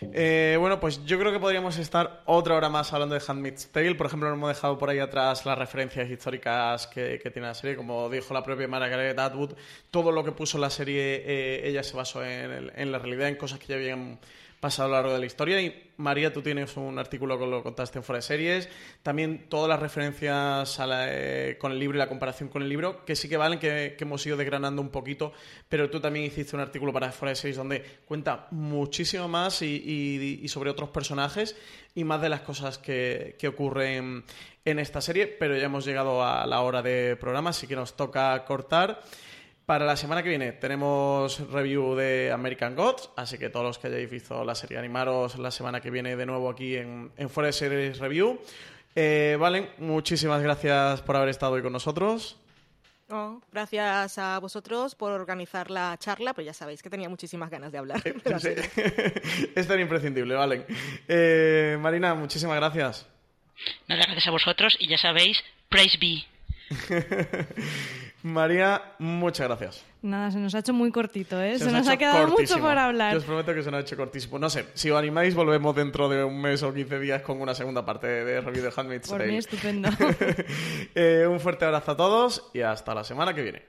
Eh, 0.00 0.56
bueno, 0.58 0.80
pues 0.80 1.04
yo 1.04 1.18
creo 1.18 1.32
que 1.32 1.38
podríamos 1.38 1.76
estar 1.76 2.22
otra 2.24 2.54
hora 2.54 2.70
más 2.70 2.94
hablando 2.94 3.14
de 3.14 3.20
Handmaid's 3.28 3.66
Tale. 3.66 3.94
Por 3.94 4.06
ejemplo, 4.06 4.30
no 4.30 4.36
hemos 4.36 4.48
dejado 4.48 4.78
por 4.78 4.88
ahí 4.88 5.00
atrás 5.00 5.44
las 5.44 5.58
referencias 5.58 6.08
históricas 6.08 6.86
que, 6.86 7.20
que 7.22 7.30
tiene 7.30 7.48
la 7.48 7.54
serie. 7.54 7.76
Como 7.76 8.08
dijo 8.08 8.32
la 8.32 8.42
propia 8.42 8.66
Margaret 8.66 9.18
Atwood, 9.18 9.52
todo 9.90 10.10
lo 10.10 10.24
que 10.24 10.32
puso 10.32 10.56
la 10.56 10.70
serie, 10.70 11.22
eh, 11.22 11.68
ella 11.68 11.82
se 11.82 11.94
basó 11.94 12.24
en, 12.24 12.72
en 12.74 12.90
la 12.90 12.98
realidad, 12.98 13.28
en 13.28 13.36
cosas 13.36 13.58
que 13.58 13.66
ya 13.66 13.74
habían 13.74 14.18
pasado 14.60 14.86
a 14.86 14.90
lo 14.90 14.96
largo 14.96 15.12
de 15.14 15.18
la 15.20 15.26
historia. 15.26 15.60
Y 15.60 15.90
María, 15.96 16.32
tú 16.32 16.42
tienes 16.42 16.76
un 16.76 16.98
artículo 16.98 17.38
que 17.38 17.46
lo 17.46 17.62
contaste 17.62 17.98
en 17.98 18.04
Fuera 18.04 18.18
de 18.18 18.22
Series. 18.22 18.68
También 19.02 19.46
todas 19.48 19.68
las 19.68 19.80
referencias 19.80 20.78
a 20.78 20.86
la, 20.86 21.06
eh, 21.08 21.56
con 21.58 21.72
el 21.72 21.78
libro 21.78 21.96
y 21.96 21.98
la 21.98 22.08
comparación 22.08 22.48
con 22.50 22.62
el 22.62 22.68
libro, 22.68 23.04
que 23.04 23.16
sí 23.16 23.28
que 23.28 23.36
valen, 23.36 23.58
que, 23.58 23.96
hemos 23.98 24.24
ido 24.26 24.36
desgranando 24.36 24.82
un 24.82 24.90
poquito. 24.90 25.32
Pero 25.68 25.88
tú 25.90 26.00
también 26.00 26.26
hiciste 26.26 26.54
un 26.56 26.62
artículo 26.62 26.92
para 26.92 27.10
Fuera 27.12 27.30
de 27.30 27.36
Series 27.36 27.56
donde 27.56 27.82
cuenta 28.04 28.46
muchísimo 28.50 29.28
más 29.28 29.62
y, 29.62 29.82
y- 29.84 30.40
y 30.42 30.48
sobre 30.48 30.70
otros 30.70 30.90
personajes 30.90 31.56
y 31.94 32.04
más 32.04 32.20
de 32.20 32.28
las 32.28 32.42
cosas 32.42 32.78
que, 32.78 33.36
que 33.38 33.48
ocurren 33.48 34.24
en 34.64 34.78
esta 34.78 35.00
serie. 35.00 35.26
Pero 35.26 35.56
ya 35.56 35.64
hemos 35.64 35.84
llegado 35.84 36.22
a 36.22 36.46
la 36.46 36.60
hora 36.60 36.82
de 36.82 37.16
programa, 37.16 37.50
así 37.50 37.66
que 37.66 37.76
nos 37.76 37.96
toca 37.96 38.44
cortar. 38.44 39.00
Para 39.70 39.86
la 39.86 39.94
semana 39.94 40.20
que 40.24 40.28
viene 40.28 40.50
tenemos 40.50 41.48
review 41.52 41.94
de 41.94 42.32
American 42.32 42.74
Gods, 42.74 43.10
así 43.14 43.38
que 43.38 43.50
todos 43.50 43.64
los 43.64 43.78
que 43.78 43.86
hayáis 43.86 44.10
visto 44.10 44.44
la 44.44 44.56
serie, 44.56 44.76
animaros 44.76 45.38
la 45.38 45.52
semana 45.52 45.80
que 45.80 45.92
viene 45.92 46.16
de 46.16 46.26
nuevo 46.26 46.50
aquí 46.50 46.74
en, 46.74 47.12
en 47.16 47.30
Fuera 47.30 47.46
de 47.46 47.52
Series 47.52 47.98
Review. 48.00 48.40
Eh, 48.96 49.36
Valen, 49.38 49.70
muchísimas 49.78 50.42
gracias 50.42 51.02
por 51.02 51.14
haber 51.14 51.28
estado 51.28 51.52
hoy 51.52 51.62
con 51.62 51.72
nosotros. 51.72 52.36
Oh, 53.10 53.40
gracias 53.52 54.18
a 54.18 54.40
vosotros 54.40 54.96
por 54.96 55.12
organizar 55.12 55.70
la 55.70 55.96
charla, 56.00 56.34
pues 56.34 56.46
ya 56.46 56.52
sabéis 56.52 56.82
que 56.82 56.90
tenía 56.90 57.08
muchísimas 57.08 57.48
ganas 57.48 57.70
de 57.70 57.78
hablar. 57.78 58.02
Sí. 58.40 58.48
es 59.54 59.68
tan 59.68 59.78
imprescindible, 59.78 60.34
vale. 60.34 60.66
Eh, 61.06 61.78
Marina, 61.80 62.16
muchísimas 62.16 62.56
gracias. 62.56 63.06
Nada, 63.86 64.02
gracias 64.02 64.26
a 64.26 64.32
vosotros 64.32 64.76
y 64.80 64.88
ya 64.88 64.98
sabéis, 64.98 65.40
praise 65.68 65.96
be. 66.00 66.24
María, 68.22 68.82
muchas 68.98 69.48
gracias. 69.48 69.84
Nada, 70.02 70.30
se 70.30 70.38
nos 70.38 70.54
ha 70.54 70.60
hecho 70.60 70.72
muy 70.72 70.90
cortito, 70.90 71.40
¿eh? 71.42 71.58
Se, 71.58 71.70
nos, 71.70 71.86
ha 71.88 71.96
quedado 71.96 72.26
cortísimo. 72.28 72.58
mucho 72.58 72.66
por 72.68 72.74
Yo 72.74 72.80
hablar. 72.80 73.16
os 73.16 73.24
prometo 73.24 73.54
que 73.54 73.62
se 73.62 73.70
nos 73.70 73.78
ha 73.78 73.80
hecho 73.82 73.96
cortísimo. 73.96 74.38
No 74.38 74.48
sé, 74.48 74.66
si 74.74 74.90
os 74.90 74.98
animáis, 74.98 75.34
volvemos 75.34 75.74
dentro 75.76 76.08
de 76.08 76.24
un 76.24 76.40
mes 76.40 76.62
o 76.62 76.72
15 76.72 76.98
días 77.00 77.22
con 77.22 77.40
una 77.40 77.54
segunda 77.54 77.84
parte 77.84 78.06
de 78.06 78.40
review 78.40 78.64
de 78.64 78.72
Handmaid's 78.74 79.08
Por 79.08 79.18
Tale. 79.18 79.30
mí, 79.32 79.38
estupendo. 79.38 79.88
Eh, 80.94 81.26
un 81.28 81.38
fuerte 81.40 81.64
abrazo 81.64 81.92
a 81.92 81.96
todos 81.96 82.50
y 82.52 82.60
hasta 82.62 82.94
la 82.94 83.04
semana 83.04 83.32
que 83.34 83.42
viene. 83.42 83.62